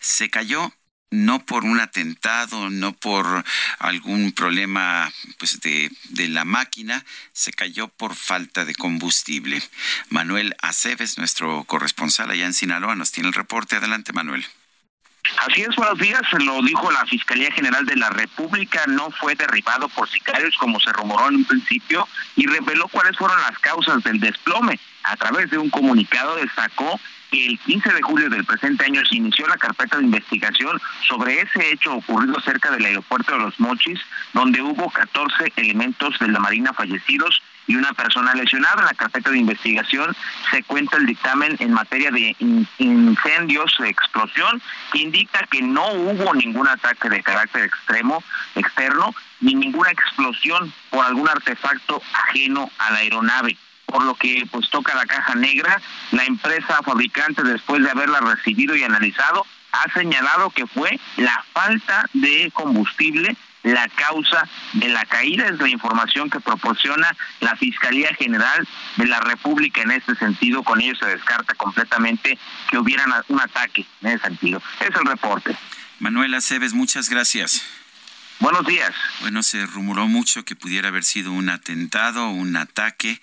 [0.00, 0.74] se cayó
[1.10, 3.44] no por un atentado, no por
[3.78, 9.62] algún problema pues, de, de, la máquina, se cayó por falta de combustible.
[10.08, 13.76] Manuel Aceves, nuestro corresponsal allá en Sinaloa, nos tiene el reporte.
[13.76, 14.44] Adelante, Manuel.
[15.46, 19.88] Así es, buenos días, lo dijo la Fiscalía General de la República, no fue derribado
[19.88, 24.20] por sicarios como se rumoró en un principio y reveló cuáles fueron las causas del
[24.20, 24.78] desplome.
[25.04, 26.98] A través de un comunicado destacó
[27.30, 31.40] que el 15 de julio del presente año se inició la carpeta de investigación sobre
[31.40, 34.00] ese hecho ocurrido cerca del aeropuerto de Los Mochis,
[34.32, 37.42] donde hubo 14 elementos de la Marina fallecidos
[37.72, 38.80] y una persona lesionada.
[38.80, 40.14] En la carpeta de investigación
[40.50, 42.36] se cuenta el dictamen en materia de
[42.78, 44.60] incendios, explosión,
[44.92, 48.22] que indica que no hubo ningún ataque de carácter extremo,
[48.54, 54.70] externo, ni ninguna explosión por algún artefacto ajeno a la aeronave por lo que pues
[54.70, 55.78] toca la caja negra.
[56.12, 62.08] La empresa fabricante, después de haberla recibido y analizado, ha señalado que fue la falta
[62.14, 65.46] de combustible la causa de la caída.
[65.46, 68.66] Es la información que proporciona la Fiscalía General
[68.96, 70.62] de la República en este sentido.
[70.62, 72.38] Con ello se descarta completamente
[72.70, 74.62] que hubiera un ataque en ese sentido.
[74.80, 75.56] Es el reporte.
[75.98, 77.62] Manuela Cebes, muchas gracias.
[78.42, 78.90] Buenos días.
[79.20, 83.20] Bueno, se rumoró mucho que pudiera haber sido un atentado, un ataque.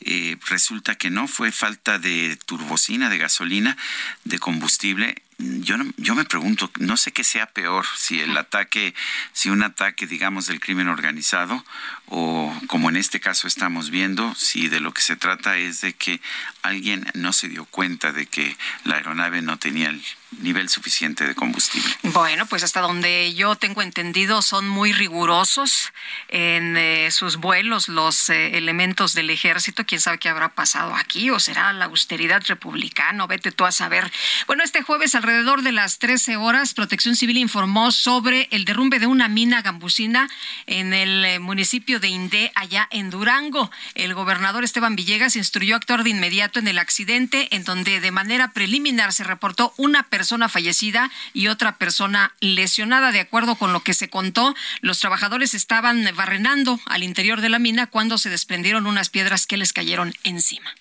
[0.00, 3.76] Eh, resulta que no, fue falta de turbocina, de gasolina,
[4.24, 8.94] de combustible yo, yo me pregunto, no sé qué sea peor, si el ataque,
[9.32, 11.64] si un ataque, digamos, del crimen organizado,
[12.06, 15.94] o como en este caso estamos viendo, si de lo que se trata es de
[15.94, 16.20] que
[16.62, 20.02] alguien no se dio cuenta de que la aeronave no tenía el
[20.40, 21.90] nivel suficiente de combustible.
[22.02, 25.92] Bueno, pues hasta donde yo tengo entendido son muy rigurosos
[26.28, 29.84] en eh, sus vuelos los eh, elementos del ejército.
[29.84, 31.30] ¿Quién sabe qué habrá pasado aquí?
[31.30, 33.26] ¿O será la austeridad republicana?
[33.26, 34.10] Vete tú a saber.
[34.46, 39.06] Bueno, este jueves alrededor de las 13 horas, Protección Civil informó sobre el derrumbe de
[39.06, 40.28] una mina gambusina
[40.66, 43.70] en el eh, municipio de Indé, allá en Durango.
[43.94, 48.52] El gobernador Esteban Villegas instruyó actuar de inmediato en el accidente, en donde de manera
[48.52, 53.12] preliminar se reportó una persona fallecida y otra persona lesionada.
[53.12, 57.60] De acuerdo con lo que se contó, los trabajadores estaban barrenando al interior de la
[57.60, 60.74] mina cuando se desprendieron unas piedras que les cayeron encima.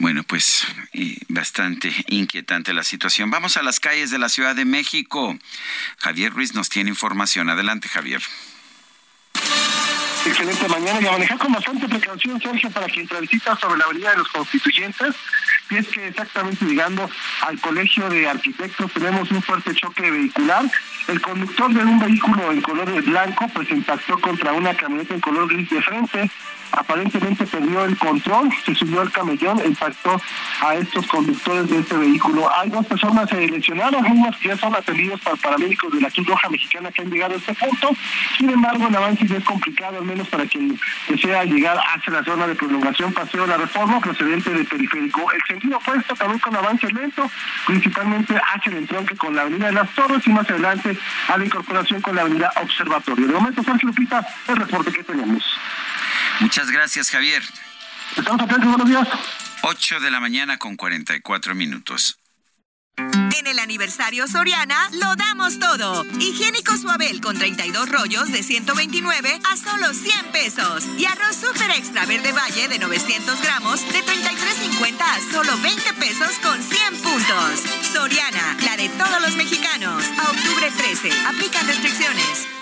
[0.00, 0.66] Bueno, pues
[1.28, 3.30] bastante inquietante la situación.
[3.30, 5.36] Vamos a las calles de la Ciudad de México.
[5.98, 7.50] Javier Ruiz nos tiene información.
[7.50, 8.22] Adelante, Javier.
[10.24, 14.12] Excelente mañana y a manejar con bastante precaución, Sergio, para quien transita sobre la avenida
[14.12, 15.14] de los constituyentes.
[15.68, 17.10] Y es que exactamente llegando
[17.42, 20.64] al colegio de arquitectos tenemos un fuerte choque vehicular.
[21.08, 25.46] El conductor de un vehículo en color blanco pues impactó contra una camioneta en color
[25.46, 26.30] gris de frente
[26.72, 30.20] aparentemente perdió el control, se subió al camellón, impactó
[30.62, 32.50] a estos conductores de este vehículo.
[32.58, 36.48] Hay dos personas lesionadas, unas que ya son atendidos por paramédicos de la Cruz Roja
[36.48, 37.90] Mexicana que han llegado a este punto.
[38.36, 40.78] Sin embargo, el avance es complicado, al menos para quien
[41.08, 45.30] desea llegar hacia la zona de prolongación Paseo de la Reforma procedente de Periférico.
[45.32, 47.30] El sentido opuesto también con avance lento,
[47.66, 50.96] principalmente hacia el entronque con la Avenida de las Torres y más adelante
[51.28, 53.26] a la incorporación con la Avenida Observatorio.
[53.26, 55.44] De momento, Sergio Lupita, el reporte que tenemos.
[56.40, 57.42] Muchas gracias, Javier.
[58.16, 59.06] Estamos atentos, buenos días.
[59.62, 62.18] 8 de la mañana con 44 minutos.
[62.96, 66.04] En el aniversario Soriana lo damos todo.
[66.18, 70.84] Higiénico Suabel con 32 rollos de 129 a solo 100 pesos.
[70.98, 76.38] Y arroz super extra verde valle de 900 gramos de 33.50 a solo 20 pesos
[76.42, 77.60] con 100 puntos.
[77.92, 80.04] Soriana, la de todos los mexicanos.
[80.18, 81.10] A octubre 13.
[81.26, 82.59] Aplican restricciones.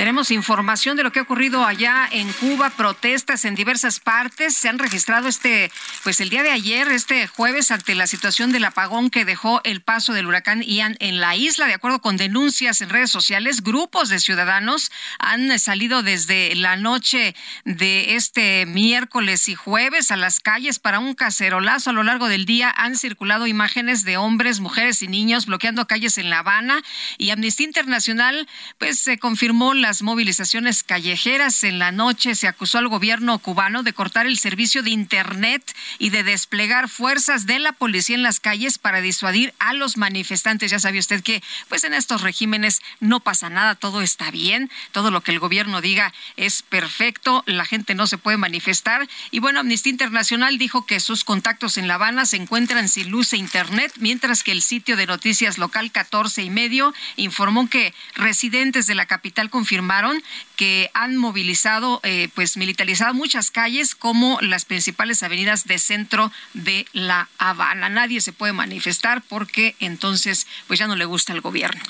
[0.00, 4.56] Tenemos información de lo que ha ocurrido allá en Cuba, protestas en diversas partes.
[4.56, 5.70] Se han registrado este,
[6.04, 9.82] pues el día de ayer, este jueves, ante la situación del apagón que dejó el
[9.82, 11.66] paso del huracán Ian en la isla.
[11.66, 17.36] De acuerdo con denuncias en redes sociales, grupos de ciudadanos han salido desde la noche
[17.66, 21.90] de este miércoles y jueves a las calles para un cacerolazo.
[21.90, 26.16] A lo largo del día han circulado imágenes de hombres, mujeres y niños bloqueando calles
[26.16, 26.82] en La Habana
[27.18, 28.48] y Amnistía Internacional,
[28.78, 31.64] pues se confirmó la movilizaciones callejeras.
[31.64, 36.10] En la noche se acusó al gobierno cubano de cortar el servicio de Internet y
[36.10, 40.70] de desplegar fuerzas de la policía en las calles para disuadir a los manifestantes.
[40.70, 45.10] Ya sabe usted que pues en estos regímenes no pasa nada, todo está bien, todo
[45.10, 49.08] lo que el gobierno diga es perfecto, la gente no se puede manifestar.
[49.30, 53.32] Y bueno, Amnistía Internacional dijo que sus contactos en La Habana se encuentran sin luz
[53.32, 58.86] e Internet, mientras que el sitio de noticias local 14 y medio informó que residentes
[58.86, 60.20] de la capital confirmaron confirmaron
[60.56, 66.86] que han movilizado, eh, pues militarizado muchas calles como las principales avenidas de centro de
[66.92, 67.88] La Habana.
[67.88, 71.80] Nadie se puede manifestar porque entonces pues ya no le gusta el gobierno.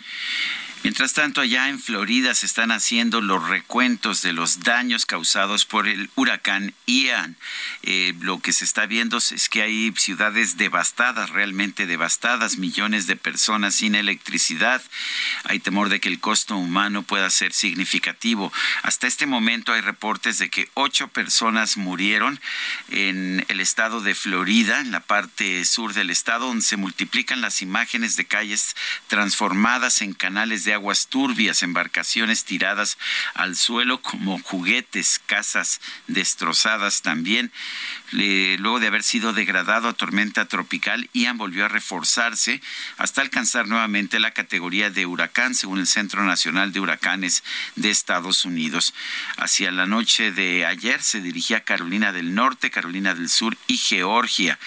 [0.82, 5.86] Mientras tanto, allá en Florida se están haciendo los recuentos de los daños causados por
[5.86, 7.36] el huracán Ian.
[7.82, 13.16] Eh, lo que se está viendo es que hay ciudades devastadas, realmente devastadas, millones de
[13.16, 14.80] personas sin electricidad.
[15.44, 18.50] Hay temor de que el costo humano pueda ser significativo.
[18.82, 22.40] Hasta este momento hay reportes de que ocho personas murieron
[22.88, 27.60] en el estado de Florida, en la parte sur del estado, donde se multiplican las
[27.60, 28.74] imágenes de calles
[29.08, 32.98] transformadas en canales de aguas turbias, embarcaciones tiradas
[33.34, 37.52] al suelo como juguetes, casas destrozadas también.
[38.12, 42.60] luego de haber sido degradado a tormenta tropical, Ian volvió a reforzarse
[42.96, 47.44] hasta alcanzar nuevamente la categoría de huracán, según el Centro Nacional de Huracanes
[47.76, 48.94] de Estados Unidos.
[49.36, 53.76] Hacia la noche de ayer se dirigía a Carolina del Norte, Carolina del Sur y
[53.76, 54.58] Georgia.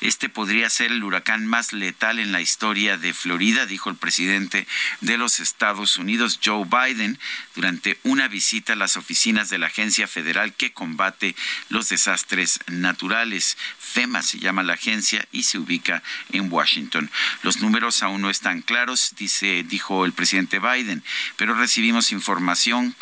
[0.00, 4.66] Este podría ser el huracán más letal en la historia de Florida, dijo el presidente
[5.00, 7.18] de los Estados Unidos, Joe Biden,
[7.54, 11.34] durante una visita a las oficinas de la Agencia Federal que combate
[11.68, 13.56] los desastres naturales.
[13.86, 16.02] FEMA se llama la agencia y se ubica
[16.32, 17.10] en Washington.
[17.42, 21.02] Los números aún no están claros, dice, dijo el presidente Biden,
[21.36, 22.94] pero recibimos información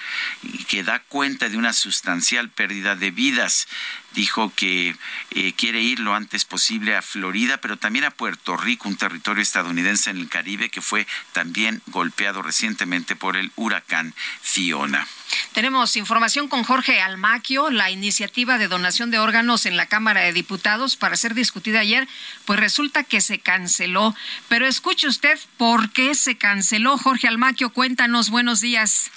[0.69, 3.67] que da cuenta de una sustancial pérdida de vidas
[4.15, 4.97] dijo que
[5.33, 9.43] eh, quiere ir lo antes posible a Florida, pero también a Puerto Rico, un territorio
[9.43, 15.07] estadounidense en el Caribe que fue también golpeado recientemente por el huracán Fiona.
[15.53, 20.33] Tenemos información con Jorge Almaquio, la iniciativa de donación de órganos en la Cámara de
[20.33, 22.07] Diputados para ser discutida ayer,
[22.45, 24.15] pues resulta que se canceló.
[24.49, 26.99] Pero escuche usted por qué se canceló.
[26.99, 29.11] Jorge Almaquio, cuéntanos, buenos días.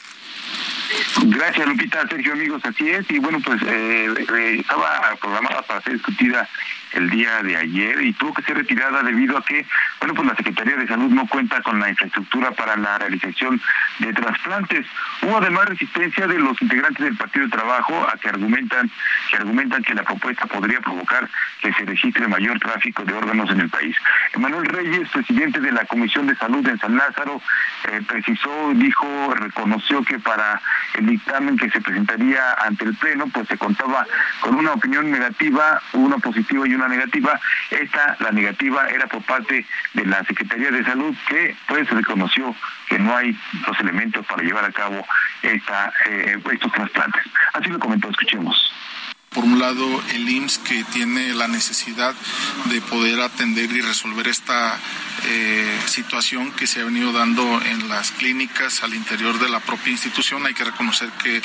[1.24, 3.10] Gracias, Lupita, Sergio, amigos, así es.
[3.10, 6.48] Y bueno, pues eh, eh, estaba programada para ser discutida
[6.94, 9.66] el día de ayer y tuvo que ser retirada debido a que,
[10.00, 13.62] bueno, pues la Secretaría de Salud no cuenta con la infraestructura para la realización
[14.00, 14.86] de trasplantes.
[15.22, 18.90] Hubo además resistencia de los integrantes del Partido de Trabajo a que argumentan
[19.30, 21.30] que argumentan que la propuesta podría provocar
[21.62, 23.96] que se registre mayor tráfico de órganos en el país.
[24.34, 27.42] Emanuel Reyes, presidente de la Comisión de Salud en San Lázaro,
[27.92, 30.62] eh, precisó, dijo, reconoció que para
[30.96, 34.06] el dictamen que se presentaría ante el Pleno, pues se contaba
[34.42, 37.40] con una opinión negativa, una positiva y una negativa.
[37.70, 42.56] Esta, la negativa, era por parte de la Secretaría de Salud que pues reconoció
[42.90, 43.38] que no hay
[43.68, 45.06] los elementos para llevar a cabo
[45.42, 47.24] esta, eh, estos trasplantes.
[47.54, 48.74] Así lo comentó, escuchemos
[49.30, 52.16] por un lado el IMSS que tiene la necesidad
[52.66, 54.80] de poder atender y resolver esta
[55.26, 59.92] eh, situación que se ha venido dando en las clínicas al interior de la propia
[59.92, 60.46] institución.
[60.46, 61.42] Hay que reconocer que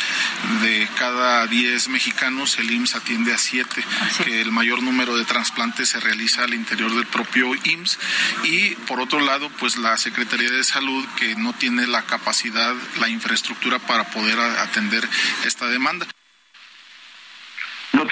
[0.63, 3.85] de cada 10 mexicanos el IMSS atiende a 7,
[4.25, 7.99] que el mayor número de trasplantes se realiza al interior del propio IMSS.
[8.45, 13.09] Y por otro lado, pues la Secretaría de Salud que no tiene la capacidad, la
[13.09, 15.09] infraestructura para poder atender
[15.45, 16.07] esta demanda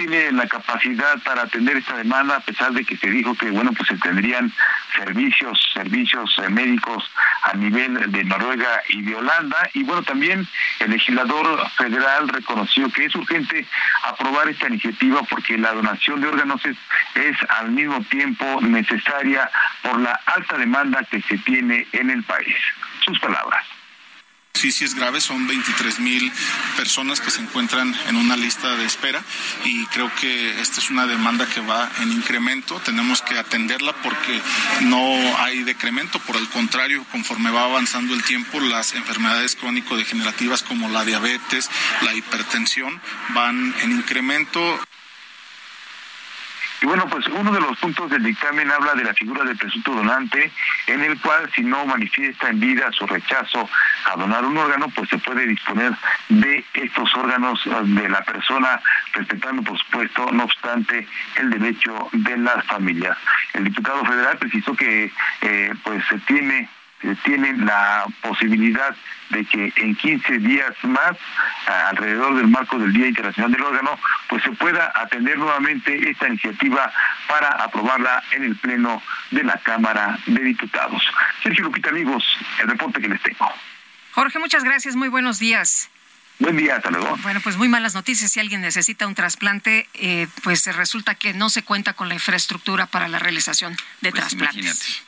[0.01, 3.71] tiene la capacidad para atender esta demanda a pesar de que se dijo que bueno
[3.73, 4.51] pues se tendrían
[4.97, 7.05] servicios servicios eh, médicos
[7.43, 9.69] a nivel de Noruega y de Holanda.
[9.75, 10.47] Y bueno también
[10.79, 13.67] el legislador federal reconoció que es urgente
[14.05, 16.77] aprobar esta iniciativa porque la donación de órganos es,
[17.17, 19.51] es al mismo tiempo necesaria
[19.83, 22.57] por la alta demanda que se tiene en el país.
[23.05, 23.80] Sus palabras
[24.61, 26.31] Sí, sí es grave, son 23 mil
[26.77, 29.25] personas que se encuentran en una lista de espera
[29.65, 34.39] y creo que esta es una demanda que va en incremento, tenemos que atenderla porque
[34.83, 40.91] no hay decremento, por el contrario, conforme va avanzando el tiempo, las enfermedades crónico-degenerativas como
[40.91, 41.71] la diabetes,
[42.03, 43.01] la hipertensión
[43.31, 44.79] van en incremento.
[46.83, 49.93] Y bueno, pues uno de los puntos del dictamen habla de la figura del presunto
[49.93, 50.51] donante,
[50.87, 53.69] en el cual si no manifiesta en vida su rechazo
[54.11, 55.93] a donar un órgano, pues se puede disponer
[56.31, 58.81] de estos órganos de la persona,
[59.13, 63.19] respetando por supuesto, no obstante, el derecho de las familias.
[63.53, 65.13] El diputado federal precisó que
[65.43, 66.69] eh, pues se tiene
[67.25, 68.95] tienen la posibilidad
[69.31, 71.17] de que en 15 días más,
[71.89, 73.99] alrededor del marco del Día Internacional del Órgano,
[74.29, 76.93] pues se pueda atender nuevamente esta iniciativa
[77.29, 81.03] para aprobarla en el Pleno de la Cámara de Diputados.
[81.43, 82.25] Sergio Lupita, amigos,
[82.61, 83.51] el reporte que les tengo.
[84.13, 85.91] Jorge, muchas gracias, muy buenos días.
[86.41, 87.19] Buen día, hasta luego.
[87.19, 88.33] Bueno, pues muy malas noticias.
[88.33, 92.87] Si alguien necesita un trasplante, eh, pues resulta que no se cuenta con la infraestructura
[92.87, 95.03] para la realización de pues trasplantes.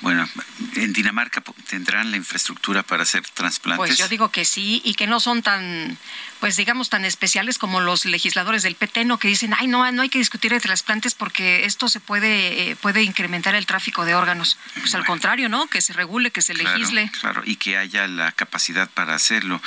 [0.00, 0.28] Bueno,
[0.74, 1.40] en Dinamarca
[1.70, 3.86] tendrán la infraestructura para hacer trasplantes.
[3.86, 5.96] Pues yo digo que sí y que no son tan
[6.42, 9.16] pues digamos, tan especiales como los legisladores del PT, ¿no?
[9.16, 12.74] Que dicen, ay, no, no hay que discutir de trasplantes porque esto se puede, eh,
[12.74, 14.58] puede incrementar el tráfico de órganos.
[14.74, 15.68] Pues al contrario, ¿no?
[15.68, 17.12] Que se regule, que se legisle.
[17.20, 19.62] Claro, y que haya la capacidad para hacerlo.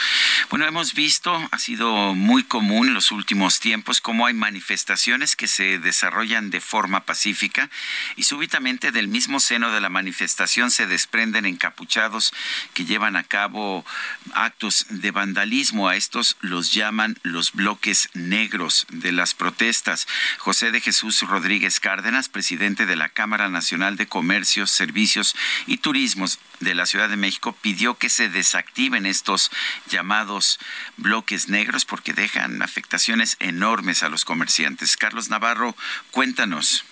[0.49, 5.47] Bueno, hemos visto, ha sido muy común en los últimos tiempos, cómo hay manifestaciones que
[5.47, 7.69] se desarrollan de forma pacífica
[8.17, 12.33] y súbitamente del mismo seno de la manifestación se desprenden encapuchados
[12.73, 13.85] que llevan a cabo
[14.33, 15.87] actos de vandalismo.
[15.87, 20.07] A estos los llaman los bloques negros de las protestas.
[20.37, 25.35] José de Jesús Rodríguez Cárdenas, presidente de la Cámara Nacional de Comercios, Servicios
[25.67, 29.51] y Turismos de la Ciudad de México, pidió que se desactiven estos
[29.89, 30.59] llamados
[30.97, 34.97] bloques negros porque dejan afectaciones enormes a los comerciantes.
[34.97, 35.75] Carlos Navarro,
[36.11, 36.85] cuéntanos.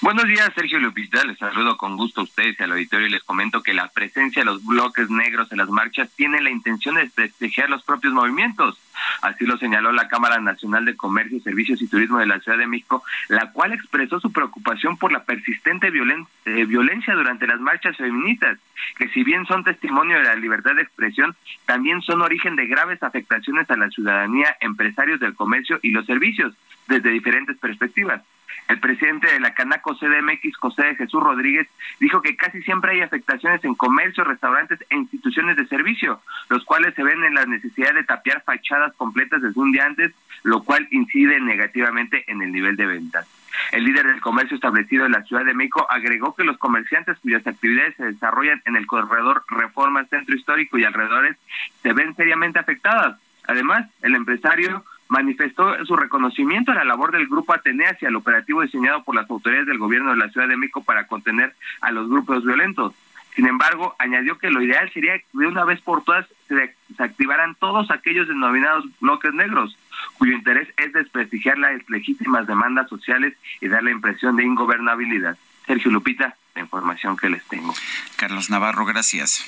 [0.00, 1.24] Buenos días, Sergio Lupita.
[1.24, 4.42] Les saludo con gusto a ustedes y al auditorio y les comento que la presencia
[4.42, 8.78] de los bloques negros en las marchas tiene la intención de desprestigiar los propios movimientos.
[9.22, 12.66] Así lo señaló la Cámara Nacional de Comercio, Servicios y Turismo de la Ciudad de
[12.66, 18.58] México, la cual expresó su preocupación por la persistente eh, violencia durante las marchas feministas,
[18.96, 21.36] que si bien son testimonio de la libertad de expresión,
[21.66, 26.54] también son origen de graves afectaciones a la ciudadanía, empresarios del comercio y los servicios,
[26.86, 28.22] desde diferentes perspectivas.
[28.66, 31.68] El presidente de la Canaco CDMX, José de Jesús Rodríguez,
[32.00, 36.20] dijo que casi siempre hay afectaciones en comercio, restaurantes e instituciones de servicio,
[36.50, 40.12] los cuales se ven en la necesidad de tapiar fachadas completas desde un día antes,
[40.42, 43.26] lo cual incide negativamente en el nivel de ventas.
[43.72, 47.46] El líder del comercio establecido en la Ciudad de México agregó que los comerciantes cuyas
[47.46, 51.36] actividades se desarrollan en el corredor Reforma Centro Histórico y alrededores
[51.82, 53.18] se ven seriamente afectadas.
[53.46, 58.62] Además, el empresario manifestó su reconocimiento a la labor del Grupo Atenea y al operativo
[58.62, 62.08] diseñado por las autoridades del gobierno de la Ciudad de México para contener a los
[62.08, 62.94] grupos violentos.
[63.34, 67.54] Sin embargo, añadió que lo ideal sería que de una vez por todas se activaran
[67.54, 69.78] todos aquellos denominados bloques negros,
[70.14, 75.38] cuyo interés es desprestigiar las legítimas demandas sociales y dar la impresión de ingobernabilidad.
[75.66, 77.72] Sergio Lupita, la información que les tengo.
[78.16, 79.44] Carlos Navarro, gracias.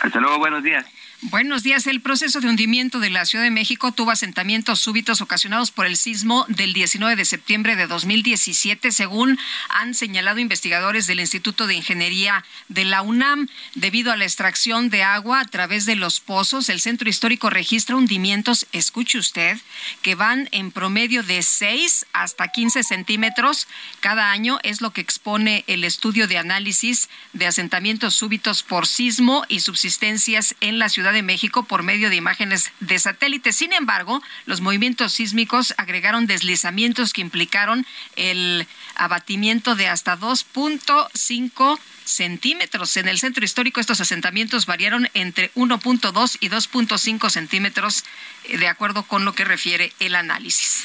[0.00, 0.84] Hasta luego, buenos días.
[1.30, 1.86] Buenos días.
[1.86, 5.96] El proceso de hundimiento de la Ciudad de México tuvo asentamientos súbitos ocasionados por el
[5.96, 9.38] sismo del 19 de septiembre de 2017, según
[9.68, 13.48] han señalado investigadores del Instituto de Ingeniería de la UNAM.
[13.76, 17.94] Debido a la extracción de agua a través de los pozos, el centro histórico registra
[17.94, 19.56] hundimientos, escuche usted,
[20.02, 23.68] que van en promedio de 6 hasta 15 centímetros
[24.00, 24.58] cada año.
[24.64, 30.56] Es lo que expone el estudio de análisis de asentamientos súbitos por sismo y subsistencias
[30.60, 33.52] en la ciudad de México por medio de imágenes de satélite.
[33.52, 37.86] Sin embargo, los movimientos sísmicos agregaron deslizamientos que implicaron
[38.16, 38.66] el
[38.96, 42.96] abatimiento de hasta 2.5 centímetros.
[42.96, 48.04] En el centro histórico estos asentamientos variaron entre 1.2 y 2.5 centímetros,
[48.44, 50.84] eh, de acuerdo con lo que refiere el análisis.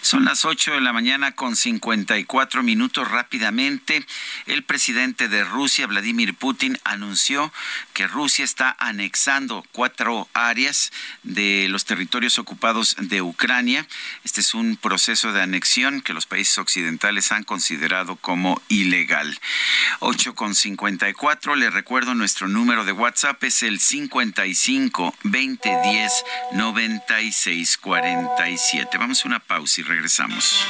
[0.00, 4.04] Son las 8 de la mañana con 54 minutos rápidamente.
[4.46, 7.52] El presidente de Rusia, Vladimir Putin, anunció
[7.92, 13.86] que Rusia está anexando cuatro áreas de los territorios ocupados de Ucrania.
[14.24, 19.38] Este es un proceso de anexión que los países occidentales han considerado como ilegal.
[20.00, 21.56] 8 con 54.
[21.56, 28.98] Le recuerdo nuestro número de WhatsApp es el 55 2010 96 47.
[28.98, 30.64] Vamos a una pausa y regresamos.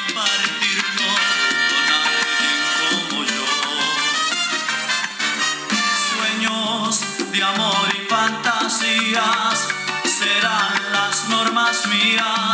[12.12, 12.53] Normas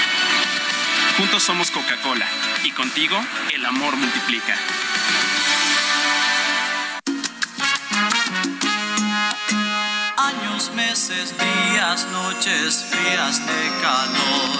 [1.21, 2.25] Juntos somos Coca-Cola
[2.63, 3.15] y contigo
[3.53, 4.55] el amor multiplica.
[10.75, 14.59] meses, días, noches frías de calor.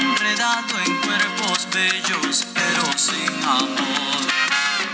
[0.00, 4.20] Enredado en cuerpos bellos, pero sin amor.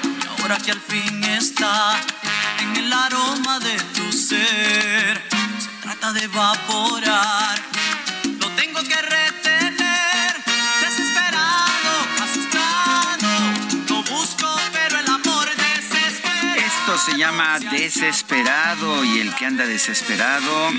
[0.04, 1.98] Y ahora que al fin está
[2.60, 5.22] en el aroma de tu ser,
[5.58, 7.56] se trata de evaporar.
[17.06, 20.72] Se llama Desesperado y el que anda desesperado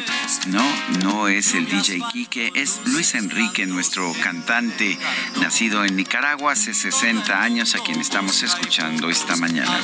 [0.47, 0.63] no,
[1.01, 4.97] no es el DJ Quique, es Luis Enrique, nuestro cantante,
[5.39, 9.79] nacido en Nicaragua hace 60 años, a quien estamos escuchando esta mañana.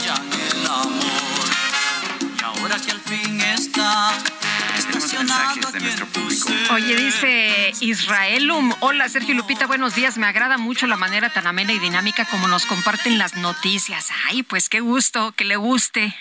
[4.76, 6.50] Tenemos mensajes de nuestro público.
[6.74, 8.74] Oye, dice Israelum.
[8.82, 10.18] Hola, Sergio Lupita, buenos días.
[10.18, 14.10] Me agrada mucho la manera tan amena y dinámica como nos comparten las noticias.
[14.28, 16.14] Ay, pues qué gusto, que le guste.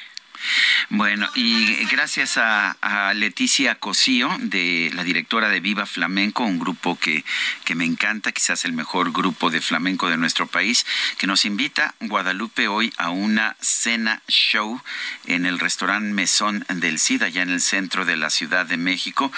[0.88, 2.76] Bueno, y gracias a,
[3.14, 7.24] Leticia Cosío, de la directora de Viva Flamenco, un grupo que,
[7.64, 10.86] que me encanta, quizás el mejor grupo de flamenco de nuestro país,
[11.18, 14.80] que nos invita Guadalupe hoy a una cena show
[15.26, 19.30] en el restaurante Mesón del Cid, allá en el centro de la Ciudad de México.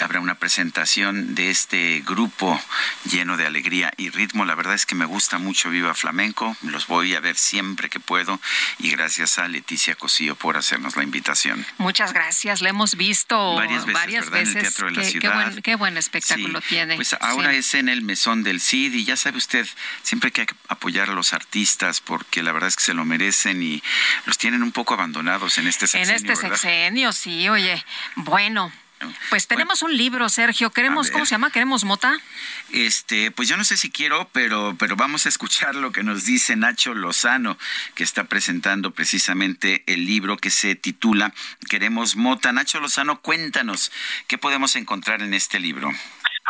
[0.00, 2.60] Habrá una presentación de este grupo
[3.04, 4.44] lleno de alegría y ritmo.
[4.44, 8.00] La verdad es que me gusta mucho Viva Flamenco, los voy a ver siempre que
[8.00, 8.40] puedo
[8.78, 11.64] y gracias a Leticia Cosío por hacernos la invitación.
[11.78, 14.40] Muchas gracias, la hemos visto Varias veces, ¿verdad?
[14.42, 15.34] En el Teatro de la Qué- qué, Ciudad.
[15.34, 16.96] buen, qué buen espectáculo Sí, tiene.
[16.96, 17.56] Pues ahora Sí.
[17.58, 19.66] es en el mesón del CID y ya sabe usted,
[20.02, 23.62] siempre hay que apoyar a los artistas porque la verdad es que se lo merecen
[23.62, 23.82] y
[24.26, 26.56] los tienen un poco abandonados en este En sexenio, este ¿verdad?
[26.58, 27.84] sexenio, sí, oye.
[28.16, 28.72] Bueno,
[29.30, 30.70] pues tenemos un libro, Sergio.
[30.70, 31.10] Queremos.
[31.10, 31.50] ¿cómo se llama?
[31.50, 32.18] ¿Queremos mota?
[32.70, 36.24] Este, pues yo no sé si quiero, pero, pero vamos a escuchar lo que nos
[36.24, 37.58] dice Nacho Lozano,
[37.94, 41.32] que está presentando precisamente el libro que se titula
[41.68, 42.52] Queremos Mota.
[42.52, 43.92] Nacho Lozano, cuéntanos,
[44.26, 45.92] ¿qué podemos encontrar en este libro?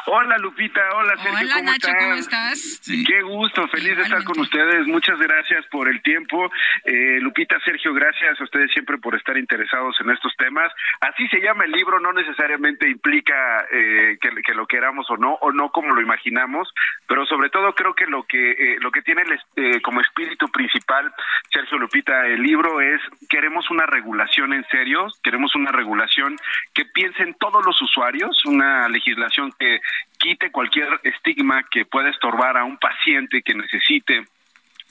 [0.07, 2.05] Hola Lupita, hola Sergio, Hola, ¿cómo Nacho, están?
[2.05, 2.59] ¿cómo estás?
[2.83, 3.05] Sí.
[3.05, 4.87] Qué gusto, feliz de estar con ustedes.
[4.89, 6.51] Muchas gracias por el tiempo.
[6.85, 10.73] Eh, Lupita, Sergio, gracias a ustedes siempre por estar interesados en estos temas.
[11.01, 15.35] Así se llama el libro, no necesariamente implica eh, que, que lo queramos o no,
[15.35, 16.73] o no como lo imaginamos,
[17.07, 20.49] pero sobre todo creo que lo que eh, lo que tiene el eh, como espíritu
[20.49, 21.13] principal,
[21.53, 26.37] Sergio Lupita, el libro es queremos una regulación en serio, queremos una regulación
[26.75, 29.81] que piense en todos los usuarios, una legislación que
[30.19, 34.25] quite cualquier estigma que pueda estorbar a un paciente que necesite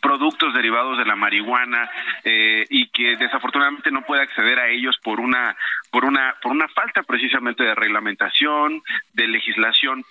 [0.02, 1.90] productos derivados de la marihuana
[2.24, 5.56] eh, y que desafortunadamente no puede acceder a ellos por una
[5.92, 8.82] por una por una falta precisamente de reglamentación
[9.14, 10.04] de legislación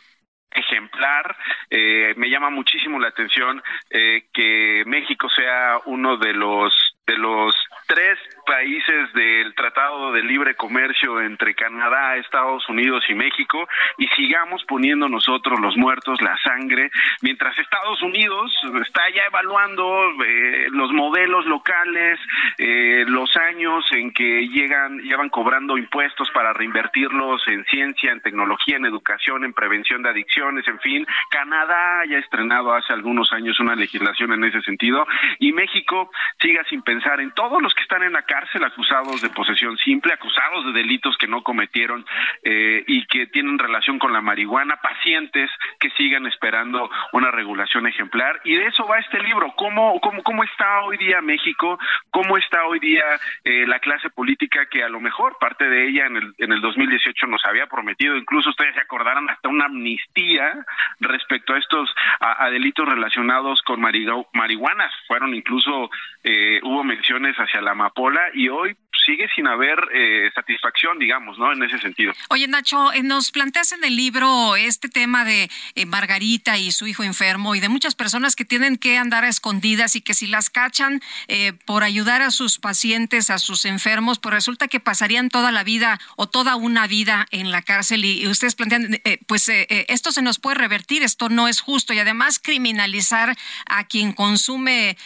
[0.52, 1.36] ejemplar.
[1.68, 6.72] Eh, me llama muchísimo la atención eh, que México sea uno de los
[7.10, 7.52] de los
[7.88, 8.16] tres
[8.46, 13.66] países del Tratado de Libre Comercio entre Canadá, Estados Unidos y México
[13.98, 19.84] y sigamos poniendo nosotros los muertos, la sangre, mientras Estados Unidos está ya evaluando
[20.24, 22.20] eh, los modelos locales,
[22.58, 28.76] eh, los años en que llegan, llevan cobrando impuestos para reinvertirlos en ciencia, en tecnología,
[28.76, 31.06] en educación, en prevención de adicciones, en fin.
[31.30, 35.06] Canadá ya ha estrenado hace algunos años una legislación en ese sentido
[35.40, 39.30] y México siga sin pensar en todos los que están en la cárcel acusados de
[39.30, 42.04] posesión simple, acusados de delitos que no cometieron
[42.42, 48.40] eh, y que tienen relación con la marihuana, pacientes que sigan esperando una regulación ejemplar.
[48.44, 49.52] Y de eso va este libro.
[49.56, 51.78] ¿Cómo, cómo, cómo está hoy día México?
[52.10, 53.04] ¿Cómo está hoy día
[53.44, 56.60] eh, la clase política que a lo mejor parte de ella en el, en el
[56.60, 58.16] 2018 nos había prometido?
[58.16, 60.66] Incluso ustedes se acordarán hasta una amnistía
[61.00, 64.92] respecto a estos, a, a delitos relacionados con marihuanas.
[65.06, 65.90] Fueron incluso,
[66.24, 71.52] eh, hubo menciones hacia la amapola y hoy sigue sin haber eh, satisfacción, digamos, ¿no?
[71.52, 72.12] En ese sentido.
[72.28, 76.86] Oye, Nacho, eh, nos planteas en el libro este tema de eh, Margarita y su
[76.86, 80.50] hijo enfermo y de muchas personas que tienen que andar escondidas y que si las
[80.50, 85.52] cachan eh, por ayudar a sus pacientes, a sus enfermos, pues resulta que pasarían toda
[85.52, 90.12] la vida o toda una vida en la cárcel y, y ustedes plantean, pues esto
[90.12, 93.36] se nos puede revertir, esto no es justo y además criminalizar
[93.66, 94.96] a quien consume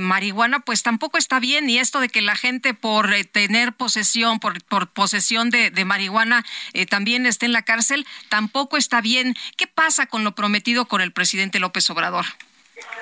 [0.00, 4.40] marihuana, pues tampoco está bien y esto de que la gente por eh, tener posesión,
[4.40, 4.60] por,
[4.90, 6.44] posesión de, de marihuana,
[6.74, 9.34] eh, también esté en la cárcel, tampoco está bien.
[9.56, 12.26] ¿Qué pasa con lo prometido con el presidente López Obrador?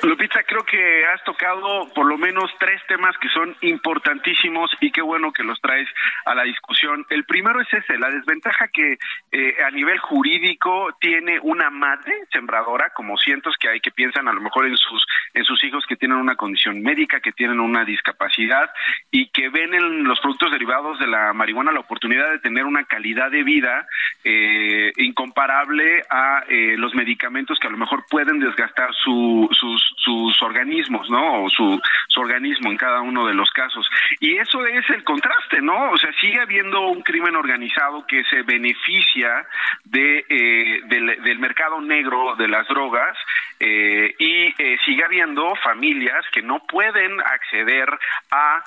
[0.02, 5.00] Lupita, creo que has tocado por lo menos tres temas que son importantísimos y qué
[5.00, 5.88] bueno que los traes
[6.24, 7.06] a la discusión.
[7.08, 8.98] El primero es ese, la desventaja que
[9.30, 14.32] eh, a nivel jurídico tiene una madre sembradora, como cientos que hay que piensan a
[14.32, 15.04] lo mejor en sus
[15.34, 18.70] en sus hijos que tienen una condición médica, que tienen una discapacidad
[19.10, 22.84] y que ven en los productos derivados de la marihuana la oportunidad de tener una
[22.84, 23.86] calidad de vida
[24.24, 30.42] eh, incomparable a eh, los medicamentos que a lo mejor pueden desgastar su, sus sus
[30.42, 31.44] organismos, ¿no?
[31.44, 33.88] O su, su organismo en cada uno de los casos.
[34.20, 35.92] Y eso es el contraste, ¿no?
[35.92, 39.46] O sea, sigue habiendo un crimen organizado que se beneficia
[39.84, 43.16] de, eh, del, mercado negro de las drogas
[43.58, 47.88] eh, y eh, sigue habiendo familias que no pueden acceder
[48.30, 48.62] a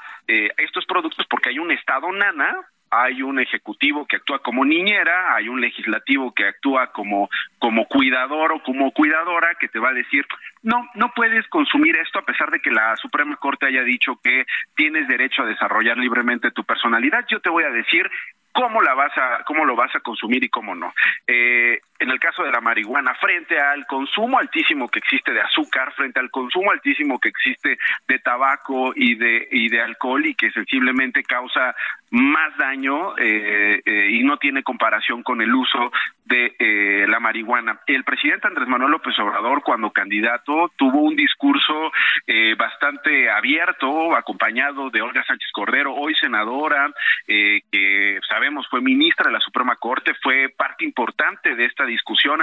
[0.58, 5.50] estos productos porque hay un estado nana hay un ejecutivo que actúa como niñera, hay
[5.50, 7.30] un legislativo que actúa como,
[7.60, 10.26] como cuidador o como cuidadora que te va a decir,
[10.64, 14.46] no, no puedes consumir esto a pesar de que la Suprema Corte haya dicho que
[14.76, 17.26] tienes derecho a desarrollar libremente tu personalidad.
[17.30, 18.10] Yo te voy a decir
[18.56, 20.94] cómo la vas a cómo lo vas a consumir y cómo no.
[21.28, 25.92] Eh, en el caso de la marihuana, frente al consumo altísimo que existe de azúcar,
[25.94, 27.78] frente al consumo altísimo que existe
[28.08, 31.76] de tabaco y de y de alcohol y que sensiblemente causa
[32.12, 35.92] más daño eh, eh, y no tiene comparación con el uso
[36.26, 37.82] de eh, la marihuana.
[37.88, 41.92] El presidente Andrés Manuel López Obrador, cuando candidato, tuvo un discurso
[42.26, 46.92] eh, bastante abierto, acompañado de Olga Sánchez Cordero, hoy senadora,
[47.28, 51.86] que sabemos fue ministra de la Suprema Corte, fue parte importante de esta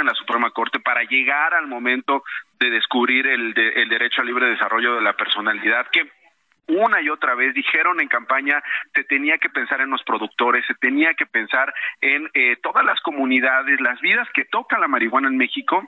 [0.00, 2.24] en la Suprema Corte para llegar al momento
[2.58, 6.10] de descubrir el, el derecho al libre desarrollo de la personalidad, que
[6.68, 8.62] una y otra vez dijeron en campaña
[8.94, 13.00] se tenía que pensar en los productores, se tenía que pensar en eh, todas las
[13.00, 15.82] comunidades, las vidas que toca la marihuana en México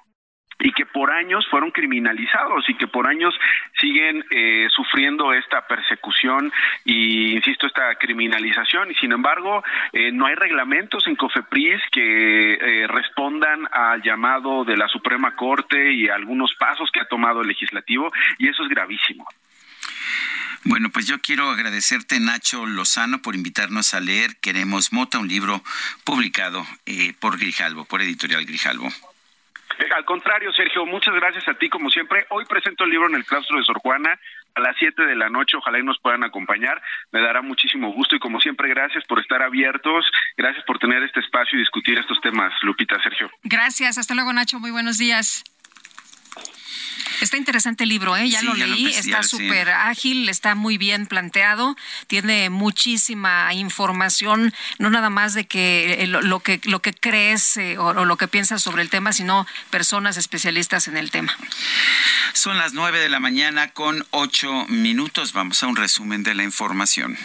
[0.65, 3.32] y que por años fueron criminalizados y que por años
[3.81, 6.53] siguen eh, sufriendo esta persecución
[6.85, 9.62] y insisto esta criminalización y sin embargo
[9.93, 16.09] eh, no hay reglamentos en Cofepris que respondan al llamado de la Suprema Corte y
[16.09, 19.27] algunos pasos que ha tomado el legislativo y eso es gravísimo.
[20.65, 25.62] Bueno, pues yo quiero agradecerte, Nacho Lozano, por invitarnos a leer Queremos Mota, un libro
[26.05, 28.91] publicado eh, por Grijalvo, por Editorial Grijalvo.
[29.78, 32.26] Eh, al contrario, Sergio, muchas gracias a ti como siempre.
[32.30, 34.18] Hoy presento el libro en el claustro de Sor Juana
[34.55, 35.56] a las 7 de la noche.
[35.56, 36.80] Ojalá y nos puedan acompañar.
[37.12, 40.05] Me dará muchísimo gusto y como siempre, gracias por estar abiertos.
[40.36, 43.30] Gracias por tener este espacio y discutir estos temas, Lupita, Sergio.
[43.42, 43.98] Gracias.
[43.98, 44.60] Hasta luego, Nacho.
[44.60, 45.44] Muy buenos días.
[47.24, 48.28] Está interesante el libro, ¿eh?
[48.28, 51.74] ya lo leí, está súper ágil, está muy bien planteado,
[52.06, 57.78] tiene muchísima información, no nada más de que eh, lo, que lo que crees eh,
[57.78, 61.34] o, o, lo que piensas sobre el tema, sino personas especialistas en el tema.
[62.34, 65.32] Son las nueve de la mañana con ocho minutos.
[65.32, 67.16] Vamos a un resumen de la información.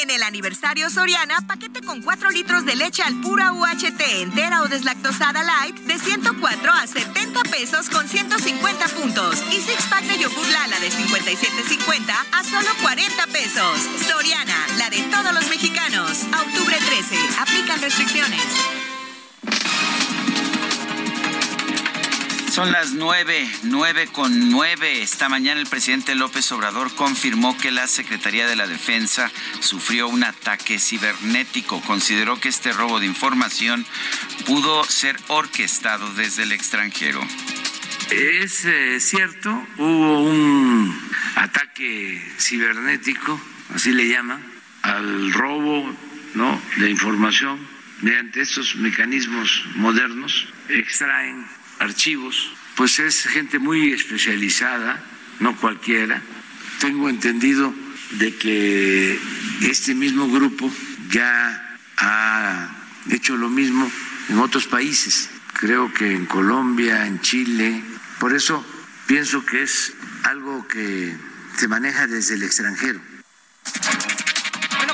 [0.00, 4.68] En el aniversario Soriana, paquete con 4 litros de leche al pura UHT entera o
[4.68, 9.42] deslactosada light de 104 a 70 pesos con 150 puntos.
[9.50, 13.78] Y six pack de yogur Lala de 57.50 a solo 40 pesos.
[14.06, 16.24] Soriana, la de todos los mexicanos.
[16.32, 17.16] A octubre 13.
[17.40, 18.87] Aplican restricciones.
[22.58, 25.00] Son las nueve, nueve con nueve.
[25.00, 29.30] Esta mañana el presidente López Obrador confirmó que la Secretaría de la Defensa
[29.60, 31.80] sufrió un ataque cibernético.
[31.82, 33.86] Consideró que este robo de información
[34.44, 37.24] pudo ser orquestado desde el extranjero.
[38.10, 41.00] Es eh, cierto, hubo un
[41.36, 43.40] ataque cibernético,
[43.72, 44.44] así le llaman,
[44.82, 45.94] al robo
[46.34, 46.60] ¿no?
[46.78, 47.56] de información
[48.02, 50.48] mediante estos mecanismos modernos.
[50.68, 51.46] Extraen
[51.78, 55.02] archivos, pues es gente muy especializada,
[55.40, 56.22] no cualquiera.
[56.80, 57.74] Tengo entendido
[58.12, 59.18] de que
[59.62, 60.70] este mismo grupo
[61.10, 62.68] ya ha
[63.10, 63.90] hecho lo mismo
[64.28, 67.82] en otros países, creo que en Colombia, en Chile.
[68.20, 68.64] Por eso
[69.06, 69.94] pienso que es
[70.24, 71.16] algo que
[71.56, 73.00] se maneja desde el extranjero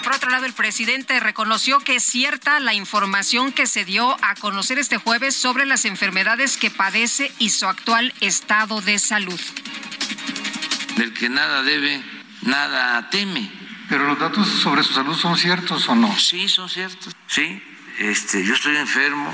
[0.05, 4.35] por otro lado, el presidente reconoció que es cierta la información que se dio a
[4.35, 9.41] conocer este jueves sobre las enfermedades que padece y su actual estado de salud.
[10.97, 12.03] Del que nada debe,
[12.43, 13.51] nada teme.
[13.89, 16.15] Pero los datos sobre su salud son ciertos o no?
[16.19, 17.17] Sí, son ciertos.
[17.27, 17.63] Sí,
[17.99, 19.33] este, yo estoy enfermo,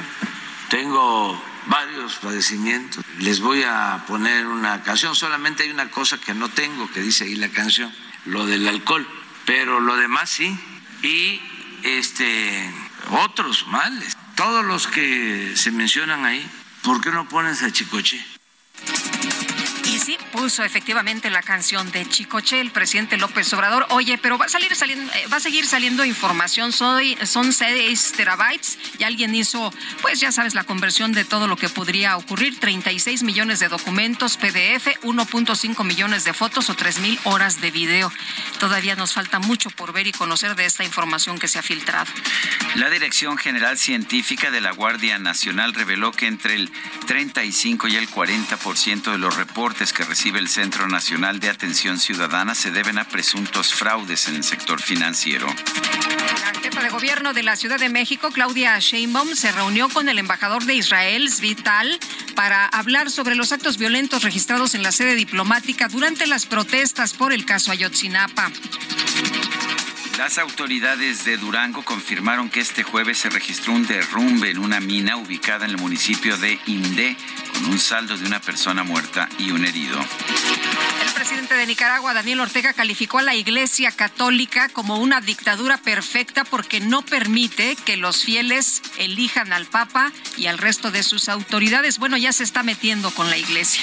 [0.68, 3.04] tengo varios padecimientos.
[3.18, 7.24] Les voy a poner una canción, solamente hay una cosa que no tengo, que dice
[7.24, 7.92] ahí la canción,
[8.24, 9.06] lo del alcohol
[9.46, 10.58] pero lo demás sí.
[11.02, 11.40] Y
[11.82, 12.72] este
[13.10, 16.48] otros males, todos los que se mencionan ahí,
[16.82, 18.24] ¿por qué no pones a Chicoche?
[20.00, 23.86] Sí, puso efectivamente la canción de Chicoche, el presidente López Obrador.
[23.90, 26.72] Oye, pero va a salir eh, va a seguir saliendo información.
[26.72, 31.68] Son 6 terabytes y alguien hizo, pues ya sabes, la conversión de todo lo que
[31.68, 32.58] podría ocurrir.
[32.58, 38.10] 36 millones de documentos PDF, 1.5 millones de fotos o 3 mil horas de video.
[38.58, 42.10] Todavía nos falta mucho por ver y conocer de esta información que se ha filtrado.
[42.76, 46.70] La Dirección General Científica de la Guardia Nacional reveló que entre el
[47.06, 52.54] 35 y el 40% de los reportes que recibe el Centro Nacional de Atención Ciudadana
[52.54, 55.46] se deben a presuntos fraudes en el sector financiero.
[55.46, 60.18] La jefa de gobierno de la Ciudad de México, Claudia Sheinbaum, se reunió con el
[60.18, 61.98] embajador de Israel, Svital,
[62.34, 67.32] para hablar sobre los actos violentos registrados en la sede diplomática durante las protestas por
[67.32, 68.50] el caso Ayotzinapa.
[70.18, 75.16] Las autoridades de Durango confirmaron que este jueves se registró un derrumbe en una mina
[75.16, 77.16] ubicada en el municipio de Indé,
[77.54, 79.98] con un saldo de una persona muerta y un herido.
[81.02, 86.44] El presidente de Nicaragua, Daniel Ortega, calificó a la Iglesia Católica como una dictadura perfecta
[86.44, 91.98] porque no permite que los fieles elijan al Papa y al resto de sus autoridades.
[91.98, 93.82] Bueno, ya se está metiendo con la Iglesia.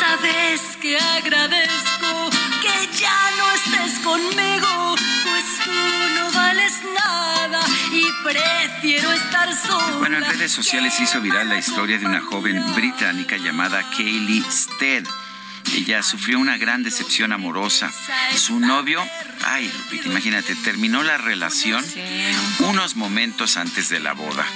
[0.00, 2.30] Sabes que agradezco
[2.62, 4.94] que ya no estés conmigo,
[5.24, 5.70] pues tú
[6.14, 7.60] no vales nada
[7.92, 9.96] y prefiero estar sola.
[9.98, 15.04] Bueno, en redes sociales hizo viral la historia de una joven británica llamada Kaylee Stead.
[15.72, 17.90] Ella sufrió una gran decepción amorosa.
[18.36, 19.02] Su novio,
[19.44, 21.84] ay, Lupita, imagínate, terminó la relación
[22.60, 24.46] unos momentos antes de la boda.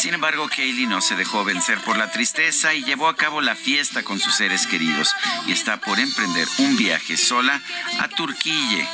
[0.00, 3.54] Sin embargo, Kaylee no se dejó vencer por la tristeza y llevó a cabo la
[3.54, 5.14] fiesta con sus seres queridos
[5.46, 7.60] y está por emprender un viaje sola
[8.00, 8.88] a Turquía.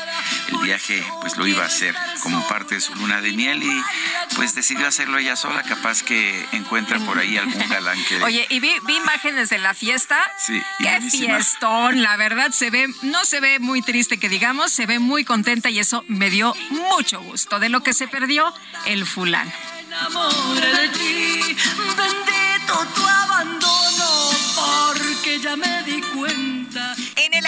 [0.49, 3.83] El viaje pues lo iba a hacer como parte de su luna de miel y
[4.37, 8.23] pues decidió hacerlo ella sola, capaz que encuentra por ahí algún galán que...
[8.23, 10.19] Oye, y vi, vi imágenes de la fiesta.
[10.39, 11.39] Sí, Qué buenísima.
[11.61, 15.71] La verdad se ve, no se ve muy triste que digamos, se ve muy contenta
[15.71, 17.59] y eso me dio mucho gusto.
[17.59, 18.53] De lo que se perdió,
[18.87, 19.51] el fulano.
[24.57, 26.52] porque ya me di cuenta.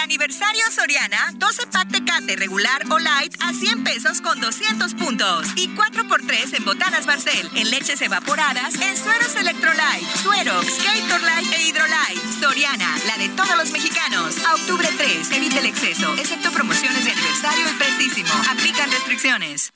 [0.05, 5.47] Aniversario Soriana, 12 pack Tecate regular o light a 100 pesos con 200 puntos.
[5.56, 12.20] Y 4x3 en botanas Barcel, en leches evaporadas, en sueros Electrolyte, Suerox, Gatorlyte e Hydrolyte.
[12.39, 14.44] Soriana, la de todos los mexicanos.
[14.44, 18.35] A octubre 3, evite el exceso, excepto promociones de aniversario y prestísimo.
[18.51, 19.72] Aplican restricciones.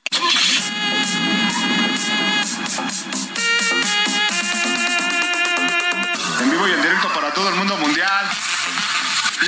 [6.39, 8.29] En vivo y en directo para todo el mundo mundial.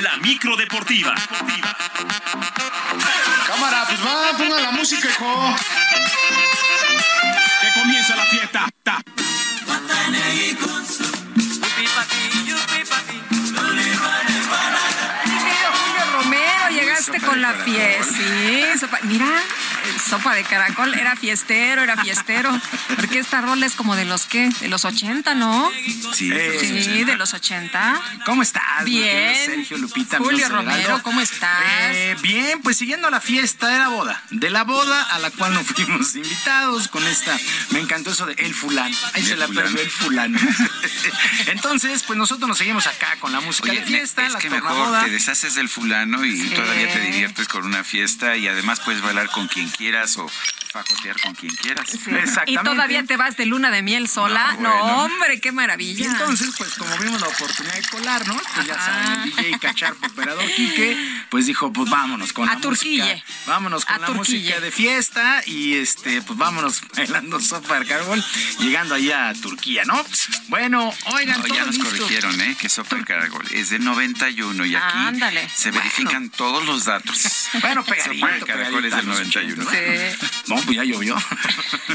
[0.00, 1.14] La micro deportiva.
[3.46, 5.56] Cámara, pues va, pongan la música, hijo.
[7.60, 8.68] Que comienza la fiesta.
[8.82, 9.02] Ta.
[16.12, 18.14] Romero, llegaste con la fiesta.
[18.14, 18.64] Sí,
[19.02, 19.42] mira,
[20.08, 22.50] sopa de caracol, era fiestero, era fiestero.
[22.96, 25.70] Porque esta rola es como de los que, de los 80, ¿no?
[26.14, 26.30] Sí,
[26.60, 28.00] Sí, de los 80.
[28.26, 28.84] ¿Cómo estás?
[28.84, 29.34] Bien.
[29.46, 30.18] Sergio Lupita.
[30.18, 31.00] Julio Romero?
[31.02, 31.62] ¿cómo estás?
[31.94, 34.22] Eh, bien, pues siguiendo la fiesta de la boda.
[34.30, 37.36] De la boda a la cual no fuimos invitados con esta.
[37.70, 38.96] Me encantó eso de el fulano.
[39.14, 40.38] Ahí se la perdió el fulano.
[41.46, 44.50] Entonces, pues nosotros nos seguimos acá con la música Oye, de fiesta, es la que
[44.50, 46.50] mejor te deshaces del fulano y Sí.
[46.54, 50.28] todavía te diviertes con una fiesta y además puedes bailar con quien quieras o
[50.72, 51.86] fajotear con quien quieras.
[51.90, 51.98] Sí.
[52.46, 54.56] Y todavía te vas de luna de miel sola.
[54.58, 55.04] No, bueno.
[55.04, 56.06] hombre, qué Y maravilla.
[56.06, 60.44] entonces, pues como vimos la oportunidad de colarnos, pues ya saben, el DJ Cacharpo, operador
[60.54, 60.96] Quique,
[61.30, 63.02] pues dijo, pues vámonos con A la Turquille.
[63.04, 63.24] música.
[63.46, 64.38] Vámonos con A la Turquille.
[64.40, 68.24] música de fiesta y este, pues vámonos bailando sopa de caracol,
[68.60, 70.02] llegando allá a Turquía, ¿no?
[70.48, 71.90] Bueno, oigan, No, ya nos listo.
[71.90, 72.56] corrigieron, ¿eh?
[72.58, 75.20] Que Sopa de Caracol es de 91 y aquí
[75.54, 77.48] se verifican todos los datos.
[77.60, 79.61] Bueno, Sopa de Caracol es del los 91.
[79.70, 80.26] Sí.
[80.48, 81.16] No, pues ya llovió.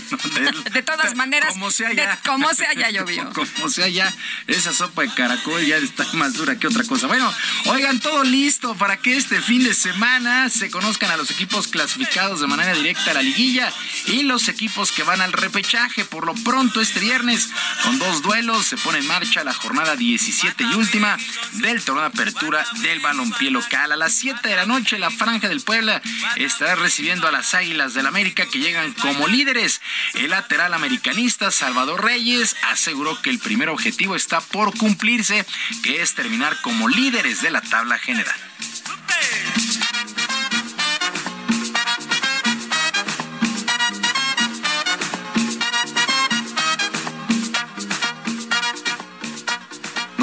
[0.73, 2.19] De todas maneras, Como sea de- ya.
[2.25, 3.29] como sea, ya llovió.
[3.33, 4.11] Como sea ya,
[4.47, 7.07] esa sopa de caracol ya está más dura que otra cosa.
[7.07, 7.31] Bueno,
[7.65, 12.39] oigan, todo listo para que este fin de semana se conozcan a los equipos clasificados
[12.41, 13.71] de manera directa a la liguilla
[14.05, 16.05] y los equipos que van al repechaje.
[16.05, 17.49] Por lo pronto, este viernes,
[17.83, 21.17] con dos duelos, se pone en marcha la jornada 17 y última
[21.53, 23.91] del torneo de apertura del balompié local.
[23.91, 26.01] A las 7 de la noche, la Franja del Puebla
[26.37, 29.81] estará recibiendo a las Águilas del América que llegan como líderes.
[30.13, 35.45] El lateral americanista Salvador Reyes aseguró que el primer objetivo está por cumplirse,
[35.83, 38.35] que es terminar como líderes de la tabla general.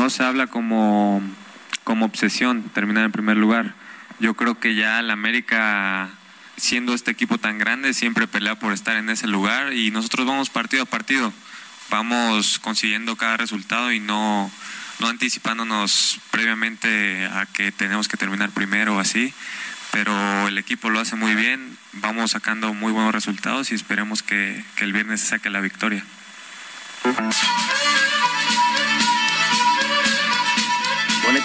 [0.05, 1.23] no se habla como
[1.83, 3.75] como obsesión terminar en primer lugar.
[4.21, 6.11] Yo creo que ya la América,
[6.57, 10.51] siendo este equipo tan grande, siempre pelea por estar en ese lugar y nosotros vamos
[10.51, 11.33] partido a partido,
[11.91, 14.51] vamos consiguiendo cada resultado y no,
[15.01, 19.33] no anticipándonos previamente a que tenemos que terminar primero o así,
[19.91, 24.65] pero el equipo lo hace muy bien, vamos sacando muy buenos resultados y esperemos que,
[24.79, 26.05] el viernes saque la victoria.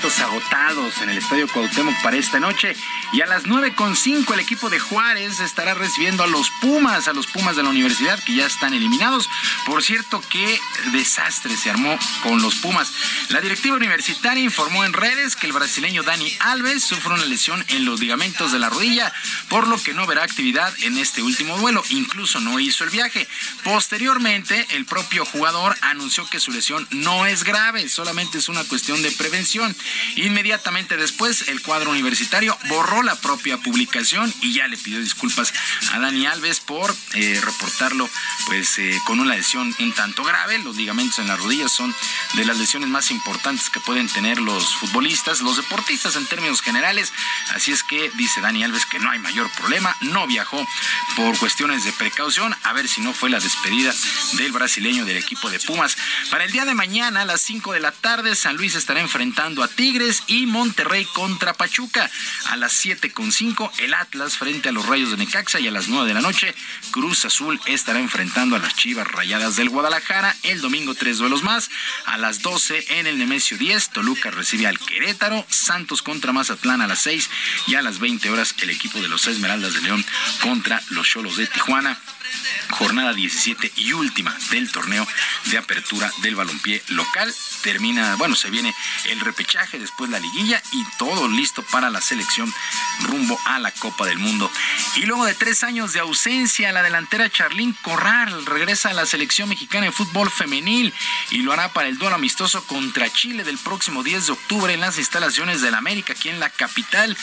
[0.06, 2.74] Agotados en el Estadio Cuauhtémoc para esta noche.
[3.12, 7.28] Y a las 9.5 el equipo de Juárez estará recibiendo a los Pumas, a los
[7.28, 9.30] Pumas de la universidad que ya están eliminados.
[9.66, 10.60] Por cierto, qué
[10.94, 12.94] desastre se armó con los Pumas.
[13.28, 17.84] La directiva universitaria informó en redes que el brasileño Dani Alves sufre una lesión en
[17.84, 19.12] los ligamentos de la rodilla,
[19.50, 21.84] por lo que no verá actividad en este último duelo.
[21.90, 23.28] Incluso no hizo el viaje.
[23.64, 29.02] Posteriormente, el propio jugador anunció que su lesión no es grave, solamente es una cuestión
[29.02, 29.76] de prevención.
[30.16, 35.54] Inmediatamente después, el cuadro universitario borró la propia publicación y ya le pidió disculpas
[35.92, 38.10] a Dani Alves por eh, reportarlo
[38.48, 40.58] pues eh, con una lesión un tanto grave.
[40.60, 41.96] Los ligamentos en las rodillas son
[42.34, 47.14] de las lesiones más importantes que pueden tener los futbolistas, los deportistas en términos generales.
[47.54, 50.68] Así es que dice Dani Alves que no hay mayor problema, no viajó
[51.16, 53.94] por cuestiones de precaución, a ver si no fue la despedida
[54.34, 55.98] del brasileño del equipo de Pumas.
[56.30, 59.64] Para el día de mañana a las 5 de la tarde, San Luis estará enfrentando
[59.64, 62.12] a Tigres y Monterrey contra Pachuca.
[62.48, 66.06] A las 7.5 el Atlas frente a los Rayos de Necaxa y a las 9
[66.06, 66.54] de la noche
[66.92, 70.36] Cruz Azul estará enfrentando a las Chivas Rayadas del Guadalajara.
[70.44, 71.70] El domingo tres duelos más.
[72.06, 75.46] A las 12 en el Nemesio 10 Toluca recibe al Querétaro.
[75.48, 77.30] Santos contra Mazatlán a las 6
[77.68, 80.06] y a las 20 horas el equipo de los Esmeraldas de León
[80.42, 81.98] contra los Cholos de Tijuana
[82.70, 85.08] jornada 17 y última del torneo
[85.46, 87.34] de apertura del balompié local.
[87.62, 88.74] Termina, bueno, se viene
[89.06, 92.54] el repechaje, después la liguilla y todo listo para la selección
[93.02, 94.52] rumbo a la Copa del Mundo.
[94.96, 99.50] Y luego de tres años de ausencia, la delantera Charlín Corral regresa a la selección
[99.50, 100.94] mexicana de fútbol femenil
[101.32, 104.82] y lo hará para el duelo amistoso contra Chile del próximo 10 de octubre en
[104.82, 107.18] las instalaciones del América, aquí en la capital.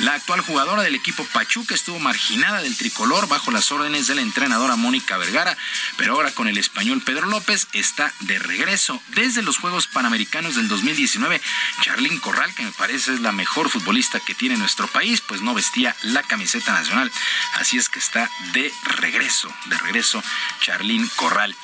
[0.00, 4.51] La actual jugadora del equipo Pachuca estuvo marginada del tricolor bajo las órdenes del entrenador
[4.76, 5.56] Mónica Vergara,
[5.96, 10.68] pero ahora con el español Pedro López está de regreso desde los Juegos Panamericanos del
[10.68, 11.40] 2019.
[11.80, 15.54] Charlín Corral, que me parece es la mejor futbolista que tiene nuestro país, pues no
[15.54, 17.10] vestía la camiseta nacional.
[17.54, 20.22] Así es que está de regreso, de regreso
[20.60, 21.56] Charlín Corral.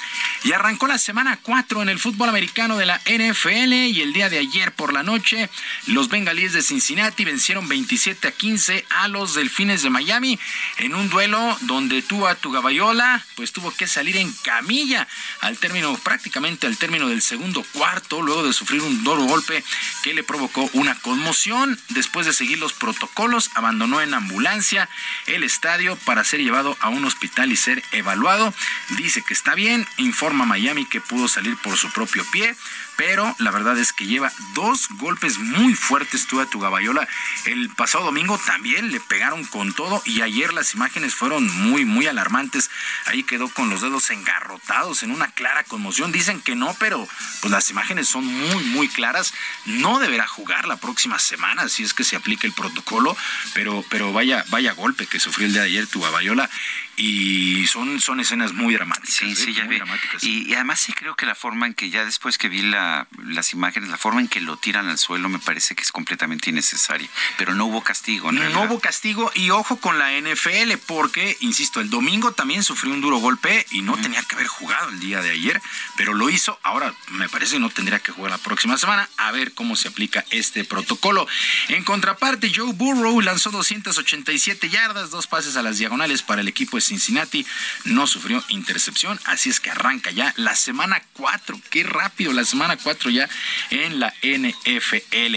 [0.44, 4.30] Y arrancó la semana 4 en el fútbol americano de la NFL y el día
[4.30, 5.50] de ayer por la noche
[5.86, 10.38] los bengalíes de Cincinnati vencieron 27 a 15 a los delfines de Miami
[10.78, 12.34] en un duelo donde Tua
[12.78, 15.06] Tugabayola pues tuvo que salir en camilla
[15.40, 19.64] al término, prácticamente al término del segundo cuarto, luego de sufrir un duro golpe
[20.02, 21.78] que le provocó una conmoción.
[21.88, 24.88] Después de seguir los protocolos, abandonó en ambulancia
[25.26, 28.54] el estadio para ser llevado a un hospital y ser evaluado.
[28.90, 32.54] Dice que está bien, informa Miami que pudo salir por su propio pie,
[32.98, 37.06] pero la verdad es que lleva dos golpes muy fuertes tú a tu gabayola.
[37.44, 42.08] El pasado domingo también le pegaron con todo y ayer las imágenes fueron muy, muy
[42.08, 42.70] alarmantes.
[43.06, 46.10] Ahí quedó con los dedos engarrotados en una clara conmoción.
[46.10, 47.06] Dicen que no, pero
[47.40, 49.32] pues las imágenes son muy, muy claras.
[49.64, 53.16] No deberá jugar la próxima semana si es que se aplica el protocolo,
[53.54, 56.50] pero, pero vaya, vaya golpe que sufrió el día de ayer tu gabayola
[56.98, 59.14] y son, son escenas muy dramáticas.
[59.14, 59.54] Sí, sí, ¿eh?
[59.54, 60.24] ya muy Dramáticas.
[60.24, 63.52] Y, además sí creo que la forma en que ya después que vi la, las
[63.52, 67.08] imágenes, la forma en que lo tiran al suelo me parece que es completamente innecesaria.
[67.36, 68.42] Pero no hubo castigo, ¿no?
[68.50, 73.00] No hubo castigo y ojo con la NFL porque, insisto, el domingo también sufrió un
[73.00, 75.62] duro golpe y no tenía que haber jugado el día de ayer,
[75.96, 76.58] pero lo hizo.
[76.64, 79.08] Ahora me parece que no tendría que jugar la próxima semana.
[79.18, 81.28] A ver cómo se aplica este protocolo.
[81.68, 86.76] En contraparte, Joe Burrow lanzó 287 yardas, dos pases a las diagonales para el equipo
[86.88, 87.46] Cincinnati
[87.84, 91.60] no sufrió intercepción, así es que arranca ya la semana 4.
[91.70, 93.28] Qué rápido, la semana 4 ya
[93.70, 95.36] en la NFL.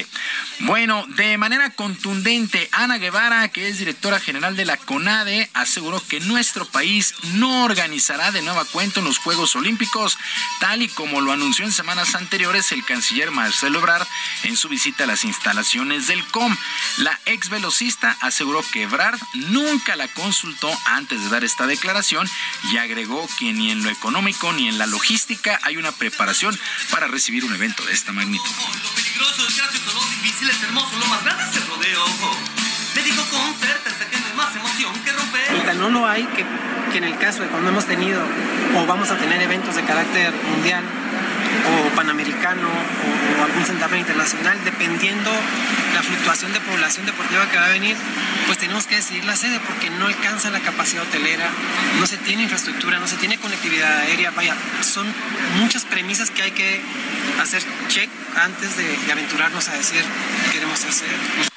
[0.59, 6.19] Bueno, de manera contundente, Ana Guevara, que es directora general de la CONADE, aseguró que
[6.21, 10.17] nuestro país no organizará de nueva cuenta los Juegos Olímpicos,
[10.59, 14.07] tal y como lo anunció en semanas anteriores el canciller Marcelo Ebrard
[14.43, 16.55] en su visita a las instalaciones del COM.
[16.97, 22.29] La ex velocista aseguró que Ebrard nunca la consultó antes de dar esta declaración
[22.71, 26.57] y agregó que ni en lo económico ni en la logística hay una preparación
[26.91, 28.51] para recibir un evento de esta magnitud.
[28.83, 32.05] Lo peligroso, es gracioso, lo difícil, es hermoso, lo más grande es el rodeo.
[32.95, 35.75] Le digo con certeza que no hay más emoción que romper.
[35.75, 36.45] No lo hay que,
[36.91, 38.21] que en el caso de cuando hemos tenido
[38.75, 40.83] o vamos a tener eventos de carácter mundial
[41.67, 45.31] o panamericano o, algún certamen internacional, dependiendo
[45.93, 47.95] la fluctuación de población deportiva que va a venir,
[48.45, 51.49] pues tenemos que decidir la sede porque no alcanza la capacidad hotelera,
[51.99, 55.07] no se tiene infraestructura, no se tiene conectividad aérea, vaya, son
[55.57, 56.81] muchas premisas que hay que
[57.41, 60.03] hacer check antes de, aventurarnos a decir
[60.45, 61.51] qué queremos hacer.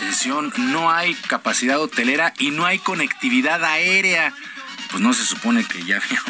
[0.00, 4.32] Atención, no hay capacidad hotelera y no hay conectividad aérea
[4.90, 6.22] pues no se supone que ya había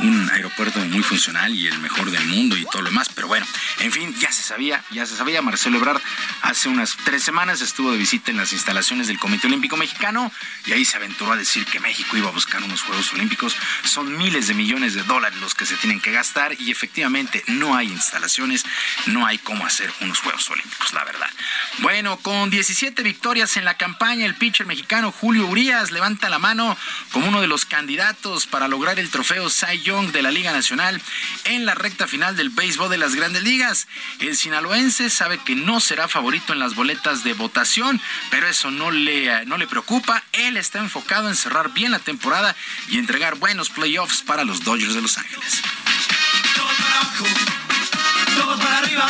[0.00, 3.46] un, aeropuerto muy funcional y el mejor del mundo y todo lo demás, pero bueno,
[3.80, 5.42] en fin, ya se sabía, ya se sabía.
[5.42, 6.00] Marcelo Ebrard
[6.42, 10.32] hace unas tres semanas estuvo de visita en las instalaciones del Comité Olímpico Mexicano
[10.66, 13.56] y ahí se aventuró a decir que México iba a buscar unos Juegos Olímpicos.
[13.84, 17.76] Son miles de millones de dólares los que se tienen que gastar y efectivamente no
[17.76, 18.64] hay instalaciones,
[19.06, 21.30] no hay cómo hacer unos Juegos Olímpicos, la verdad.
[21.78, 26.76] Bueno, con 17 victorias en la campaña, el pitcher mexicano Julio Urias levanta la mano
[27.12, 30.52] como uno de los candidatos candidatos para lograr el trofeo Cy Young de la Liga
[30.52, 31.00] Nacional
[31.44, 33.88] en la recta final del béisbol de las grandes ligas.
[34.18, 37.98] El sinaloense sabe que no será favorito en las boletas de votación,
[38.30, 40.22] pero eso no le, no le preocupa.
[40.32, 42.54] Él está enfocado en cerrar bien la temporada
[42.90, 45.62] y entregar buenos playoffs para los Dodgers de Los Ángeles.
[48.36, 49.06] Todos para arriba,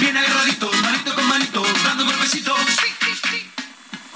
[0.00, 0.74] bien agarraditos,
[1.54, 2.58] con dando golpecitos.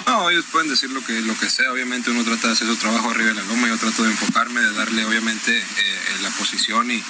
[0.07, 2.77] No, ellos pueden decir lo que, lo que sea, obviamente uno trata de hacer su
[2.77, 6.91] trabajo arriba de la loma, yo trato de enfocarme, de darle obviamente eh, la posición
[6.91, 7.03] y,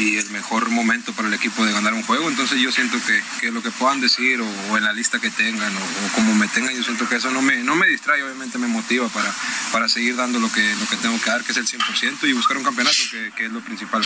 [0.00, 3.62] el mejor momento para el equipo de ganar un juego, entonces yo siento que, lo
[3.62, 7.06] que puedan decir o, en la lista que tengan o, como me tengan, yo siento
[7.06, 9.30] que eso no me, no me distrae, obviamente me motiva para,
[9.72, 12.32] para seguir dando lo que, lo que tengo que dar, que es el 100% y
[12.32, 12.96] buscar un campeonato,
[13.36, 14.02] que es lo principal.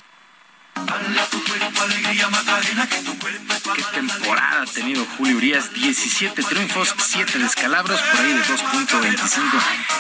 [3.73, 9.41] Qué temporada ha tenido Julio Urias, 17 triunfos, 7 descalabros, por ahí de 2.25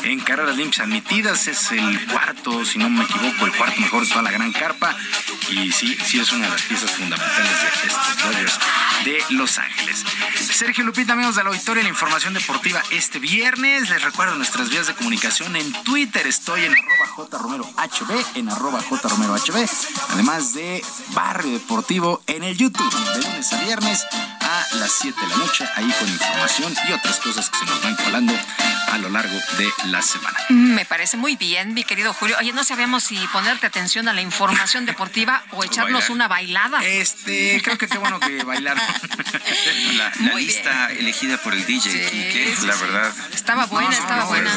[0.05, 4.11] en carreras limpias admitidas, es el cuarto, si no me equivoco, el cuarto mejor de
[4.11, 4.95] toda la gran carpa.
[5.51, 8.59] Y sí, sí es una de las piezas fundamentales de estos Dodgers
[9.05, 10.05] de Los Ángeles.
[10.39, 14.87] Sergio Lupita, amigos de la auditorio, la información deportiva este viernes, les recuerdo nuestras vías
[14.87, 15.57] de comunicación.
[15.57, 19.69] En Twitter, estoy en arroba jromerohb, en arroba jromerohb,
[20.11, 24.07] además de Barrio Deportivo en el YouTube, de lunes viernes
[24.45, 27.83] a las 7 de la noche, ahí con información y otras cosas que se nos
[27.83, 28.35] van colando
[28.93, 30.39] a lo largo de la semana.
[30.51, 32.37] Me parece muy bien, mi querido Julio.
[32.39, 36.85] Oye, no sabíamos si ponerte atención a la información deportiva o echarnos una bailada.
[36.85, 38.77] Este, creo que qué bueno que bailar.
[39.97, 43.13] la, lista elegida por el DJ Kike, la verdad.
[43.33, 44.51] Estaba buena, estaba buena.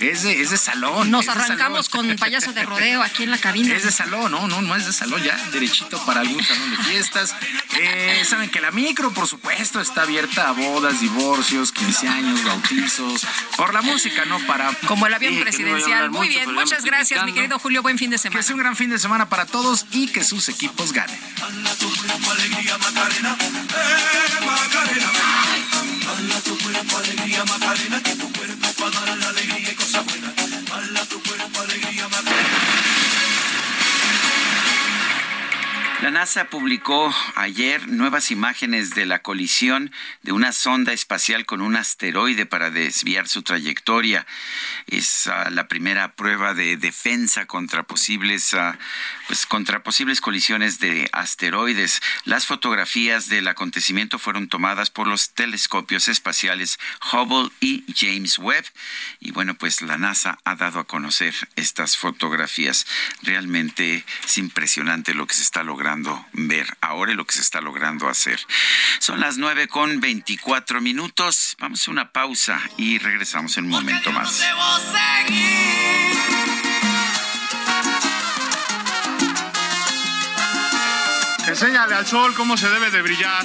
[0.00, 1.10] Es de, es de, salón.
[1.10, 3.74] Nos arrancamos con payaso de rodeo aquí en la cabina.
[3.74, 6.76] Es de salón, no, no, no es de salón, ya derechito para algún salón de
[6.78, 7.34] fiestas.
[7.78, 13.26] Eh, saben que la micro, por supuesto, está abierta a bodas, divorcios, 15 años, bautizos,
[13.56, 14.72] por la música, no para...
[14.86, 16.10] Como el avión presidencial.
[16.10, 17.82] Muy bien, muchas gracias, mi querido Julio.
[17.82, 18.40] Buen fin de semana.
[18.40, 21.18] Que sea un gran fin de semana para todos y que sus equipos ganen.
[21.62, 21.74] La
[36.10, 39.92] NASA publicó ayer nuevas imágenes de la colisión
[40.22, 44.26] de una sonda espacial con un asteroide para desviar su trayectoria.
[44.88, 48.76] Es ah, la primera prueba de defensa contra posibles, ah,
[49.28, 52.02] pues, contra posibles colisiones de asteroides.
[52.24, 56.80] Las fotografías del acontecimiento fueron tomadas por los telescopios espaciales
[57.12, 58.64] Hubble y James Webb.
[59.20, 62.88] Y bueno, pues la NASA ha dado a conocer estas fotografías.
[63.22, 65.91] Realmente es impresionante lo que se está logrando
[66.32, 68.40] ver ahora y lo que se está logrando hacer.
[68.98, 71.56] Son las nueve con 24 minutos.
[71.58, 74.42] Vamos a una pausa y regresamos en un momento más.
[81.46, 83.44] Enséñale al sol cómo se debe de brillar.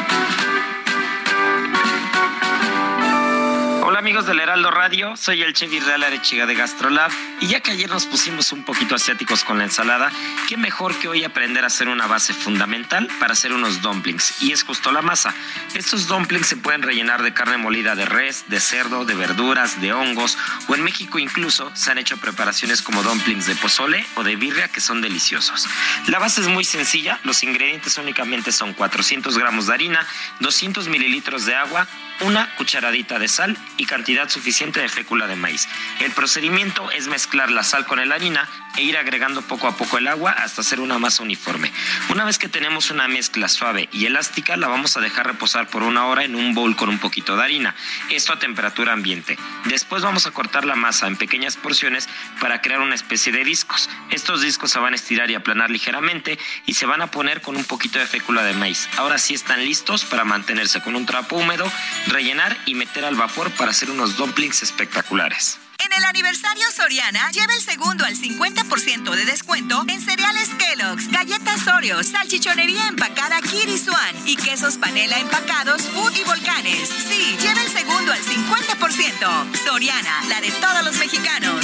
[3.91, 7.11] Hola amigos del Heraldo Radio, soy el chef Israel Arechiga de Gastrolab
[7.41, 10.09] y ya que ayer nos pusimos un poquito asiáticos con la ensalada,
[10.47, 14.53] qué mejor que hoy aprender a hacer una base fundamental para hacer unos dumplings y
[14.53, 15.35] es justo la masa.
[15.73, 19.91] Estos dumplings se pueden rellenar de carne molida de res, de cerdo, de verduras, de
[19.91, 20.37] hongos
[20.69, 24.69] o en México incluso se han hecho preparaciones como dumplings de pozole o de birria
[24.69, 25.67] que son deliciosos.
[26.07, 30.07] La base es muy sencilla, los ingredientes únicamente son 400 gramos de harina,
[30.39, 31.85] 200 mililitros de agua,
[32.21, 35.67] una cucharadita de sal cantidad suficiente de fécula de maíz.
[35.99, 38.47] El procedimiento es mezclar la sal con la harina
[38.77, 41.71] e ir agregando poco a poco el agua hasta hacer una masa uniforme.
[42.09, 45.83] Una vez que tenemos una mezcla suave y elástica, la vamos a dejar reposar por
[45.83, 47.75] una hora en un bowl con un poquito de harina,
[48.09, 49.37] esto a temperatura ambiente.
[49.65, 52.07] Después vamos a cortar la masa en pequeñas porciones
[52.39, 53.89] para crear una especie de discos.
[54.09, 57.57] Estos discos se van a estirar y aplanar ligeramente y se van a poner con
[57.57, 58.89] un poquito de fécula de maíz.
[58.97, 61.69] Ahora sí están listos para mantenerse con un trapo húmedo,
[62.07, 65.57] rellenar y meter al vapor para hacer unos dumplings espectaculares.
[65.83, 71.67] En el aniversario Soriana, lleva el segundo al 50% de descuento en cereales Kellogg's, galletas
[71.67, 76.87] Oreo, salchichonería empacada Kiri Swan y quesos panela empacados Food y Volcanes.
[76.87, 79.57] Sí, lleva el segundo al 50%.
[79.65, 81.60] Soriana, la de todos los mexicanos.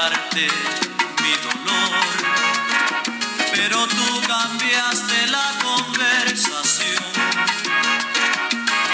[0.00, 0.48] Contarte
[1.22, 2.00] mi dolor.
[3.54, 7.04] Pero tú cambiaste la conversación,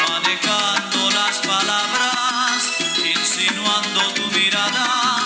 [0.08, 2.72] manejando las palabras,
[3.04, 5.24] insinuando tu mirada,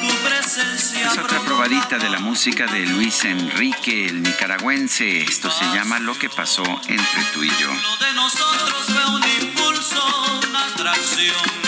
[0.00, 1.12] tu presencia.
[1.12, 5.22] Es otra probadita de la música de Luis Enrique, el nicaragüense.
[5.22, 7.68] Esto se llama Lo que pasó entre tú y yo.
[7.68, 11.67] Lo de nosotros fue un impulso, una atracción.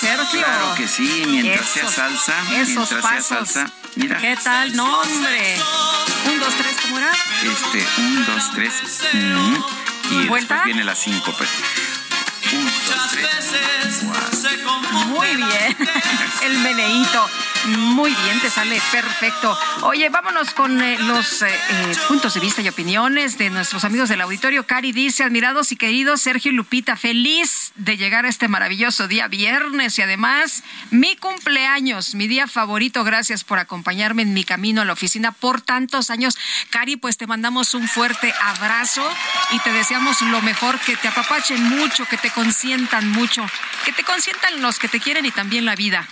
[0.00, 0.40] Sergio.
[0.44, 3.26] Claro que sí, mientras sea Esos- salsa, esos mientras sea pasos.
[3.26, 3.70] salsa.
[3.96, 4.76] Mira, ¿Qué tal?
[4.76, 5.56] No, hombre.
[6.26, 7.12] Un, dos, tres, ¿cómo era?
[7.42, 8.72] este, un, dos, tres,
[9.14, 9.54] mm,
[10.10, 10.54] y ¿Vuelta?
[10.54, 11.44] después viene la síncope.
[12.52, 13.28] Un, dos, tres.
[14.40, 15.76] se confunde Muy bien.
[16.42, 17.28] El meneíto.
[17.66, 19.58] Muy bien, te sale perfecto.
[19.82, 24.08] Oye, vámonos con eh, los eh, eh, puntos de vista y opiniones de nuestros amigos
[24.08, 24.66] del auditorio.
[24.66, 29.26] Cari dice, admirados y queridos Sergio y Lupita, feliz de llegar a este maravilloso día
[29.26, 33.02] viernes y además mi cumpleaños, mi día favorito.
[33.02, 36.38] Gracias por acompañarme en mi camino a la oficina por tantos años.
[36.70, 39.02] Cari, pues te mandamos un fuerte abrazo
[39.50, 43.44] y te deseamos lo mejor, que te apapachen mucho, que te consientan mucho,
[43.84, 46.06] que te consientan los que te quieren y también la vida.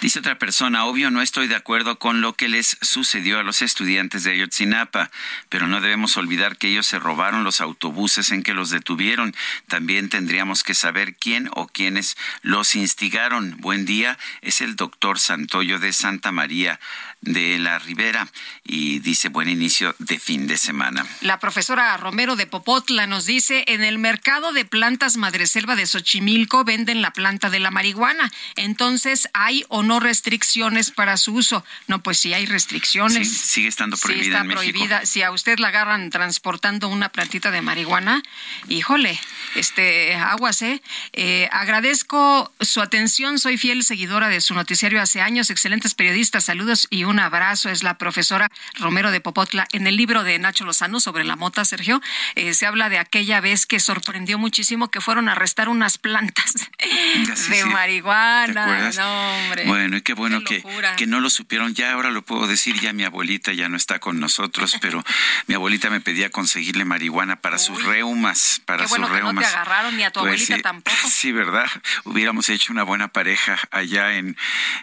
[0.00, 3.62] Dice otra persona, obvio no estoy de acuerdo con lo que les sucedió a los
[3.62, 5.10] estudiantes de Ayotzinapa,
[5.48, 9.34] pero no debemos olvidar que ellos se robaron los autobuses en que los detuvieron.
[9.68, 13.56] También tendríamos que saber quién o quiénes los instigaron.
[13.58, 16.78] Buen día, es el doctor Santoyo de Santa María
[17.26, 18.26] de la Ribera
[18.64, 21.04] y dice buen inicio de fin de semana.
[21.20, 26.64] La profesora Romero de Popotla nos dice, en el mercado de plantas Madreselva de Xochimilco
[26.64, 28.32] venden la planta de la marihuana.
[28.54, 31.64] Entonces, ¿hay o no restricciones para su uso?
[31.86, 33.28] No, pues sí hay restricciones.
[33.28, 34.62] Sí, sigue estando Sí, prohibida está en México.
[34.62, 35.06] prohibida.
[35.06, 38.22] Si a usted la agarran transportando una plantita de marihuana,
[38.68, 39.18] híjole,
[39.56, 40.82] este, aguas, ¿eh?
[41.12, 43.38] Eh, Agradezco su atención.
[43.38, 45.50] Soy fiel seguidora de su noticiario hace años.
[45.50, 46.44] Excelentes periodistas.
[46.44, 47.70] Saludos y un abrazo.
[47.70, 49.66] Es la profesora Romero de Popotla.
[49.72, 52.00] En el libro de Nacho Lozano sobre la mota, Sergio,
[52.34, 56.52] eh, se habla de aquella vez que sorprendió muchísimo que fueron a arrestar unas plantas
[57.34, 57.68] sí, de sí.
[57.68, 58.90] marihuana.
[58.90, 59.64] No, hombre.
[59.66, 61.74] Bueno, y qué bueno Qué que, que no lo supieron.
[61.74, 65.02] Ya ahora lo puedo decir, ya mi abuelita ya no está con nosotros, pero
[65.46, 69.54] mi abuelita me pedía conseguirle marihuana para sus reumas, para bueno sus que reumas.
[69.66, 70.96] agarraron ni a tu Pues abuelita sí, tampoco.
[71.10, 71.66] Sí, ¿verdad?
[72.04, 74.36] Hubiéramos hecho una buena pareja allá en,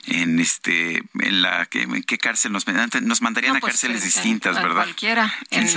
[0.08, 3.08] en este, en la, que- ¿en qué cárcel nos, mandarían?
[3.08, 4.84] nos mandarían No, a pues, cárceles en- distintas, en ¿verdad?
[4.84, 5.68] Cualquiera, ¿Quién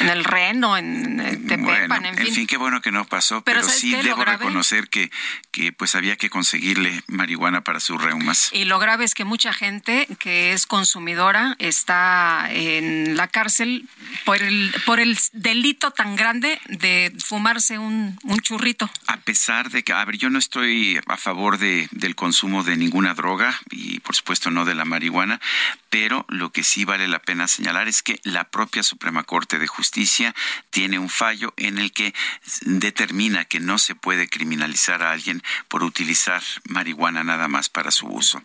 [0.00, 1.16] en, el Reno, en,
[1.46, 2.26] Tepepan, Bueno, en fin.
[2.28, 5.10] en fin, qué bueno que no pasó, Pero pero, ¿sabes sí debo reconocer que,
[5.50, 8.50] que pues había que conseguirle marihuana para sus reumas.
[8.52, 13.88] Y lo grave es que mucha gente que es consumidora está en la cárcel
[14.24, 18.90] por el, por el delito tan grande de fumarse un un churrito.
[19.06, 22.76] A pesar de que, a ver, yo no estoy a favor de, del consumo de
[22.76, 25.40] ninguna droga y por supuesto no de la marihuana,
[25.90, 29.66] pero lo que sí vale la pena señalar es que la propia Suprema Corte de
[29.66, 30.34] Justicia
[30.70, 32.14] tiene un fallo en el que
[32.62, 38.06] determina que no se puede criminalizar a alguien por utilizar marihuana nada más para su
[38.06, 38.40] uso.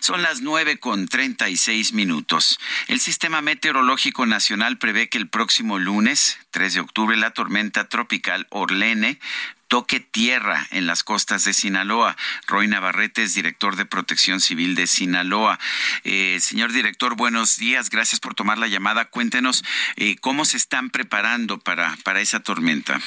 [0.00, 2.58] Son las nueve con treinta y seis minutos.
[2.88, 8.46] El Sistema Meteorológico Nacional prevé que el próximo lunes, 3 de octubre, la tormenta tropical
[8.50, 9.20] Orlene
[9.70, 12.16] toque tierra en las costas de Sinaloa.
[12.48, 15.60] Roy Navarrete es director de Protección Civil de Sinaloa.
[16.02, 17.88] Eh, señor director, buenos días.
[17.88, 19.04] Gracias por tomar la llamada.
[19.04, 19.64] Cuéntenos
[19.96, 22.98] eh, cómo se están preparando para, para esa tormenta.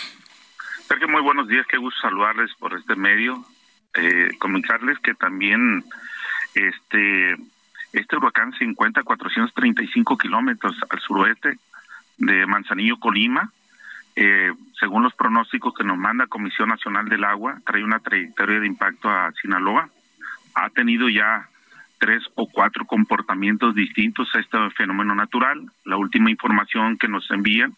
[0.88, 1.68] Sergio, muy buenos días.
[1.68, 3.46] Qué gusto saludarles por este medio.
[3.96, 5.84] Eh, comentarles que también
[6.56, 7.36] este,
[7.92, 11.58] este huracán se encuentra a 435 kilómetros al suroeste
[12.20, 13.52] de Manzanillo, Colima
[14.16, 18.68] eh, según los pronósticos que nos manda Comisión Nacional del Agua, trae una trayectoria de
[18.68, 19.90] impacto a Sinaloa.
[20.56, 21.48] Ha tenido ya
[21.98, 25.66] tres o cuatro comportamientos distintos a este fenómeno natural.
[25.86, 27.74] La última información que nos envían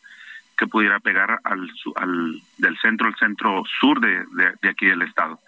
[0.58, 4.26] que pudiera pegar al, al del centro al centro sur de,
[4.62, 5.40] de, aquí del estado.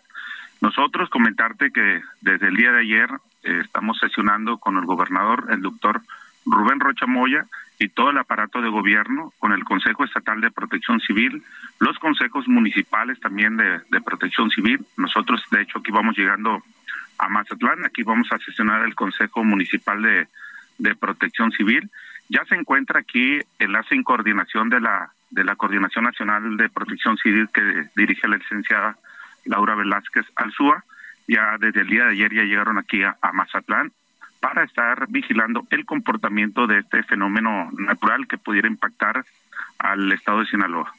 [0.61, 3.09] Nosotros comentarte que desde el día de ayer
[3.43, 6.01] eh, estamos sesionando con el gobernador, el doctor
[6.49, 7.45] Rubén Rocha Moya,
[7.79, 11.43] y todo el aparato de gobierno con el Consejo Estatal de Protección Civil,
[11.79, 14.83] los consejos municipales también de, Protección Civil.
[14.97, 16.63] Nosotros, de hecho, aquí vamos llegando
[17.19, 20.27] a Mazatlán, aquí vamos a sesionar el Consejo Municipal de,
[20.79, 21.89] de Protección Civil.
[22.29, 27.17] Ya se encuentra aquí enlace en coordinación de la de la Coordinación Nacional de Protección
[27.17, 28.97] Civil que dirige la licenciada
[29.43, 30.85] Laura Velázquez Alzúa.
[31.27, 33.91] Ya desde el día de ayer ya llegaron aquí a Mazatlán
[34.47, 39.25] para estar vigilando el comportamiento de este fenómeno natural que pudiera impactar
[39.77, 40.93] al estado de Sinaloa.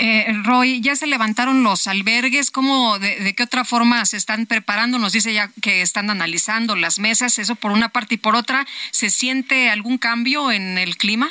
[0.00, 4.98] Eh, Roy, ya se levantaron los albergues, ¿cómo, de, qué otra forma se están preparando?
[4.98, 8.66] Nos dice ya que están analizando las mesas, eso por una parte y por otra,
[8.90, 11.30] ¿se siente algún cambio en el clima?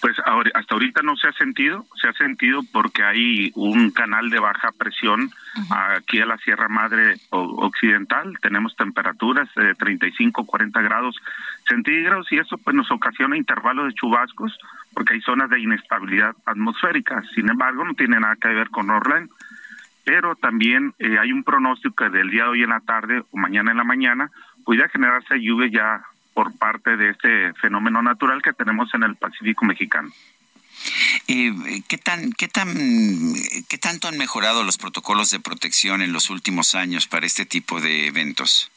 [0.00, 4.38] Pues hasta ahorita no se ha sentido, se ha sentido porque hay un canal de
[4.38, 5.30] baja presión
[5.70, 11.16] aquí a la Sierra Madre Occidental, tenemos temperaturas de 35, 40 grados
[11.68, 14.58] centígrados y eso pues nos ocasiona intervalos de chubascos
[14.92, 17.22] porque hay zonas de inestabilidad atmosférica.
[17.34, 19.30] Sin embargo, no tiene nada que ver con Orland,
[20.04, 23.36] pero también eh, hay un pronóstico que del día de hoy en la tarde o
[23.36, 24.30] mañana en la mañana
[24.64, 26.04] pudiera generarse lluvia ya
[26.34, 30.10] por parte de este fenómeno natural que tenemos en el Pacífico mexicano.
[31.28, 32.74] Eh, ¿qué, tan, qué, tan,
[33.68, 37.80] ¿Qué tanto han mejorado los protocolos de protección en los últimos años para este tipo
[37.80, 38.70] de eventos?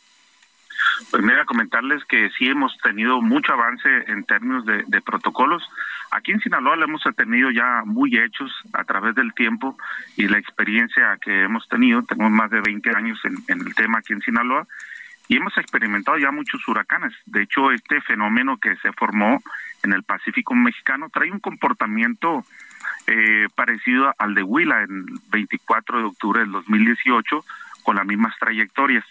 [1.11, 5.63] Pues mira, comentarles que sí hemos tenido mucho avance en términos de, protocolos.
[6.11, 9.77] Aquí en Sinaloa lo hemos tenido ya muy hechos a través del tiempo
[10.15, 12.03] y la experiencia que hemos tenido.
[12.03, 14.67] Tenemos más de 20 años en el tema aquí en Sinaloa
[15.27, 17.13] y hemos experimentado ya muchos huracanes.
[17.25, 19.41] De hecho, este fenómeno que se formó
[19.83, 22.45] en el Pacífico mexicano trae un comportamiento
[23.07, 27.43] eh, parecido al de Huila en el 24 de octubre del 2018
[27.83, 29.05] con las mismas trayectorias.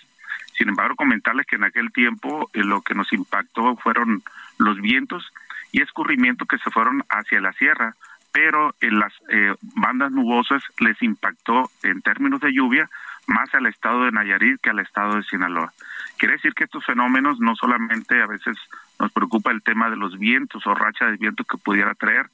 [0.56, 4.22] Sin embargo, comentarles que en aquel tiempo eh, lo que nos impactó fueron
[4.58, 5.32] los vientos
[5.72, 7.94] y escurrimiento que se fueron hacia la sierra,
[8.32, 12.88] pero en las eh, bandas nubosas les impactó en términos de lluvia
[13.26, 15.72] más al estado de Nayarit que al estado de Sinaloa.
[16.18, 18.56] Quiere decir que estos fenómenos no solamente a veces
[18.98, 22.30] nos preocupa el tema de los vientos o racha de viento que pudiera traer,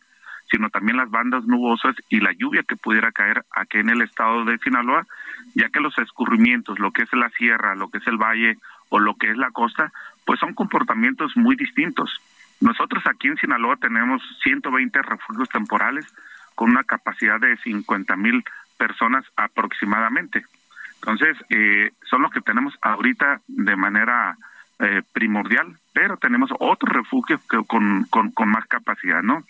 [0.50, 4.44] sino también las bandas nubosas y la lluvia que pudiera caer aquí en el estado
[4.44, 5.06] de Sinaloa,
[5.54, 8.58] ya que los escurrimientos, lo que es la sierra, lo que es el valle
[8.90, 9.92] o lo que es la costa,
[10.26, 12.20] pues son comportamientos muy distintos.
[12.60, 16.06] Nosotros aquí en Sinaloa tenemos 120 refugios temporales
[16.54, 18.44] con una capacidad de 50 mil
[18.76, 20.44] personas aproximadamente.
[21.02, 24.36] Entonces, eh, son los que tenemos ahorita de manera
[24.78, 29.44] eh, primordial, pero tenemos otros refugios que con, con, más capacidad, ¿no?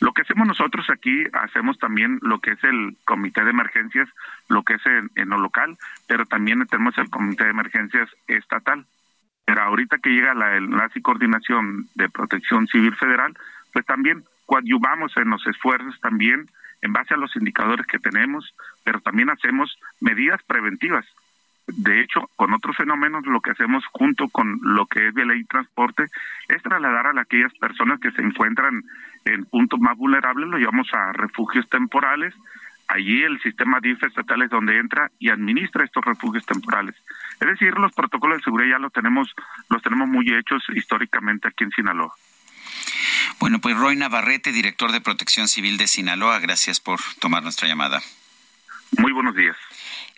[0.00, 4.08] Lo que hacemos nosotros aquí, hacemos también lo que es el comité de emergencias,
[4.48, 5.78] lo que es en, lo local,
[6.08, 8.84] pero también tenemos el comité de emergencias estatal.
[9.44, 13.36] Pero ahorita que llega la enlace y coordinación de protección civil federal,
[13.72, 16.48] pues también coadyuvamos en los esfuerzos también
[16.86, 18.54] en base a los indicadores que tenemos,
[18.84, 21.04] pero también hacemos medidas preventivas.
[21.66, 25.42] De hecho, con otros fenómenos, lo que hacemos junto con lo que es de ley
[25.44, 26.04] transporte
[26.48, 28.84] es trasladar a aquellas personas que se encuentran
[29.24, 32.34] en puntos más vulnerables, lo llevamos a refugios temporales.
[32.86, 36.94] Allí el sistema DIF estatal es donde entra y administra estos refugios temporales.
[37.40, 39.34] Es decir, los protocolos de seguridad ya los tenemos,
[39.68, 42.14] los tenemos muy hechos históricamente aquí en Sinaloa.
[43.38, 48.02] Bueno, pues Roy Navarrete, director de Protección Civil de Sinaloa, gracias por tomar nuestra llamada.
[48.98, 49.56] Muy buenos días.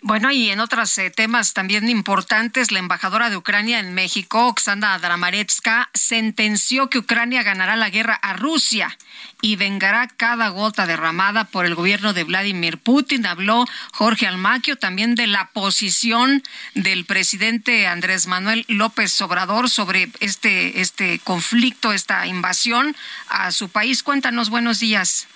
[0.01, 4.97] Bueno, y en otros eh, temas también importantes, la embajadora de Ucrania en México, Oksana
[4.97, 8.97] Dramaretska, sentenció que Ucrania ganará la guerra a Rusia
[9.41, 13.25] y vengará cada gota derramada por el gobierno de Vladimir Putin.
[13.25, 16.43] Habló Jorge Almaquio también de la posición
[16.75, 22.95] del presidente Andrés Manuel López Obrador sobre este, este conflicto, esta invasión
[23.27, 24.01] a su país.
[24.01, 25.27] Cuéntanos, buenos días.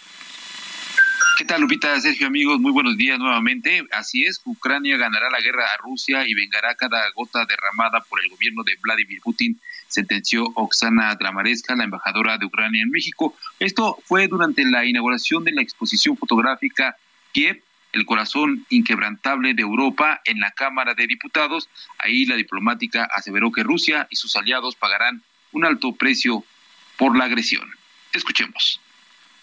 [1.35, 1.99] ¿Qué tal, Lupita?
[1.99, 3.83] Sergio, amigos, muy buenos días nuevamente.
[3.91, 8.29] Así es, Ucrania ganará la guerra a Rusia y vengará cada gota derramada por el
[8.29, 13.35] gobierno de Vladimir Putin, sentenció Oksana Dramareska, la embajadora de Ucrania en México.
[13.57, 16.97] Esto fue durante la inauguración de la exposición fotográfica
[17.31, 17.63] Kiev,
[17.93, 21.67] el corazón inquebrantable de Europa, en la Cámara de Diputados.
[21.97, 26.45] Ahí la diplomática aseveró que Rusia y sus aliados pagarán un alto precio
[26.95, 27.67] por la agresión.
[28.13, 28.82] Escuchemos.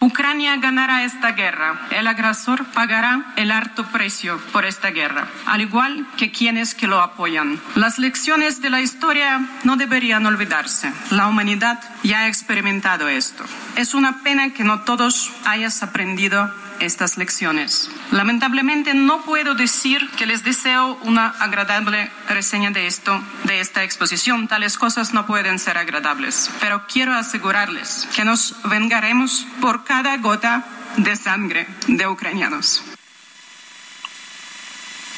[0.02, 1.78] Ucrania ganará esta guerra.
[1.90, 7.02] El agresor pagará el alto precio por esta guerra, al igual que quienes que lo
[7.02, 7.60] apoyan.
[7.74, 10.90] Las lecciones de la historia no deberían olvidarse.
[11.10, 13.44] La humanidad ya ha experimentado esto.
[13.76, 16.50] Es una pena que no todos hayas aprendido
[16.81, 17.91] estas lecciones.
[18.10, 24.49] Lamentablemente no puedo decir que les deseo una agradable reseña de esto, de esta exposición.
[24.49, 26.50] Tales cosas no pueden ser agradables.
[26.60, 30.65] Pero quiero asegurarles que nos vengaremos por cada gota
[30.97, 32.83] de sangre de ucranianos.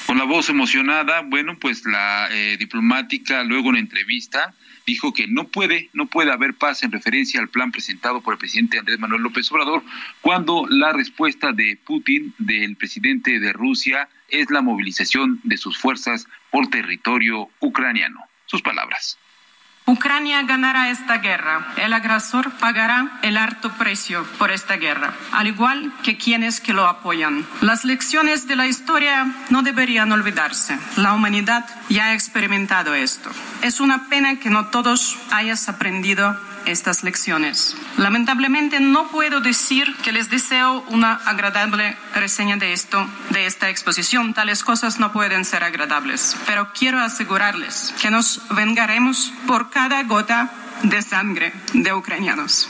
[0.06, 4.54] Con la voz emocionada, bueno, pues la eh, diplomática luego en entrevista
[4.86, 8.38] dijo que no puede, no puede haber paz en referencia al plan presentado por el
[8.38, 9.82] presidente Andrés Manuel López Obrador,
[10.20, 16.26] cuando la respuesta de Putin, del presidente de Rusia, es la movilización de sus fuerzas
[16.50, 18.20] por territorio ucraniano.
[18.46, 19.18] Sus palabras.
[19.84, 21.66] Ucrania ganará esta guerra.
[21.76, 26.86] El agresor pagará el alto precio por esta guerra, al igual que quienes que lo
[26.86, 27.44] apoyan.
[27.60, 30.78] Las lecciones de la historia no deberían olvidarse.
[30.96, 33.30] La humanidad ya ha experimentado esto.
[33.62, 37.76] Es una pena que no todos hayas aprendido estas lecciones.
[37.98, 44.34] Lamentablemente no puedo decir que les deseo una agradable reseña de esto, de esta exposición.
[44.34, 46.36] Tales cosas no pueden ser agradables.
[46.46, 50.50] Pero quiero asegurarles que nos vengaremos por cada gota
[50.82, 52.68] de sangre de ucranianos.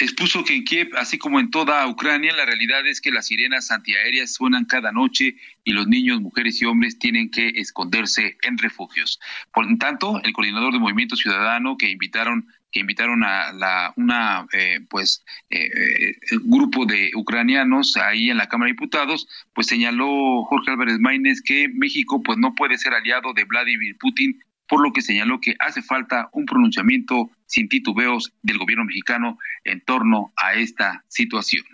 [0.00, 3.70] Expuso que en Kiev, así como en toda Ucrania, la realidad es que las sirenas
[3.70, 9.20] antiaéreas suenan cada noche y los niños, mujeres y hombres tienen que esconderse en refugios.
[9.52, 14.46] Por lo tanto, el coordinador de Movimiento Ciudadano que invitaron que invitaron a la, una
[14.52, 20.42] eh, pues eh, eh, grupo de ucranianos ahí en la Cámara de Diputados, pues señaló
[20.42, 24.92] Jorge Álvarez Maínez que México pues no puede ser aliado de Vladimir Putin, por lo
[24.92, 30.54] que señaló que hace falta un pronunciamiento sin titubeos del gobierno mexicano en torno a
[30.54, 31.64] esta situación.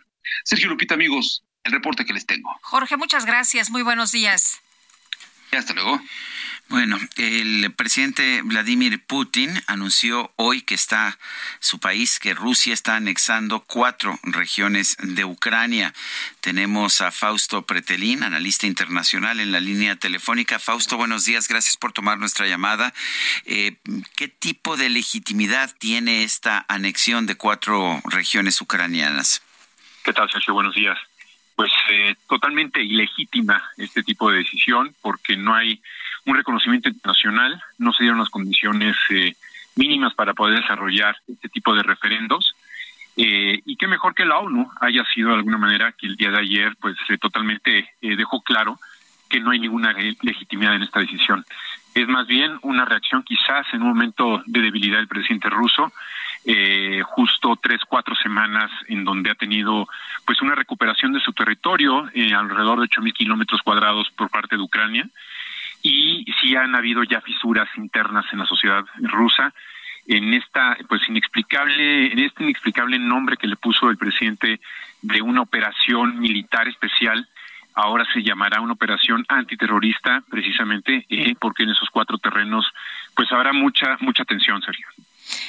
[0.44, 2.54] Sergio Lupita, amigos, el reporte que les tengo.
[2.60, 3.70] Jorge, muchas gracias.
[3.70, 4.60] Muy buenos días.
[5.50, 5.98] hasta luego.
[6.70, 11.18] Bueno, el presidente Vladimir Putin anunció hoy que está
[11.58, 15.92] su país, que Rusia está anexando cuatro regiones de Ucrania.
[16.40, 20.60] Tenemos a Fausto Pretelín, analista internacional, en la línea telefónica.
[20.60, 22.94] Fausto, buenos días, gracias por tomar nuestra llamada.
[23.46, 23.74] Eh,
[24.14, 29.42] ¿Qué tipo de legitimidad tiene esta anexión de cuatro regiones ucranianas?
[30.04, 30.54] ¿Qué tal, Sergio?
[30.54, 30.96] Buenos días.
[31.56, 35.82] Pues eh, totalmente ilegítima este tipo de decisión porque no hay
[36.26, 39.34] un reconocimiento internacional, no se dieron las condiciones eh,
[39.76, 42.54] mínimas para poder desarrollar este tipo de referendos.
[43.16, 46.30] Eh, y qué mejor que la ONU haya sido de alguna manera que el día
[46.30, 48.78] de ayer pues eh, totalmente dejó claro
[49.28, 51.44] que no hay ninguna legitimidad en esta decisión.
[51.94, 55.92] Es más bien una reacción quizás en un momento de debilidad del presidente ruso,
[57.04, 59.88] justo tres, cuatro semanas en donde ha tenido
[60.24, 64.62] pues una recuperación de su territorio, alrededor de ocho mil kilómetros cuadrados por parte de
[64.62, 65.08] Ucrania,
[65.82, 69.52] y sí han habido ya fisuras internas en la sociedad rusa.
[70.06, 74.60] En esta pues inexplicable en este inexplicable nombre que le puso el presidente
[75.02, 77.28] de una operación militar especial
[77.74, 82.66] ahora se llamará una operación antiterrorista precisamente eh, porque en esos cuatro terrenos
[83.14, 84.86] pues habrá mucha mucha tensión Sergio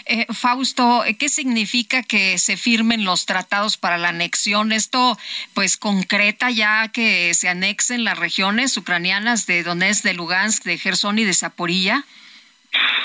[0.06, 4.72] eh, Fausto, ¿qué significa que se firmen los tratados para la anexión?
[4.72, 5.18] ¿Esto
[5.54, 11.20] pues concreta ya que se anexen las regiones ucranianas de Donetsk, de Lugansk, de Gerson
[11.20, 12.06] y de Zaporilla?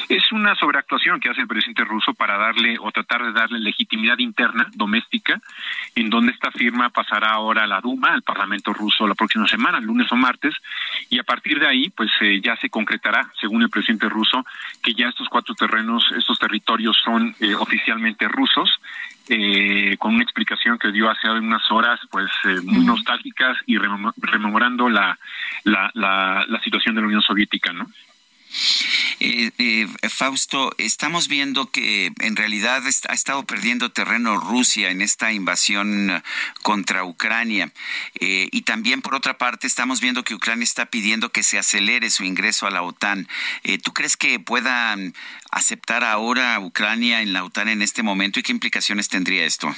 [0.08, 4.18] Es una sobreactuación que hace el presidente ruso para darle o tratar de darle legitimidad
[4.18, 5.40] interna doméstica,
[5.94, 9.80] en donde esta firma pasará ahora a la Duma, al Parlamento ruso, la próxima semana,
[9.80, 10.54] lunes o martes,
[11.10, 14.46] y a partir de ahí, pues eh, ya se concretará, según el presidente ruso,
[14.82, 18.80] que ya estos cuatro terrenos, estos territorios son eh, oficialmente rusos
[19.28, 24.88] eh, con una explicación que dio hace unas horas, pues eh, muy nostálgicas y rememorando
[24.88, 25.18] la,
[25.64, 27.86] la, la, situación de la Unión Soviética, ¿no?
[29.20, 35.32] Eh, eh, Fausto, estamos viendo que en realidad ha estado perdiendo terreno Rusia en esta
[35.32, 36.22] invasión
[36.62, 37.70] contra Ucrania.
[38.20, 42.10] Eh, y también, por otra parte, estamos viendo que Ucrania está pidiendo que se acelere
[42.10, 43.28] su ingreso a la OTAN.
[43.82, 44.96] ¿Tú crees que pueda
[45.50, 49.74] aceptar ahora Ucrania en la OTAN en este momento y qué implicaciones tendría esto?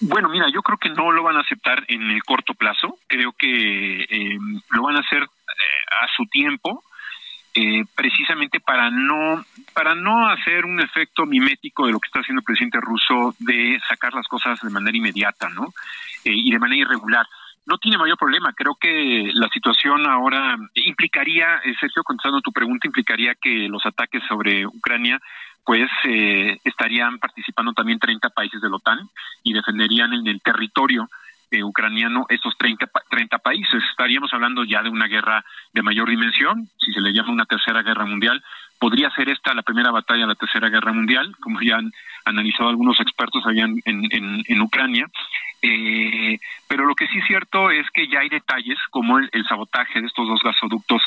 [0.00, 2.98] Bueno, mira, yo creo que no lo van a aceptar en el corto plazo.
[3.08, 4.06] Creo que
[4.70, 6.84] lo van a hacer a su tiempo
[7.54, 12.40] eh, precisamente para no para no hacer un efecto mimético de lo que está haciendo
[12.40, 15.72] el presidente ruso de sacar las cosas de manera inmediata, ¿no?
[16.24, 17.26] Eh, y de manera irregular.
[17.66, 18.52] No tiene mayor problema.
[18.52, 24.22] Creo que la situación ahora implicaría, eh, Sergio, contestando tu pregunta, implicaría que los ataques
[24.28, 25.20] sobre Ucrania
[25.64, 29.08] pues eh, estarían participando también 30 países de la OTAN
[29.42, 31.08] y defenderían en el territorio
[31.50, 33.82] eh, ucraniano esos 30, 30 países.
[33.90, 37.82] Estaríamos hablando ya de una guerra de mayor dimensión, si se le llama una tercera
[37.82, 38.42] guerra mundial.
[38.78, 41.92] Podría ser esta la primera batalla de la tercera guerra mundial, como ya han
[42.24, 45.06] analizado algunos expertos allá en, en, en Ucrania.
[45.66, 50.00] Eh, pero lo que sí es cierto es que ya hay detalles como el, sabotaje
[50.00, 51.00] de estos dos gasoductos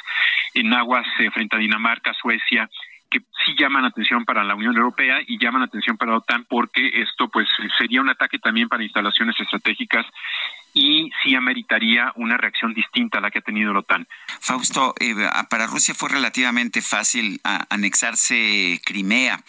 [0.56, 2.67] en aguas eh, frente a Dinamarca, Suecia
[3.09, 7.01] que sí llaman atención para la Unión Europea y llaman atención para la OTAN porque
[7.01, 10.05] esto pues sería un ataque también para instalaciones estratégicas
[10.73, 14.07] y sí ameritaría una reacción distinta a la que ha tenido la OTAN.
[14.39, 15.15] Fausto, eh,
[15.49, 19.39] para Rusia fue relativamente fácil anexarse Crimea,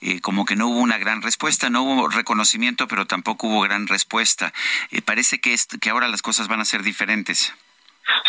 [0.00, 3.86] eh, como que no hubo una gran respuesta, no hubo reconocimiento, pero tampoco hubo gran
[3.86, 4.52] respuesta.
[4.90, 7.54] Eh, parece que, que ahora las cosas van a ser diferentes.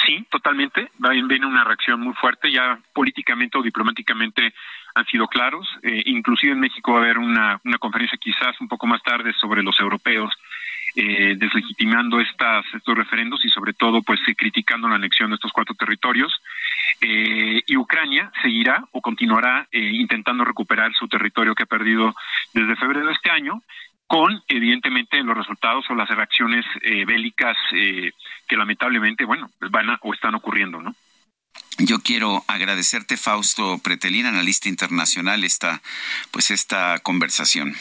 [0.06, 0.92] Sí, totalmente.
[0.98, 4.54] Viene una reacción muy fuerte, ya políticamente o diplomáticamente
[4.96, 5.68] han sido claros.
[5.84, 9.34] Eh, inclusive en México va a haber una, una conferencia quizás un poco más tarde
[9.34, 10.32] sobre los europeos
[10.96, 15.52] eh, deslegitimando estas, estos referendos y sobre todo pues eh, criticando la anexión de estos
[15.52, 16.34] cuatro territorios.
[17.02, 22.16] Eh, y Ucrania seguirá o continuará intentando recuperar su territorio que ha perdido
[22.54, 23.62] desde febrero de este año
[24.08, 26.66] con evidentemente los resultados o las reacciones
[27.06, 30.96] bélicas que lamentablemente, bueno, van o están ocurriendo, ¿no?
[31.80, 35.82] Yo quiero agradecerte, Fausto Pretelín, analista internacional, esta,
[36.32, 37.76] pues esta conversación.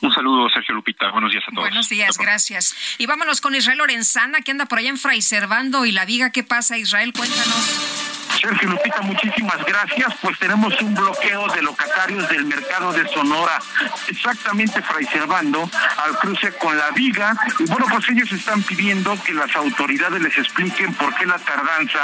[0.00, 1.10] Un saludo, Sergio Lupita.
[1.10, 1.64] Buenos días a todos.
[1.64, 2.74] Buenos días, gracias.
[2.98, 6.30] Y vámonos con Israel Lorenzana, que anda por allá en Fray Servando y la Viga.
[6.30, 7.12] ¿Qué pasa, Israel?
[7.12, 8.13] Cuéntanos.
[8.40, 10.14] Sergio Lupita, muchísimas gracias.
[10.20, 13.58] Pues tenemos un bloqueo de locatarios del mercado de Sonora,
[14.08, 15.68] exactamente Fray Servando,
[16.04, 17.34] al cruce con la viga.
[17.58, 22.00] Y bueno, pues ellos están pidiendo que las autoridades les expliquen por qué la tardanza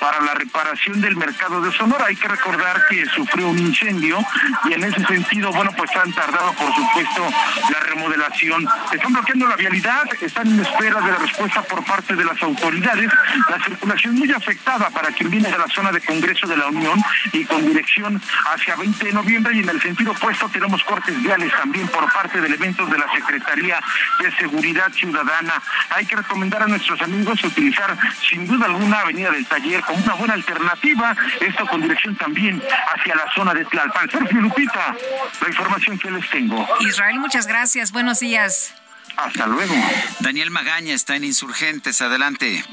[0.00, 2.06] para la reparación del mercado de Sonora.
[2.06, 4.18] Hay que recordar que sufrió un incendio
[4.64, 7.28] y en ese sentido, bueno, pues han tardado, por supuesto,
[7.70, 8.66] la remodelación.
[8.92, 13.10] Están bloqueando la vialidad, están en espera de la respuesta por parte de las autoridades.
[13.48, 17.02] La circulación muy afectada para quien viene de la zona de Congreso de la Unión
[17.32, 18.20] y con dirección
[18.52, 22.40] hacia 20 de noviembre y en el sentido opuesto tenemos cortes viales también por parte
[22.40, 23.80] de elementos de la Secretaría
[24.20, 25.62] de Seguridad Ciudadana.
[25.90, 27.96] Hay que recomendar a nuestros amigos utilizar
[28.28, 32.62] sin duda alguna Avenida del Taller como una buena alternativa, esto con dirección también
[32.94, 34.10] hacia la zona de Tlalpan.
[34.10, 34.94] Sergio Lupita,
[35.40, 36.66] la información que les tengo.
[36.80, 37.92] Israel, muchas gracias.
[37.92, 38.74] Buenos días.
[39.16, 39.74] Hasta luego.
[40.20, 42.00] Daniel Magaña está en Insurgentes.
[42.00, 42.64] Adelante.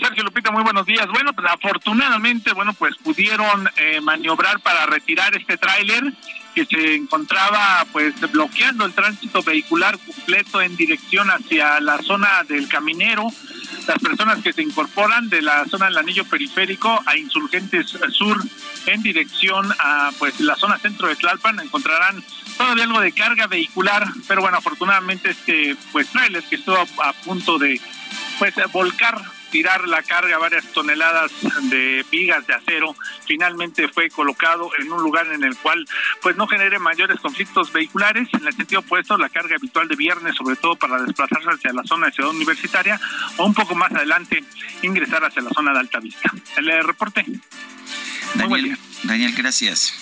[0.00, 1.06] Sergio Lupita, muy buenos días.
[1.08, 6.12] Bueno, pues afortunadamente, bueno, pues pudieron eh, maniobrar para retirar este tráiler
[6.54, 12.68] que se encontraba pues bloqueando el tránsito vehicular completo en dirección hacia la zona del
[12.68, 13.26] caminero.
[13.86, 18.42] Las personas que se incorporan de la zona del anillo periférico a Insurgentes Sur
[18.86, 22.22] en dirección a pues la zona centro de Tlalpan encontrarán
[22.58, 27.58] todavía algo de carga vehicular, pero bueno, afortunadamente este pues tráiler que estuvo a punto
[27.58, 27.80] de
[28.38, 31.30] pues volcar tirar la carga, varias toneladas
[31.64, 35.86] de vigas de acero, finalmente fue colocado en un lugar en el cual
[36.22, 38.28] pues no genere mayores conflictos vehiculares.
[38.32, 41.84] En el sentido opuesto, la carga habitual de viernes, sobre todo para desplazarse hacia la
[41.84, 42.98] zona de Ciudad Universitaria,
[43.36, 44.42] o un poco más adelante
[44.80, 46.32] ingresar hacia la zona de Alta Vista.
[46.56, 47.24] El reporte.
[48.34, 49.94] Daniel, Daniel gracias.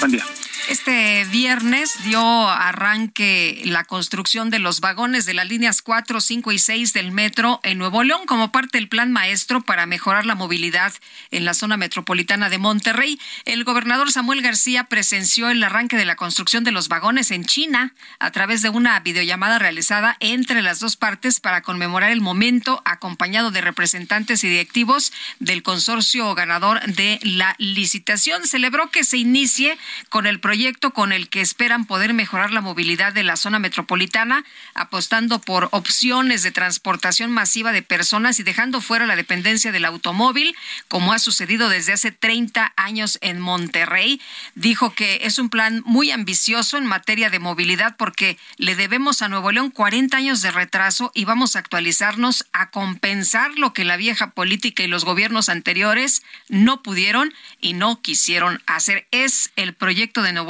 [0.00, 0.24] Buen día.
[0.68, 6.58] Este viernes dio arranque la construcción de los vagones de las líneas 4, 5 y
[6.58, 10.92] 6 del metro en Nuevo León como parte del plan maestro para mejorar la movilidad
[11.30, 13.20] en la zona metropolitana de Monterrey.
[13.44, 17.94] El gobernador Samuel García presenció el arranque de la construcción de los vagones en China
[18.18, 23.52] a través de una videollamada realizada entre las dos partes para conmemorar el momento acompañado
[23.52, 28.48] de representantes y directivos del consorcio ganador de la licitación.
[28.48, 29.78] Celebró que se inicie
[30.08, 33.58] con el proyecto proyecto con el que esperan poder mejorar la movilidad de la zona
[33.58, 39.84] metropolitana, apostando por opciones de transportación masiva de personas y dejando fuera la dependencia del
[39.84, 40.56] automóvil,
[40.88, 44.18] como ha sucedido desde hace 30 años en Monterrey.
[44.54, 49.28] Dijo que es un plan muy ambicioso en materia de movilidad porque le debemos a
[49.28, 53.98] Nuevo León 40 años de retraso y vamos a actualizarnos a compensar lo que la
[53.98, 59.06] vieja política y los gobiernos anteriores no pudieron y no quisieron hacer.
[59.10, 60.45] Es el proyecto de Nuevo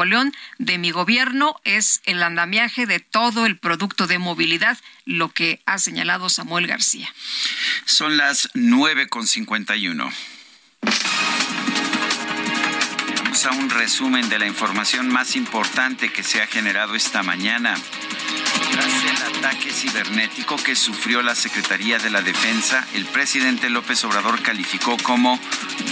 [0.58, 5.78] De mi gobierno, es el andamiaje de todo el producto de movilidad, lo que ha
[5.78, 7.12] señalado Samuel García.
[7.84, 9.26] Son las nueve con
[9.88, 10.10] uno.
[13.44, 17.76] A un resumen de la información más importante que se ha generado esta mañana.
[18.72, 24.40] Tras el ataque cibernético que sufrió la Secretaría de la Defensa, el presidente López Obrador
[24.40, 25.38] calificó como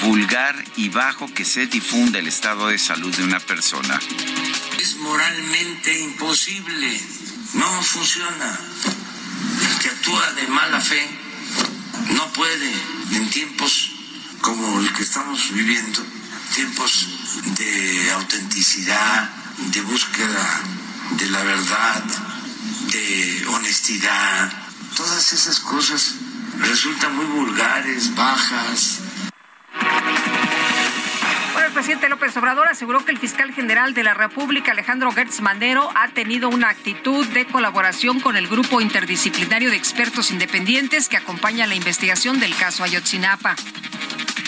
[0.03, 4.01] vulgar y bajo que se difunde el estado de salud de una persona.
[4.81, 6.99] Es moralmente imposible,
[7.53, 8.59] no funciona.
[9.61, 11.07] El que actúa de mala fe
[12.09, 12.73] no puede
[13.13, 13.91] en tiempos
[14.41, 16.03] como el que estamos viviendo,
[16.55, 19.31] tiempos de autenticidad,
[19.73, 20.61] de búsqueda
[21.19, 22.03] de la verdad,
[22.91, 24.53] de honestidad,
[24.97, 26.17] todas esas cosas
[26.59, 29.01] resultan muy vulgares, bajas.
[31.53, 35.41] Bueno, el presidente López Obrador aseguró que el fiscal general de la República, Alejandro Gertz
[35.41, 41.17] Manero, ha tenido una actitud de colaboración con el grupo interdisciplinario de expertos independientes que
[41.17, 43.57] acompaña la investigación del caso Ayotzinapa.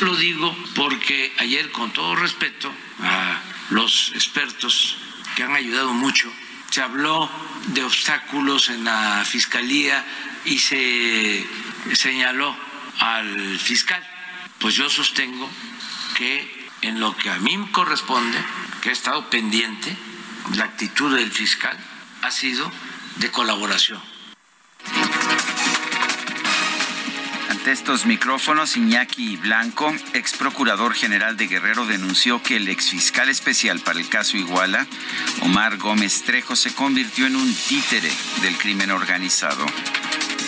[0.01, 4.97] Lo digo porque ayer, con todo respeto a los expertos
[5.35, 6.31] que han ayudado mucho
[6.71, 7.31] se habló
[7.69, 10.05] de obstáculos en la fiscalía
[10.45, 11.47] y se
[11.95, 12.55] señaló
[12.99, 14.07] al fiscal.
[14.59, 15.49] Pues yo sostengo
[16.17, 18.39] que en lo que a mí me corresponde,
[18.83, 19.97] que he estado pendiente,
[20.55, 21.79] la actitud del fiscal
[22.21, 22.71] ha sido
[23.17, 24.16] de colaboración.
[27.67, 33.81] Estos micrófonos, Iñaki Blanco, ex procurador general de Guerrero, denunció que el ex fiscal especial
[33.81, 34.87] para el caso Iguala,
[35.43, 38.11] Omar Gómez Trejo, se convirtió en un títere
[38.43, 39.65] del crimen organizado.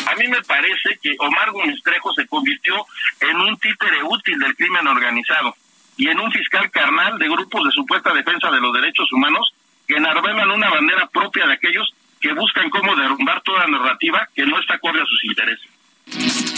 [0.07, 2.87] A mí me parece que Omar Gómez Trejo se convirtió
[3.21, 5.55] en un títere útil del crimen organizado
[5.97, 9.55] y en un fiscal carnal de grupos de supuesta defensa de los derechos humanos
[9.87, 14.61] que enarbelan una bandera propia de aquellos que buscan cómo derrumbar toda narrativa que no
[14.61, 16.58] está acorde a sus intereses.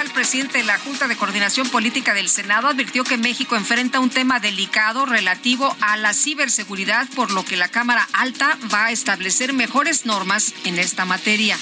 [0.00, 4.08] El presidente de la Junta de Coordinación Política del Senado, advirtió que México enfrenta un
[4.08, 9.52] tema delicado relativo a la ciberseguridad, por lo que la Cámara Alta va a establecer
[9.52, 11.58] mejores normas en esta materia.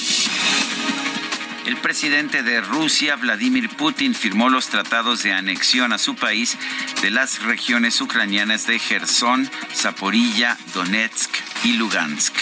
[1.67, 6.57] El presidente de Rusia, Vladimir Putin, firmó los tratados de anexión a su país
[7.03, 11.31] de las regiones ucranianas de Gerson, Zaporilla, Donetsk
[11.65, 12.35] y Lugansk.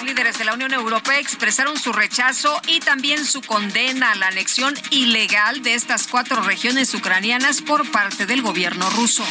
[0.00, 4.28] Los líderes de la Unión Europea expresaron su rechazo y también su condena a la
[4.28, 9.26] anexión ilegal de estas cuatro regiones ucranianas por parte del gobierno ruso.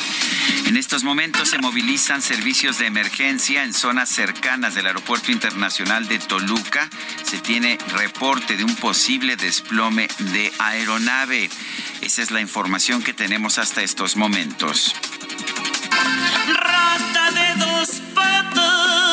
[0.68, 6.20] En estos momentos se movilizan servicios de emergencia en zonas cercanas del Aeropuerto Internacional de
[6.20, 6.88] Toluca.
[7.24, 11.50] Se tiene reporte de un posible desplome de aeronave.
[12.02, 14.94] Esa es la información que tenemos hasta estos momentos.
[16.48, 19.09] Rata de dos patas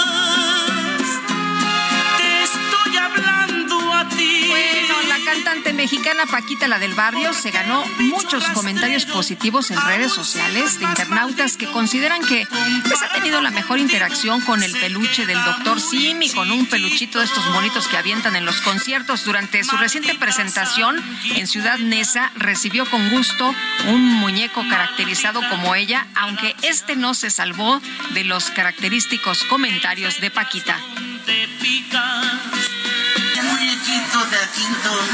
[5.47, 10.87] cantante mexicana Paquita la del Barrio se ganó muchos comentarios positivos en redes sociales de
[10.87, 15.81] internautas que consideran que pues, ha tenido la mejor interacción con el peluche del doctor
[15.81, 19.25] Sim y con un peluchito de estos bonitos que avientan en los conciertos.
[19.25, 21.01] Durante su reciente presentación
[21.37, 23.55] en Ciudad Neza recibió con gusto
[23.87, 27.81] un muñeco caracterizado como ella, aunque este no se salvó
[28.15, 30.77] de los característicos comentarios de Paquita
[33.71, 34.91] de quinto.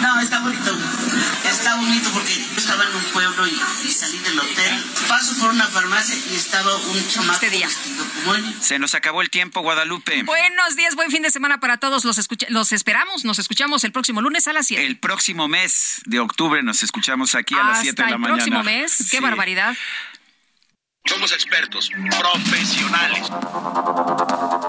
[0.00, 0.78] No, está bonito.
[1.44, 4.84] Está bonito porque yo estaba en un pueblo y, salí del hotel.
[5.08, 7.68] Paso por una farmacia y estaba un chamaco este día.
[8.62, 10.22] Se nos acabó el tiempo, Guadalupe.
[10.22, 12.06] Buenos días, buen fin de semana para todos.
[12.06, 13.24] Los, los esperamos.
[13.26, 14.86] Nos escuchamos el próximo lunes a las 7.
[14.86, 18.42] El próximo mes de octubre nos escuchamos aquí a las 7 de la mañana.
[18.42, 19.08] El próximo mes.
[19.10, 19.76] Qué barbaridad.
[21.06, 23.28] Somos expertos, profesionales.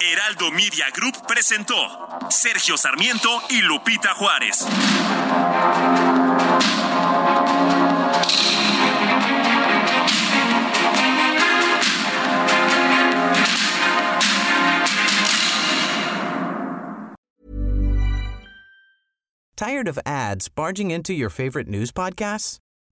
[0.01, 1.75] Heraldo Media Group presentó
[2.29, 4.65] Sergio Sarmiento y Lupita Juárez.
[19.55, 22.57] Tired of ads barging into your favorite news podcasts?